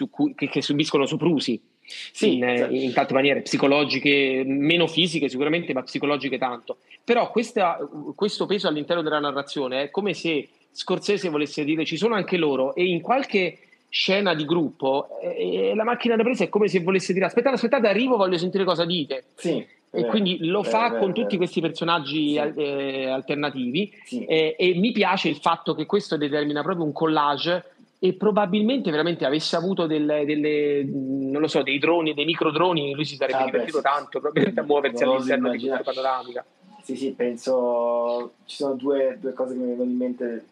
cui, 0.10 0.36
che, 0.36 0.50
che, 0.50 0.62
subiscono 0.62 1.06
soprusi 1.06 1.74
sì, 1.86 2.36
in, 2.36 2.42
certo. 2.42 2.74
in, 2.74 2.94
tante 2.94 3.14
maniere, 3.14 3.42
psicologiche, 3.42 4.44
meno 4.46 4.88
fisiche 4.88 5.30
sicuramente, 5.30 5.74
ma 5.74 5.84
psicologiche 5.84 6.38
tanto. 6.38 6.78
Però 7.04 7.30
questa, 7.30 7.78
questo 8.16 8.46
peso 8.46 8.68
all'interno 8.68 9.02
della 9.02 9.20
narrazione 9.20 9.84
è 9.84 9.90
come 9.92 10.14
se 10.14 10.50
Scorsese 10.72 11.30
volesse 11.30 11.64
dire 11.64 11.86
ci 11.86 11.96
sono 11.96 12.16
anche 12.16 12.36
loro 12.36 12.76
e 12.76 12.86
in 12.86 13.00
qualche 13.00 13.60
scena 13.88 14.34
di 14.34 14.44
gruppo 14.44 15.08
eh, 15.22 15.72
la 15.74 15.86
macchina 15.86 16.18
da 16.18 16.24
presa 16.24 16.44
è 16.44 16.50
come 16.50 16.68
se 16.68 16.82
volesse 16.82 17.14
dire 17.14 17.26
aspettate, 17.26 17.56
aspettate, 17.56 17.88
arrivo, 17.88 18.18
voglio 18.18 18.38
sentire 18.38 18.66
cosa 18.66 18.84
dite. 18.84 19.24
Sì, 19.36 19.66
e 19.96 20.02
eh, 20.02 20.06
quindi 20.08 20.46
lo 20.46 20.64
eh, 20.64 20.68
fa 20.68 20.94
eh, 20.94 21.00
con 21.00 21.14
tutti 21.14 21.38
questi 21.38 21.62
personaggi 21.62 22.32
sì. 22.32 22.36
eh, 22.36 23.08
alternativi 23.08 23.90
sì. 24.04 24.26
e 24.26 24.74
mi 24.76 24.92
piace 24.92 25.30
il 25.30 25.38
fatto 25.38 25.74
che 25.74 25.86
questo 25.86 26.18
determina 26.18 26.62
proprio 26.62 26.84
un 26.84 26.92
collage 26.92 27.75
e 28.00 28.14
probabilmente 28.14 28.92
veramente 28.92 29.26
avesse 29.26 29.56
avuto 29.56 29.88
delle, 29.88 30.26
delle 30.26 30.84
non 30.84 31.42
lo 31.42 31.48
so, 31.48 31.64
dei 31.64 31.80
droni, 31.80 32.14
dei 32.14 32.26
microdroni, 32.26 32.94
lui 32.94 33.06
si 33.06 33.16
sarebbe 33.16 33.44
ah, 33.44 33.46
divertito 33.46 33.78
beh, 33.78 33.84
tanto 33.84 34.20
probabilmente 34.20 34.60
a 34.60 34.64
muoversi 34.64 35.04
all'interno 35.04 35.50
di 35.50 35.60
questa 35.60 35.84
panoramica. 35.84 36.46
Sì, 36.84 36.96
sì, 36.96 37.12
penso 37.12 38.34
ci 38.46 38.58
sono 38.58 38.76
due, 38.76 39.18
due 39.20 39.34
cose 39.34 39.54
che 39.54 39.60
mi 39.60 39.68
vengono 39.68 39.90
in 39.90 39.98
mente 39.98 40.46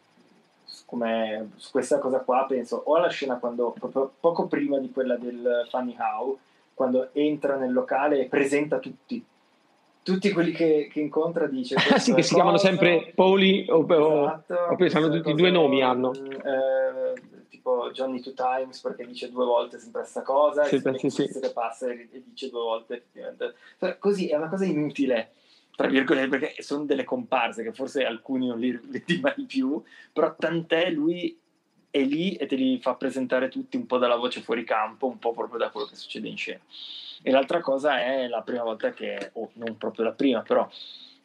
come 0.85 1.51
su 1.57 1.71
questa 1.71 1.99
cosa 1.99 2.19
qua 2.19 2.45
penso 2.47 2.81
o 2.85 2.95
alla 2.95 3.09
scena 3.09 3.37
quando 3.37 3.73
proprio 3.77 4.11
poco 4.19 4.47
prima 4.47 4.77
di 4.79 4.91
quella 4.91 5.15
del 5.15 5.67
Funny 5.69 5.95
How 5.97 6.37
quando 6.73 7.09
entra 7.13 7.57
nel 7.57 7.71
locale 7.71 8.19
e 8.19 8.25
presenta 8.25 8.79
tutti. 8.79 9.23
Tutti 10.01 10.31
quelli 10.31 10.51
che, 10.51 10.89
che 10.91 10.99
incontra 10.99 11.47
dice 11.47 11.77
sì 11.97 12.13
che 12.13 12.23
si 12.23 12.33
chiamano 12.33 12.57
sempre 12.57 13.13
Pauli 13.15 13.65
o, 13.69 13.85
esatto, 13.87 14.53
o, 14.53 14.75
o 14.75 14.77
hanno 14.91 15.09
tutti 15.09 15.33
due 15.33 15.49
nomi 15.49 15.81
hanno. 15.81 16.11
eh, 16.13 17.02
tipo 17.83 17.91
Johnny 17.91 18.21
Two 18.21 18.33
Times 18.33 18.79
perché 18.79 19.05
dice 19.05 19.29
due 19.29 19.45
volte 19.45 19.79
sempre 19.79 20.01
questa 20.01 20.21
cosa 20.21 20.63
sì, 20.65 20.75
e 20.75 20.99
sì, 20.99 21.09
sì. 21.09 21.39
che 21.39 21.51
passa 21.51 21.87
e, 21.87 22.07
e, 22.11 22.23
dice 22.25 22.49
due 22.49 22.61
volte 22.61 22.95
effettivamente 22.95 23.55
cioè, 23.79 23.97
così 23.97 24.27
è 24.27 24.35
una 24.35 24.49
cosa 24.49 24.65
inutile 24.65 25.31
tra 25.75 25.87
virgolette, 25.87 26.29
perché 26.29 26.61
sono 26.61 26.85
delle 26.85 27.03
comparse 27.03 27.63
che 27.63 27.73
forse 27.73 28.05
alcuni 28.05 28.47
non 28.47 28.59
li 28.59 28.79
vedi 28.83 29.19
mai 29.19 29.43
più, 29.47 29.81
però 30.11 30.35
tant'è 30.35 30.91
lui 30.91 31.35
è 31.89 32.03
lì 32.03 32.35
e 32.35 32.45
te 32.45 32.55
li 32.55 32.79
fa 32.79 32.93
presentare 32.93 33.49
tutti 33.49 33.75
un 33.75 33.87
po' 33.87 33.97
dalla 33.97 34.15
voce 34.15 34.41
fuori 34.41 34.63
campo, 34.63 35.07
un 35.07 35.17
po' 35.17 35.33
proprio 35.33 35.57
da 35.57 35.71
quello 35.71 35.87
che 35.87 35.95
succede 35.95 36.27
in 36.27 36.37
scena. 36.37 36.59
E 37.23 37.31
l'altra 37.31 37.59
cosa 37.59 38.03
è 38.03 38.27
la 38.27 38.43
prima 38.43 38.61
volta 38.61 38.91
che, 38.91 39.31
o 39.33 39.41
oh, 39.41 39.49
non 39.53 39.75
proprio 39.77 40.05
la 40.05 40.11
prima, 40.11 40.43
però 40.43 40.69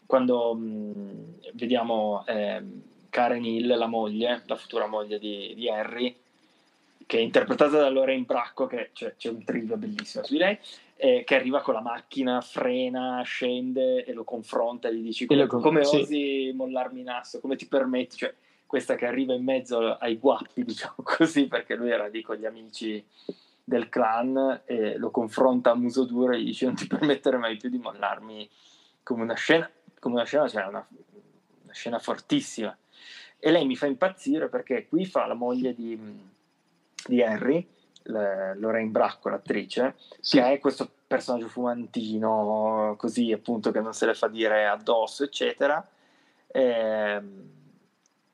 quando 0.06 0.54
mh, 0.54 1.52
vediamo 1.52 2.24
eh, 2.26 2.62
Karen 3.10 3.44
Hill, 3.44 3.76
la 3.76 3.86
moglie, 3.86 4.42
la 4.46 4.56
futura 4.56 4.86
moglie 4.86 5.18
di, 5.18 5.52
di 5.54 5.68
Harry, 5.68 6.16
che 7.08 7.16
è 7.16 7.20
interpretata 7.22 7.78
da 7.78 7.88
Lorraine 7.88 8.26
Bracco, 8.26 8.66
che 8.66 8.90
cioè, 8.92 9.14
c'è 9.16 9.30
un 9.30 9.42
trivia 9.42 9.78
bellissimo 9.78 10.22
su 10.22 10.34
di 10.34 10.38
lei, 10.38 10.58
eh, 10.96 11.24
che 11.24 11.36
arriva 11.36 11.62
con 11.62 11.72
la 11.72 11.80
macchina, 11.80 12.42
frena, 12.42 13.22
scende 13.22 14.04
e 14.04 14.12
lo 14.12 14.24
confronta 14.24 14.90
gli 14.90 15.00
dici 15.00 15.24
come, 15.24 15.46
come 15.46 15.84
sì. 15.86 15.96
osi 15.96 16.52
mollarmi 16.54 17.00
in 17.00 17.08
asso, 17.08 17.40
come 17.40 17.56
ti 17.56 17.66
permetti, 17.66 18.18
cioè 18.18 18.34
questa 18.66 18.94
che 18.94 19.06
arriva 19.06 19.32
in 19.32 19.42
mezzo 19.42 19.94
ai 19.94 20.18
guappi, 20.18 20.64
diciamo 20.68 20.96
così, 20.96 21.46
perché 21.46 21.76
lui 21.76 21.90
era 21.90 22.08
lì 22.08 22.20
con 22.20 22.36
gli 22.36 22.44
amici 22.44 23.02
del 23.64 23.88
clan 23.88 24.60
e 24.66 24.98
lo 24.98 25.10
confronta 25.10 25.70
a 25.70 25.76
muso 25.76 26.04
duro 26.04 26.34
e 26.34 26.42
gli 26.42 26.46
dice 26.46 26.66
non 26.66 26.74
ti 26.74 26.86
permettere 26.86 27.38
mai 27.38 27.56
più 27.56 27.70
di 27.70 27.78
mollarmi 27.78 28.46
come 29.02 29.22
una 29.22 29.34
scena, 29.34 29.70
come 29.98 30.16
una 30.16 30.24
scena, 30.24 30.46
cioè 30.46 30.66
una, 30.66 30.86
una 31.62 31.72
scena 31.72 31.98
fortissima. 31.98 32.76
E 33.38 33.50
lei 33.50 33.64
mi 33.64 33.76
fa 33.76 33.86
impazzire 33.86 34.50
perché 34.50 34.86
qui 34.86 35.06
fa 35.06 35.24
la 35.24 35.34
moglie 35.34 35.72
di, 35.72 35.96
di 37.08 37.22
Harry, 37.22 37.66
Lorraine 38.04 38.90
Bracco, 38.90 39.28
l'attrice, 39.28 39.96
sì. 40.20 40.38
che 40.38 40.52
è 40.52 40.58
questo 40.58 40.88
personaggio 41.06 41.48
fumantino, 41.48 42.94
così 42.98 43.32
appunto 43.32 43.70
che 43.70 43.80
non 43.80 43.92
se 43.92 44.06
le 44.06 44.14
fa 44.14 44.28
dire 44.28 44.66
addosso, 44.66 45.24
eccetera. 45.24 45.86
E, 46.46 46.62
ehm, 46.62 47.50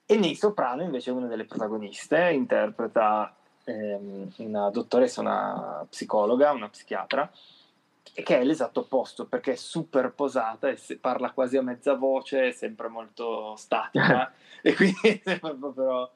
e 0.06 0.16
nei 0.16 0.34
Soprano 0.34 0.82
invece 0.82 1.10
è 1.10 1.14
una 1.14 1.26
delle 1.26 1.46
protagoniste, 1.46 2.30
interpreta 2.32 3.34
ehm, 3.64 4.32
una 4.38 4.70
dottoressa, 4.70 5.20
una 5.20 5.86
psicologa, 5.88 6.52
una 6.52 6.68
psichiatra, 6.68 7.30
che 8.02 8.38
è 8.38 8.44
l'esatto 8.44 8.80
opposto 8.80 9.26
perché 9.26 9.52
è 9.52 9.56
super 9.56 10.12
posata 10.12 10.68
e 10.68 10.78
parla 11.00 11.32
quasi 11.32 11.56
a 11.56 11.62
mezza 11.62 11.94
voce, 11.94 12.48
è 12.48 12.52
sempre 12.52 12.88
molto 12.88 13.56
statica 13.56 14.32
e 14.62 14.74
quindi 14.74 15.20
è 15.24 15.38
proprio 15.38 16.12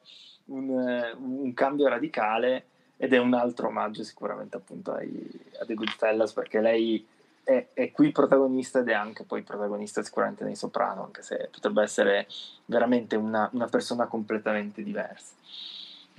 un, 0.49 1.15
un 1.17 1.53
cambio 1.53 1.87
radicale 1.87 2.65
ed 2.97 3.13
è 3.13 3.17
un 3.17 3.33
altro 3.33 3.67
omaggio 3.67 4.03
sicuramente 4.03 4.57
appunto 4.57 4.91
ai, 4.91 5.29
a 5.59 5.65
The 5.65 5.73
Goodfellas 5.73 6.33
perché 6.33 6.59
lei 6.59 7.05
è, 7.43 7.67
è, 7.73 7.91
qui 7.91 8.11
protagonista 8.11 8.79
ed 8.79 8.89
è 8.89 8.93
anche 8.93 9.23
poi 9.23 9.41
protagonista 9.41 10.03
sicuramente 10.03 10.43
nei 10.43 10.55
Soprano 10.55 11.03
anche 11.03 11.21
se 11.21 11.49
potrebbe 11.51 11.81
essere 11.81 12.27
veramente 12.65 13.15
una, 13.15 13.49
una 13.53 13.67
persona 13.67 14.05
completamente 14.07 14.83
diversa 14.83 15.33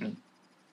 mm. 0.03 0.13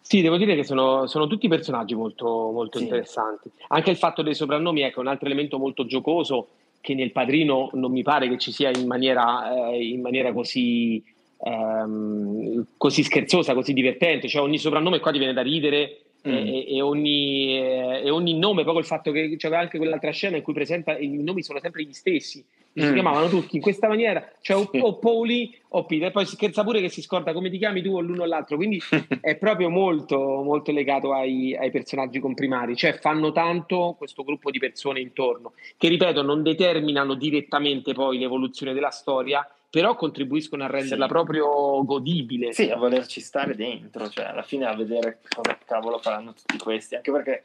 Sì, 0.08 0.22
devo 0.22 0.38
dire 0.38 0.56
che 0.56 0.64
sono, 0.64 1.06
sono 1.06 1.28
tutti 1.28 1.50
personaggi 1.50 1.94
molto, 1.94 2.50
molto 2.54 2.78
sì. 2.78 2.86
interessanti. 2.86 3.52
Anche 3.68 3.90
il 3.90 3.98
fatto 3.98 4.22
dei 4.22 4.36
soprannomi 4.36 4.80
ecco, 4.80 5.00
è 5.00 5.02
un 5.02 5.10
altro 5.10 5.26
elemento 5.26 5.58
molto 5.58 5.86
giocoso 5.86 6.48
che 6.80 6.96
nel 6.96 7.12
padrino 7.12 7.70
non 7.74 7.92
mi 7.92 8.04
pare 8.04 8.30
che 8.30 8.38
ci 8.38 8.54
sia 8.54 8.70
in 8.70 8.88
maniera, 8.88 9.70
eh, 9.70 9.86
in 9.86 10.00
maniera 10.00 10.32
così 10.32 11.04
ehm, 11.44 12.66
così 12.78 13.04
scherzosa, 13.04 13.54
così 13.54 13.74
divertente, 13.74 14.28
cioè 14.28 14.42
ogni 14.42 14.58
soprannome 14.58 15.00
qua 15.00 15.12
ti 15.12 15.18
viene 15.18 15.34
da 15.34 15.42
ridere 15.42 16.02
mm. 16.28 16.32
e, 16.32 16.76
e, 16.76 16.82
ogni, 16.82 17.58
eh, 17.58 18.02
e, 18.06 18.10
ogni, 18.10 18.38
nome, 18.38 18.64
proprio 18.64 18.82
il 18.82 18.88
fatto 18.88 19.12
che 19.12 19.36
c'è 19.38 19.54
anche 19.54 19.78
quell'altra 19.78 20.12
scena 20.12 20.38
in 20.38 20.44
cui 20.44 20.54
presenta 20.54 20.98
i 20.98 21.08
nomi 21.22 21.44
sono 21.44 21.60
sempre 21.60 21.84
gli 21.84 21.94
stessi, 21.94 22.44
mm. 22.82 22.88
si 22.88 22.94
chiamavano 22.94 23.28
tutti 23.28 23.56
in 23.56 23.62
questa 23.62 23.88
maniera, 23.88 24.26
cioè 24.42 24.58
o, 24.58 24.70
o 24.82 24.98
Pauli 24.98 25.56
o 25.70 25.86
Peter, 25.86 26.08
e 26.08 26.12
poi 26.12 26.26
scherza 26.26 26.64
pure 26.64 26.82
che 26.82 26.90
si 26.90 27.02
scorda 27.02 27.34
come 27.34 27.50
ti 27.50 27.58
chiami 27.58 27.82
tu 27.82 27.96
o 27.96 28.00
l'uno 28.00 28.24
o 28.24 28.26
l'altro, 28.26 28.56
quindi 28.56 28.82
è 29.22 29.36
proprio 29.36 29.70
molto, 29.70 30.18
molto 30.18 30.72
legato 30.72 31.14
ai, 31.14 31.56
ai 31.56 31.72
personaggi 31.72 32.20
comprimari, 32.20 32.76
cioè 32.76 32.94
fanno 32.94 33.32
tanto 33.32 33.96
questo 33.98 34.24
gruppo 34.24 34.52
di 34.52 34.60
persone 34.60 35.00
intorno, 35.00 35.54
che 35.78 35.88
ripeto 35.88 36.22
non 36.22 36.44
determinano 36.44 37.16
direttamente 37.16 37.94
poi 37.94 38.18
l'evoluzione 38.18 38.74
della 38.74 38.92
storia, 38.92 39.48
però 39.70 39.96
contribuiscono 39.96 40.64
a 40.64 40.68
renderla 40.68 41.06
sì. 41.06 41.12
proprio 41.12 41.84
godibile. 41.84 42.54
Sì, 42.54 42.70
a 42.70 42.78
volerci 42.78 43.20
stare 43.20 43.56
dentro, 43.56 44.10
cioè 44.10 44.26
alla 44.26 44.44
fine 44.44 44.66
a 44.66 44.76
vedere 44.76 45.20
cosa 45.28 45.58
cavolo 45.66 46.00
faranno 46.00 46.34
tutti 46.34 46.58
questi, 46.58 46.96
anche 46.96 47.12
perché 47.12 47.44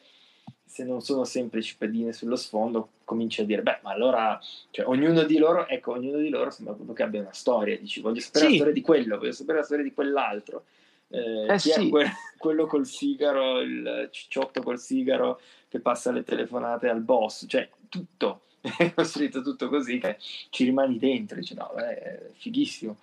se 0.65 0.85
non 0.85 1.03
sono 1.03 1.25
semplici 1.25 1.77
pedine 1.77 2.15
sullo 2.15 2.35
sfondo, 2.35 2.93
cominci 3.05 3.43
a 3.43 3.45
dire, 3.45 3.61
beh, 3.61 3.81
ma 3.83 3.93
allora, 3.93 4.41
cioè, 4.71 4.87
ognuno 4.87 5.23
di 5.25 5.37
loro, 5.37 5.69
ecco, 5.69 5.93
ognuno 5.93 6.17
di 6.17 6.31
loro 6.31 6.51
sembra 6.51 6.73
proprio 6.73 6.95
che 6.95 7.03
abbia 7.03 7.21
una 7.21 7.35
storia, 7.35 7.77
dici, 7.77 8.01
voglio 8.01 8.21
sapere 8.21 8.47
sì. 8.47 8.51
la 8.51 8.57
storia 8.57 8.73
di 8.73 8.81
quello, 8.81 9.19
voglio 9.19 9.33
sapere 9.33 9.59
la 9.59 9.65
storia 9.65 9.85
di 9.85 9.93
quell'altro. 9.93 10.65
Eh, 11.09 11.47
eh, 11.47 11.57
chi 11.59 11.71
sì. 11.71 11.87
è 11.87 11.89
que- 11.91 12.11
quello 12.39 12.67
col 12.67 12.87
sigaro, 12.87 13.61
il 13.61 14.09
cicciotto 14.11 14.63
col 14.63 14.79
sigaro 14.79 15.41
che 15.69 15.81
passa 15.81 16.11
le 16.11 16.25
telefonate 16.25 16.89
al 16.89 17.03
boss, 17.03 17.45
cioè 17.47 17.69
tutto, 17.91 18.45
è 18.79 18.95
costruito 18.95 19.43
tutto 19.43 19.69
così 19.69 19.99
che 19.99 20.17
ci 20.49 20.65
rimani 20.65 20.97
dentro, 20.97 21.37
dici, 21.37 21.55
no, 21.55 21.71
è 21.75 22.31
fighissimo. 22.33 22.97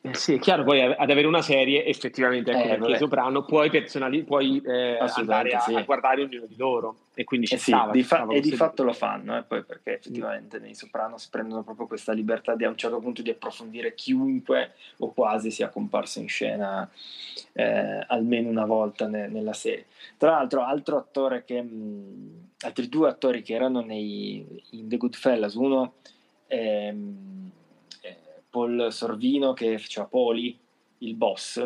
Eh 0.00 0.14
sì, 0.14 0.34
è 0.34 0.38
chiaro, 0.38 0.62
poi 0.62 0.80
ad 0.80 1.10
avere 1.10 1.26
una 1.26 1.42
serie 1.42 1.84
effettivamente 1.84 2.52
ecco, 2.52 2.62
eh, 2.62 2.76
perché 2.78 2.98
Soprano 2.98 3.44
puoi, 3.44 3.68
personali- 3.68 4.22
puoi 4.22 4.62
eh, 4.64 4.96
andare 4.96 5.50
a, 5.50 5.58
sì. 5.58 5.74
a, 5.74 5.82
guardare 5.82 6.22
ognuno 6.22 6.46
di 6.46 6.54
loro 6.56 6.96
e 7.14 7.24
quindi 7.24 7.48
ci 7.48 7.54
eh 7.54 7.58
sì, 7.58 7.72
stava, 7.72 7.90
di 7.90 8.04
fa- 8.04 8.24
e 8.28 8.40
di 8.40 8.52
fatto 8.52 8.84
lo 8.84 8.92
fanno 8.92 9.36
eh, 9.36 9.42
poi 9.42 9.64
perché 9.64 9.94
effettivamente 9.94 10.60
mm. 10.60 10.62
nei 10.62 10.74
Sopranos 10.76 11.26
prendono 11.26 11.64
proprio 11.64 11.88
questa 11.88 12.12
libertà 12.12 12.54
di 12.54 12.64
a 12.64 12.68
un 12.68 12.76
certo 12.76 13.00
punto 13.00 13.22
di 13.22 13.30
approfondire 13.30 13.94
chiunque 13.94 14.74
o 14.98 15.12
quasi 15.12 15.50
sia 15.50 15.68
comparso 15.68 16.20
in 16.20 16.28
scena 16.28 16.88
eh, 17.54 18.04
almeno 18.06 18.50
una 18.50 18.66
volta 18.66 19.08
ne- 19.08 19.26
nella 19.26 19.52
serie 19.52 19.86
tra 20.16 20.30
l'altro 20.30 20.62
altro 20.62 20.96
attore 20.96 21.42
che 21.44 21.60
mh, 21.60 22.50
altri 22.60 22.88
due 22.88 23.08
attori 23.08 23.42
che 23.42 23.54
erano 23.54 23.80
nei, 23.80 24.62
in 24.70 24.88
The 24.88 24.96
Goodfellas 24.96 25.54
uno 25.54 25.94
ehm, 26.46 27.50
Paul 28.50 28.88
Sorvino 28.90 29.52
che 29.52 29.78
faceva 29.78 30.06
Poli, 30.06 30.58
il 30.98 31.14
boss, 31.14 31.62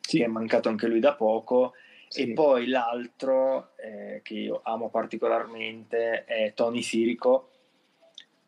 sì. 0.00 0.18
che 0.18 0.24
è 0.24 0.28
mancato 0.28 0.68
anche 0.68 0.86
lui 0.86 1.00
da 1.00 1.14
poco, 1.14 1.74
sì. 2.08 2.22
e 2.22 2.32
poi 2.32 2.66
l'altro 2.68 3.72
eh, 3.76 4.20
che 4.22 4.34
io 4.34 4.60
amo 4.64 4.90
particolarmente 4.90 6.24
è 6.24 6.52
Tony 6.54 6.82
Sirico, 6.82 7.50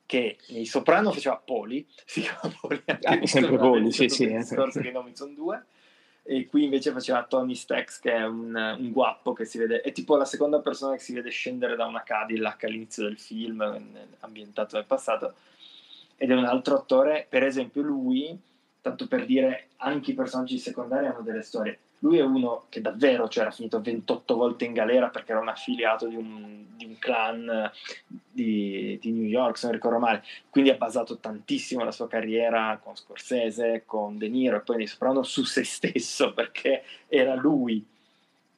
che 0.07 0.39
nei 0.49 0.65
Soprano 0.65 1.13
faceva 1.13 1.37
Poli, 1.37 1.87
si 2.05 2.23
chiama 2.23 2.55
Poli, 2.61 2.83
anche 2.87 3.07
ah, 3.07 3.27
sempre 3.27 3.57
Poli, 3.59 3.93
sì, 3.93 4.09
sì. 4.09 4.25
Eh. 4.25 4.43
Scorso 4.43 4.81
che 4.81 4.89
i 4.89 4.93
nomi 4.93 5.15
sono 5.15 5.35
due, 5.35 5.65
e 6.23 6.47
qui 6.47 6.65
invece 6.65 6.93
faceva 6.93 7.25
Tony 7.25 7.55
Stax 7.55 8.01
che 8.01 8.13
è 8.13 8.25
un, 8.27 8.55
un, 8.55 8.93
guappo 8.93 9.33
che 9.33 9.47
si 9.47 9.57
vede, 9.57 9.81
è 9.81 9.93
tipo 9.93 10.15
la 10.17 10.27
seconda 10.27 10.61
persona 10.61 10.95
che 10.95 11.01
si 11.01 11.15
vede 11.15 11.31
scendere 11.31 11.75
da 11.75 11.87
una 11.87 12.03
Cadillac 12.03 12.65
all'inizio 12.65 13.05
del 13.05 13.19
film, 13.19 13.63
ambientato 14.21 14.77
nel 14.77 14.85
passato, 14.85 15.35
ed 16.19 16.33
è 16.33 16.35
un 16.35 16.45
altro 16.45 16.75
attore, 16.75 17.27
per 17.29 17.45
esempio 17.45 17.81
lui, 17.81 18.37
tanto 18.83 19.07
per 19.07 19.25
dire 19.25 19.69
anche 19.77 20.11
i 20.11 20.15
personaggi 20.15 20.59
secondari 20.59 21.07
hanno 21.07 21.23
delle 21.23 21.43
storie. 21.43 21.79
Lui 22.01 22.19
è 22.19 22.23
uno 22.23 22.65
che 22.69 22.81
davvero 22.81 23.29
cioè, 23.29 23.45
era 23.45 23.53
finito 23.53 23.81
28 23.81 24.35
volte 24.37 24.65
in 24.65 24.73
galera 24.73 25.09
perché 25.09 25.33
era 25.33 25.41
un 25.41 25.49
affiliato 25.49 26.07
di 26.07 26.17
un, 26.17 26.65
di 26.77 26.85
un 26.85 26.99
clan 26.99 27.71
di, 28.07 28.99
di, 29.01 29.11
New 29.13 29.25
York, 29.25 29.59
se 29.59 29.67
non 29.67 29.75
ricordo 29.75 29.99
male. 29.99 30.25
Quindi 30.51 30.71
ha 30.71 30.77
basato 30.77 31.19
tantissimo 31.19 31.85
la 31.85 31.93
sua 31.93 32.09
carriera 32.09 32.79
con 32.83 32.97
Scorsese, 32.97 33.83
con 33.87 34.19
De 34.19 34.29
Niro 34.29 34.57
e 34.57 34.61
poi 34.61 34.77
nei 34.77 34.87
Soprano 34.87 35.23
su 35.23 35.45
se 35.45 35.65
stesso 35.65 36.33
perché 36.35 36.83
era 37.07 37.35
lui. 37.35 37.85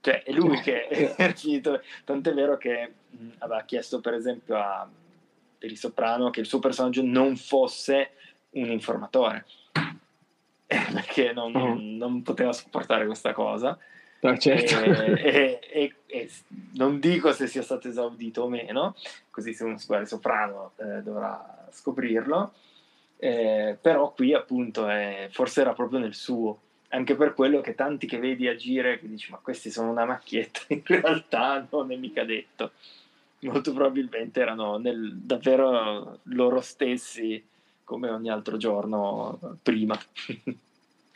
Cioè, 0.02 0.22
è 0.22 0.32
lui 0.32 0.58
che 0.60 0.86
è 0.86 1.32
finito. 1.36 1.80
Tant'è 2.04 2.32
vero 2.32 2.56
che 2.56 2.92
mh, 3.10 3.28
aveva 3.38 3.62
chiesto, 3.62 4.00
per 4.00 4.14
esempio, 4.14 4.56
a 4.56 4.88
per 5.60 5.70
il 5.70 5.76
soprano 5.76 6.30
che 6.30 6.40
il 6.40 6.46
suo 6.46 6.58
personaggio 6.58 7.02
non 7.04 7.36
fosse 7.36 8.12
un 8.52 8.70
informatore. 8.70 9.44
Perché 10.66 11.32
non, 11.32 11.52
mm. 11.52 11.96
non, 11.98 12.22
poteva 12.22 12.52
sopportare 12.52 13.04
questa 13.04 13.34
cosa. 13.34 13.76
No, 14.22 14.36
certo. 14.38 14.80
e, 14.82 15.60
e, 15.70 15.94
e, 16.06 16.30
non 16.74 16.98
dico 16.98 17.32
se 17.32 17.46
sia 17.46 17.62
stato 17.62 17.88
esaudito 17.88 18.42
o 18.42 18.48
meno 18.48 18.94
così 19.30 19.54
se 19.54 19.64
uno 19.64 19.78
si 19.78 19.86
guarda 19.86 20.04
il 20.04 20.10
soprano 20.10 20.72
eh, 20.76 21.02
dovrà 21.02 21.68
scoprirlo. 21.70 22.52
Eh, 23.16 23.76
però 23.78 24.12
qui 24.12 24.32
appunto 24.32 24.88
è, 24.88 25.28
forse 25.30 25.60
era 25.60 25.74
proprio 25.74 25.98
nel 25.98 26.14
suo. 26.14 26.60
Anche 26.88 27.14
per 27.14 27.34
quello 27.34 27.60
che 27.60 27.74
tanti 27.74 28.06
che 28.06 28.18
vedi 28.18 28.48
agire 28.48 28.98
che 28.98 29.08
dici 29.08 29.30
ma 29.30 29.38
questi 29.38 29.70
sono 29.70 29.90
una 29.90 30.04
macchietta 30.04 30.62
in 30.74 30.82
realtà 30.84 31.64
non 31.70 31.92
è 31.92 31.96
mica 31.96 32.24
detto 32.24 32.72
molto 33.40 33.72
probabilmente 33.72 34.40
erano 34.40 34.76
nel, 34.78 35.16
davvero 35.16 36.18
loro 36.24 36.60
stessi 36.60 37.42
come 37.84 38.08
ogni 38.10 38.30
altro 38.30 38.56
giorno 38.56 39.38
prima. 39.62 39.98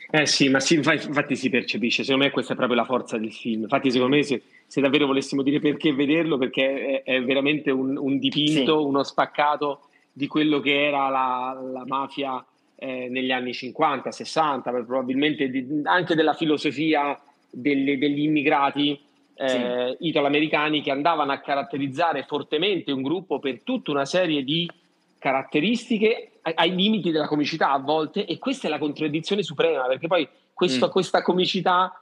Eh 0.07 0.27
sì, 0.27 0.49
ma 0.49 0.59
sì, 0.59 0.75
infatti 0.75 1.35
si 1.35 1.49
percepisce, 1.49 2.03
secondo 2.03 2.25
me 2.25 2.31
questa 2.31 2.53
è 2.53 2.55
proprio 2.55 2.77
la 2.77 2.85
forza 2.85 3.17
del 3.17 3.33
film. 3.33 3.63
Infatti 3.63 3.89
secondo 3.89 4.15
me 4.15 4.23
se, 4.23 4.43
se 4.67 4.79
davvero 4.79 5.07
volessimo 5.07 5.41
dire 5.41 5.59
perché 5.59 5.93
vederlo, 5.93 6.37
perché 6.37 7.01
è, 7.01 7.15
è 7.15 7.23
veramente 7.23 7.71
un, 7.71 7.97
un 7.97 8.19
dipinto, 8.19 8.79
sì. 8.79 8.85
uno 8.85 9.03
spaccato 9.03 9.87
di 10.13 10.27
quello 10.27 10.59
che 10.59 10.85
era 10.85 11.09
la, 11.09 11.59
la 11.73 11.83
mafia 11.87 12.45
eh, 12.75 13.07
negli 13.09 13.31
anni 13.31 13.53
50, 13.53 14.11
60, 14.11 14.71
probabilmente 14.71 15.49
di, 15.49 15.81
anche 15.83 16.13
della 16.13 16.33
filosofia 16.33 17.19
delle, 17.49 17.97
degli 17.97 18.21
immigrati 18.21 18.99
eh, 19.35 19.97
sì. 19.99 20.07
italo-americani 20.07 20.81
che 20.81 20.91
andavano 20.91 21.31
a 21.31 21.39
caratterizzare 21.39 22.23
fortemente 22.23 22.91
un 22.91 23.01
gruppo 23.01 23.39
per 23.39 23.61
tutta 23.63 23.91
una 23.91 24.05
serie 24.05 24.43
di 24.43 24.69
caratteristiche 25.19 26.31
ai, 26.41 26.53
ai 26.55 26.75
limiti 26.75 27.11
della 27.11 27.27
comicità 27.27 27.71
a 27.71 27.79
volte 27.79 28.25
e 28.25 28.37
questa 28.37 28.67
è 28.67 28.69
la 28.69 28.77
contraddizione 28.77 29.43
suprema 29.43 29.85
perché 29.85 30.07
poi 30.07 30.27
questo, 30.53 30.87
mm. 30.87 30.89
questa 30.89 31.21
comicità, 31.21 32.01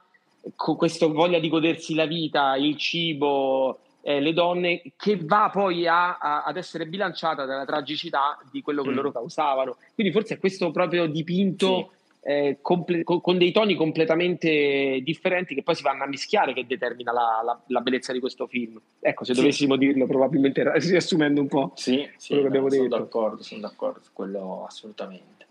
co- 0.54 0.76
questa 0.76 1.06
voglia 1.06 1.40
di 1.40 1.48
godersi 1.48 1.94
la 1.94 2.06
vita, 2.06 2.54
il 2.54 2.76
cibo, 2.76 3.80
eh, 4.02 4.20
le 4.20 4.32
donne, 4.32 4.82
che 4.96 5.18
va 5.20 5.50
poi 5.52 5.88
a, 5.88 6.18
a, 6.18 6.44
ad 6.44 6.56
essere 6.56 6.86
bilanciata 6.86 7.44
dalla 7.46 7.64
tragicità 7.64 8.38
di 8.52 8.62
quello 8.62 8.82
che 8.82 8.90
mm. 8.90 8.94
loro 8.94 9.10
causavano. 9.10 9.76
Quindi 9.94 10.12
forse 10.12 10.34
è 10.34 10.38
questo 10.38 10.70
proprio 10.70 11.06
dipinto... 11.06 11.90
Sì 11.90 12.02
eh, 12.26 12.56
comple- 12.62 13.04
con 13.04 13.36
dei 13.36 13.52
toni 13.52 13.74
completamente 13.74 15.00
differenti 15.02 15.54
che 15.54 15.62
poi 15.62 15.74
si 15.74 15.82
vanno 15.82 16.04
a 16.04 16.06
mischiare 16.06 16.54
che 16.54 16.66
determina 16.66 17.12
la, 17.12 17.42
la, 17.44 17.60
la 17.66 17.80
bellezza 17.80 18.14
di 18.14 18.18
questo 18.18 18.46
film. 18.46 18.80
Ecco, 18.98 19.24
se 19.24 19.34
sì. 19.34 19.40
dovessimo 19.40 19.76
dirlo, 19.76 20.06
probabilmente 20.06 20.64
riassumendo 20.80 21.42
un 21.42 21.48
po' 21.48 21.72
sì, 21.74 22.08
sì, 22.16 22.28
quello 22.28 22.42
che 22.42 22.48
abbiamo 22.48 22.70
sono 22.70 22.82
detto. 22.82 22.96
D'accordo, 22.96 23.42
sono 23.42 23.60
d'accordo 23.60 24.00
su 24.02 24.10
quello 24.14 24.64
assolutamente. 24.66 25.46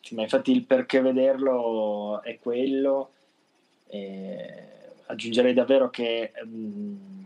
Sì, 0.00 0.14
ma 0.14 0.20
infatti 0.20 0.52
il 0.52 0.64
perché 0.64 1.00
vederlo 1.00 2.20
è 2.22 2.38
quello. 2.38 3.12
Eh, 3.88 4.62
aggiungerei 5.06 5.54
davvero 5.54 5.88
che 5.88 6.32
um, 6.42 7.24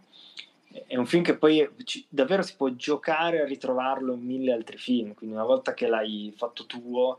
è 0.86 0.96
un 0.96 1.06
film 1.06 1.24
che 1.24 1.36
poi 1.36 1.68
ci, 1.82 2.04
davvero 2.08 2.42
si 2.42 2.54
può 2.54 2.68
giocare 2.70 3.40
a 3.40 3.46
ritrovarlo 3.46 4.12
in 4.12 4.24
mille 4.24 4.52
altri 4.52 4.76
film. 4.76 5.14
Quindi 5.14 5.34
una 5.34 5.44
volta 5.44 5.74
che 5.74 5.88
l'hai 5.88 6.32
fatto 6.36 6.66
tuo 6.66 7.18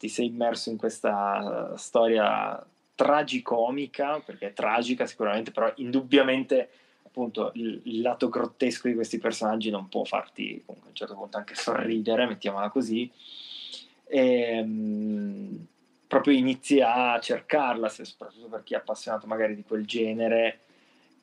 ti 0.00 0.08
sei 0.08 0.28
immerso 0.28 0.70
in 0.70 0.78
questa 0.78 1.76
storia 1.76 2.66
tragicomica, 2.94 4.18
perché 4.20 4.46
è 4.46 4.52
tragica 4.54 5.04
sicuramente, 5.04 5.50
però 5.50 5.70
indubbiamente 5.76 6.70
appunto 7.02 7.50
il, 7.56 7.82
il, 7.84 8.00
lato 8.00 8.30
grottesco 8.30 8.88
di 8.88 8.94
questi 8.94 9.18
personaggi 9.18 9.68
non 9.68 9.90
può 9.90 10.04
farti 10.04 10.62
comunque, 10.64 10.88
a 10.88 10.90
un 10.92 10.96
certo 10.96 11.14
punto 11.14 11.36
anche 11.36 11.54
sorridere, 11.54 12.26
mettiamola 12.26 12.70
così. 12.70 13.10
E, 14.06 14.62
mh, 14.62 15.66
proprio 16.06 16.34
inizi 16.34 16.80
a 16.80 17.18
cercarla, 17.20 17.90
soprattutto 17.90 18.48
per 18.48 18.62
chi 18.62 18.72
è 18.72 18.78
appassionato 18.78 19.26
magari 19.26 19.54
di 19.54 19.64
quel 19.64 19.84
genere. 19.84 20.60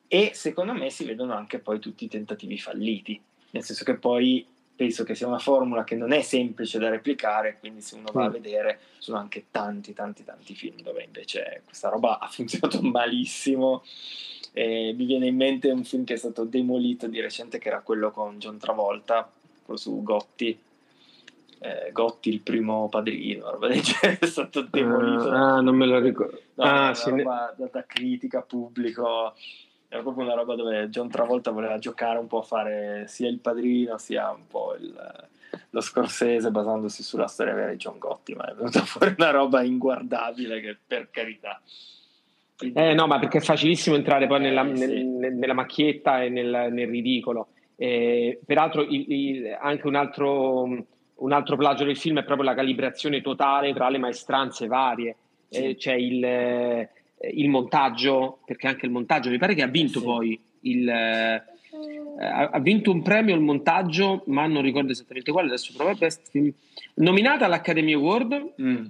E 0.06 0.30
secondo 0.34 0.72
me 0.72 0.88
si 0.90 1.04
vedono 1.04 1.34
anche 1.34 1.58
poi 1.58 1.80
tutti 1.80 2.04
i 2.04 2.08
tentativi 2.08 2.58
falliti, 2.58 3.20
nel 3.50 3.64
senso 3.64 3.82
che 3.82 3.96
poi 3.96 4.46
penso 4.78 5.02
che 5.02 5.16
sia 5.16 5.26
una 5.26 5.40
formula 5.40 5.82
che 5.82 5.96
non 5.96 6.12
è 6.12 6.22
semplice 6.22 6.78
da 6.78 6.88
replicare, 6.88 7.56
quindi 7.58 7.80
se 7.80 7.96
uno 7.96 8.10
va 8.12 8.26
a 8.26 8.28
mm. 8.28 8.32
vedere 8.32 8.78
sono 8.98 9.18
anche 9.18 9.46
tanti, 9.50 9.92
tanti, 9.92 10.22
tanti 10.22 10.54
film 10.54 10.80
dove 10.82 11.02
invece 11.02 11.62
questa 11.64 11.88
roba 11.88 12.20
ha 12.20 12.28
funzionato 12.30 12.80
malissimo. 12.82 13.82
E 14.52 14.94
mi 14.96 15.04
viene 15.04 15.26
in 15.26 15.34
mente 15.34 15.68
un 15.72 15.82
film 15.82 16.04
che 16.04 16.14
è 16.14 16.16
stato 16.16 16.44
demolito 16.44 17.08
di 17.08 17.20
recente, 17.20 17.58
che 17.58 17.66
era 17.66 17.80
quello 17.80 18.12
con 18.12 18.38
John 18.38 18.56
Travolta, 18.58 19.28
quello 19.64 19.80
su 19.80 20.00
Gotti. 20.04 20.56
Eh, 21.58 21.90
Gotti, 21.90 22.28
il 22.28 22.40
primo 22.40 22.88
padrino, 22.88 23.58
è 23.60 24.26
stato 24.26 24.62
demolito. 24.62 25.24
Uh, 25.24 25.32
ah, 25.32 25.60
non 25.60 25.74
me 25.74 25.86
lo 25.86 25.98
ricordo. 25.98 26.40
No, 26.54 26.64
ah, 26.64 26.94
sì, 26.94 27.10
roba 27.10 27.52
ne... 27.58 27.64
data 27.64 27.84
critica, 27.84 28.42
pubblico 28.42 29.34
era 29.88 30.02
proprio 30.02 30.24
una 30.24 30.34
roba 30.34 30.54
dove 30.54 30.88
John 30.90 31.08
Travolta 31.08 31.50
voleva 31.50 31.78
giocare 31.78 32.18
un 32.18 32.26
po' 32.26 32.40
a 32.40 32.42
fare 32.42 33.04
sia 33.08 33.28
il 33.28 33.38
padrino 33.38 33.96
sia 33.96 34.30
un 34.30 34.46
po' 34.46 34.74
il, 34.74 35.28
lo 35.70 35.80
scorsese 35.80 36.50
basandosi 36.50 37.02
sulla 37.02 37.26
storia 37.26 37.54
vera 37.54 37.70
di 37.70 37.76
John 37.76 37.98
Gotti, 37.98 38.34
ma 38.34 38.50
è 38.50 38.54
venuta 38.54 38.80
fuori 38.84 39.14
una 39.16 39.30
roba 39.30 39.62
inguardabile 39.62 40.60
che 40.60 40.76
per 40.86 41.10
carità. 41.10 41.60
Quindi... 42.56 42.78
Eh 42.78 42.92
no, 42.92 43.06
ma 43.06 43.18
perché 43.18 43.38
è 43.38 43.40
facilissimo 43.40 43.96
entrare 43.96 44.26
poi 44.26 44.40
nella, 44.40 44.68
eh, 44.68 44.76
sì. 44.76 45.04
nel, 45.04 45.34
nella 45.34 45.54
macchietta 45.54 46.22
e 46.22 46.28
nel, 46.28 46.68
nel 46.70 46.88
ridicolo. 46.88 47.48
Eh, 47.76 48.40
peraltro 48.44 48.82
il, 48.82 49.04
il, 49.10 49.56
anche 49.58 49.86
un 49.86 49.94
altro, 49.94 50.62
un 50.62 51.32
altro 51.32 51.56
plagio 51.56 51.84
del 51.84 51.96
film 51.96 52.18
è 52.18 52.24
proprio 52.24 52.48
la 52.48 52.56
calibrazione 52.56 53.20
totale 53.20 53.72
tra 53.72 53.88
le 53.88 53.98
maestranze 53.98 54.66
varie. 54.66 55.16
Sì. 55.48 55.64
Eh, 55.64 55.76
c'è 55.76 55.94
il 55.94 56.88
il 57.32 57.48
montaggio, 57.48 58.38
perché 58.44 58.66
anche 58.66 58.86
il 58.86 58.92
montaggio 58.92 59.30
mi 59.30 59.38
pare 59.38 59.54
che 59.54 59.62
ha 59.62 59.68
vinto 59.68 59.98
sì. 60.00 60.04
poi 60.04 60.40
il... 60.60 60.88
Eh, 60.88 61.42
ha 62.20 62.58
vinto 62.58 62.90
un 62.90 63.02
premio 63.02 63.34
il 63.34 63.40
montaggio, 63.40 64.24
ma 64.26 64.46
non 64.46 64.62
ricordo 64.62 64.90
esattamente 64.90 65.30
quale, 65.30 65.46
adesso 65.46 65.72
provo 65.76 65.94
best 65.94 66.28
film. 66.30 66.52
Nominata 66.94 67.44
all'Academy 67.44 67.92
Award 67.92 68.54
mm. 68.60 68.84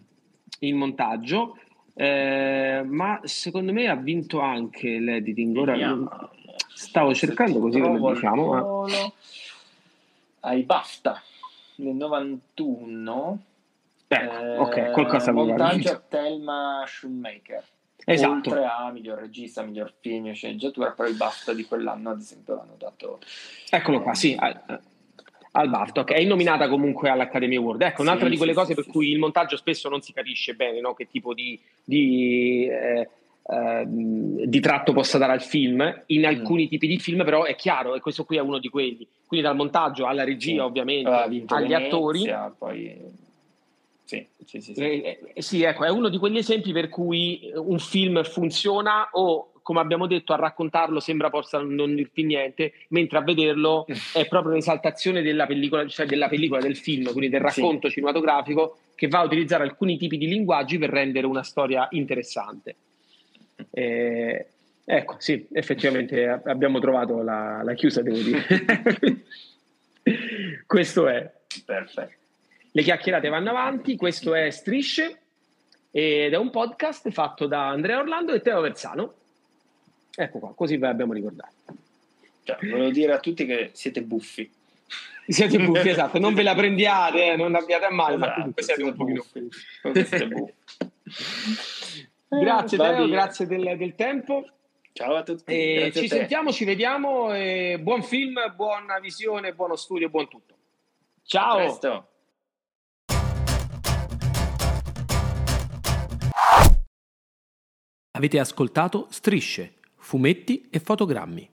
il 0.61 0.74
montaggio, 0.74 1.59
eh, 1.95 2.83
ma 2.87 3.20
secondo 3.24 3.72
me 3.72 3.89
ha 3.89 3.97
vinto 3.97 4.41
anche 4.41 4.99
l'editing. 4.99 5.57
Ora 5.57 5.72
Vediamo. 5.72 6.31
stavo 6.72 7.12
cercando 7.12 7.59
così 7.59 7.81
come 7.81 8.01
diciamo. 8.14 8.87
Ma... 8.87 9.12
Ai 10.41 10.62
BAFTA 10.62 11.22
nel 11.76 11.95
91. 11.95 13.39
Ecco, 14.07 14.39
eh, 14.39 14.57
ok, 14.57 14.91
qualcosa 14.93 15.33
montaggio 15.33 15.91
a 15.91 16.03
Thelma 16.09 16.85
Shoemaker. 16.87 17.64
Esatto. 18.05 18.51
Oltre 18.51 18.64
a 18.64 18.90
miglior 18.90 19.18
regista, 19.18 19.62
miglior 19.62 19.92
film, 20.01 20.32
sceneggiatura, 20.32 20.92
però 20.92 21.09
il 21.09 21.16
BAFTA 21.16 21.53
di 21.53 21.64
quell'anno, 21.64 22.11
ad 22.11 22.20
esempio, 22.20 22.55
l'hanno 22.55 22.76
dato. 22.78 23.18
Eccolo 23.68 24.01
qua, 24.01 24.14
sì, 24.14 24.34
al, 24.38 24.80
al 25.53 25.68
BAFTA, 25.68 26.01
ok. 26.01 26.12
È 26.12 26.24
nominata 26.24 26.68
comunque 26.68 27.11
all'Academy 27.11 27.57
Award. 27.57 27.82
Ecco, 27.82 28.03
un'altra 28.03 28.26
sì, 28.26 28.30
di 28.30 28.36
quelle 28.36 28.53
sì, 28.53 28.59
cose 28.59 28.74
sì, 28.74 28.80
per 28.80 28.90
cui 28.90 29.11
il 29.11 29.18
montaggio 29.18 29.57
spesso 29.57 29.88
non 29.88 30.01
si 30.01 30.12
capisce 30.12 30.55
bene, 30.55 30.80
no? 30.80 30.94
Che 30.94 31.09
tipo 31.09 31.34
di. 31.34 31.61
di 31.84 32.66
eh, 32.68 33.09
eh, 33.51 33.84
di 33.86 34.61
tratto 34.61 34.92
possa 34.92 35.16
dare 35.16 35.32
al 35.32 35.40
film 35.40 36.03
in 36.09 36.20
mm. 36.20 36.24
alcuni 36.24 36.64
mm. 36.64 36.68
tipi 36.68 36.86
di 36.86 36.99
film 36.99 37.24
però 37.24 37.44
è 37.44 37.55
chiaro 37.55 37.94
e 37.94 38.01
questo 38.01 38.26
qui 38.26 38.36
è 38.36 38.40
uno 38.40 38.59
di 38.59 38.68
quelli 38.68 39.09
quindi 39.26 39.46
dal 39.46 39.57
montaggio 39.57 40.05
alla 40.05 40.22
regia 40.22 40.66
ovviamente 40.66 41.09
agli 41.09 41.46
Venezia, 41.46 41.78
attori 41.78 42.30
poi 42.59 42.94
sì, 44.09 44.26
sì, 44.42 44.61
sì. 44.62 44.72
Sì. 44.72 44.80
Eh, 44.80 45.20
eh, 45.34 45.42
sì, 45.42 45.62
ecco, 45.64 45.84
è 45.84 45.90
uno 45.90 46.09
di 46.09 46.16
quegli 46.16 46.38
esempi 46.38 46.72
per 46.72 46.88
cui 46.88 47.52
un 47.54 47.78
film 47.78 48.24
funziona 48.24 49.11
o, 49.12 49.52
come 49.61 49.80
abbiamo 49.80 50.06
detto, 50.06 50.32
a 50.32 50.36
raccontarlo 50.36 50.98
sembra 50.98 51.28
possa 51.28 51.61
non 51.61 51.94
dirti 51.94 52.24
niente, 52.24 52.72
mentre 52.88 53.18
a 53.18 53.20
vederlo 53.20 53.84
è 54.14 54.26
proprio 54.26 54.54
l'esaltazione 54.54 55.20
della 55.20 55.44
pellicola, 55.44 55.86
cioè 55.86 56.06
della 56.06 56.28
pellicola, 56.28 56.62
del 56.62 56.78
film, 56.78 57.12
quindi 57.12 57.28
del 57.28 57.42
racconto 57.42 57.90
cinematografico, 57.90 58.78
che 58.94 59.09
va 59.09 59.18
a 59.18 59.24
utilizzare 59.24 59.64
alcuni 59.64 59.98
tipi 59.98 60.16
di 60.16 60.26
linguaggi 60.26 60.78
per 60.78 60.88
rendere 60.88 61.26
una 61.26 61.42
storia 61.42 61.86
interessante. 61.90 62.76
Eh, 63.70 64.46
ecco, 64.86 65.16
sì, 65.18 65.46
effettivamente 65.52 66.26
abbiamo 66.46 66.78
trovato 66.78 67.20
la, 67.20 67.61
la 67.62 67.74
chiusa, 67.74 68.00
devo 68.00 68.16
dire. 68.16 68.42
Questo 70.66 71.09
è. 71.09 71.30
Perfetto. 71.66 72.17
Le 72.70 72.82
chiacchierate 72.82 73.28
vanno 73.28 73.50
avanti, 73.50 73.96
questo 73.96 74.34
è 74.34 74.50
Strisce 74.50 75.20
ed 75.90 76.32
è 76.32 76.36
un 76.36 76.50
podcast 76.50 77.10
fatto 77.10 77.46
da 77.46 77.68
Andrea 77.68 77.98
Orlando 77.98 78.32
e 78.32 78.42
Teo 78.42 78.60
Versano. 78.60 79.14
Ecco 80.14 80.38
qua, 80.38 80.52
così 80.54 80.76
vi 80.76 80.84
abbiamo 80.84 81.12
ricordato. 81.12 81.52
Cioè, 82.42 82.58
volevo 82.62 82.90
dire 82.90 83.12
a 83.12 83.20
tutti 83.20 83.46
che 83.46 83.70
siete 83.72 84.02
buffi. 84.02 84.50
Siete 85.26 85.58
buffi, 85.58 85.90
esatto, 85.90 86.18
non 86.18 86.34
ve 86.34 86.42
la 86.42 86.54
prendiate, 86.54 87.32
eh, 87.32 87.36
non 87.36 87.54
abbiate 87.54 87.84
a 87.84 87.90
male, 87.90 88.14
esatto, 88.14 88.30
ma 88.30 88.34
comunque 88.34 88.62
siete 88.62 88.82
un 88.82 88.94
pochino 88.94 89.24
buffi. 89.82 90.54
grazie 92.40 92.78
Teo, 92.78 93.08
grazie 93.08 93.46
del, 93.46 93.76
del, 93.76 93.94
tempo. 93.94 94.48
Ciao 94.92 95.14
a 95.16 95.22
tutti. 95.22 95.52
E 95.52 95.92
ci 95.94 96.08
sentiamo, 96.08 96.50
ci 96.50 96.64
vediamo. 96.64 97.26
buon 97.78 98.02
film, 98.02 98.40
buona 98.56 98.98
visione, 99.00 99.52
buono 99.52 99.76
studio, 99.76 100.08
buon 100.08 100.28
tutto. 100.28 100.54
Ciao. 101.24 102.16
Avete 108.18 108.40
ascoltato 108.40 109.06
Strisce, 109.10 109.74
fumetti 109.94 110.66
e 110.70 110.80
fotogrammi. 110.80 111.48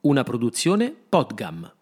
Una 0.00 0.22
produzione 0.22 0.90
Podgam. 0.90 1.74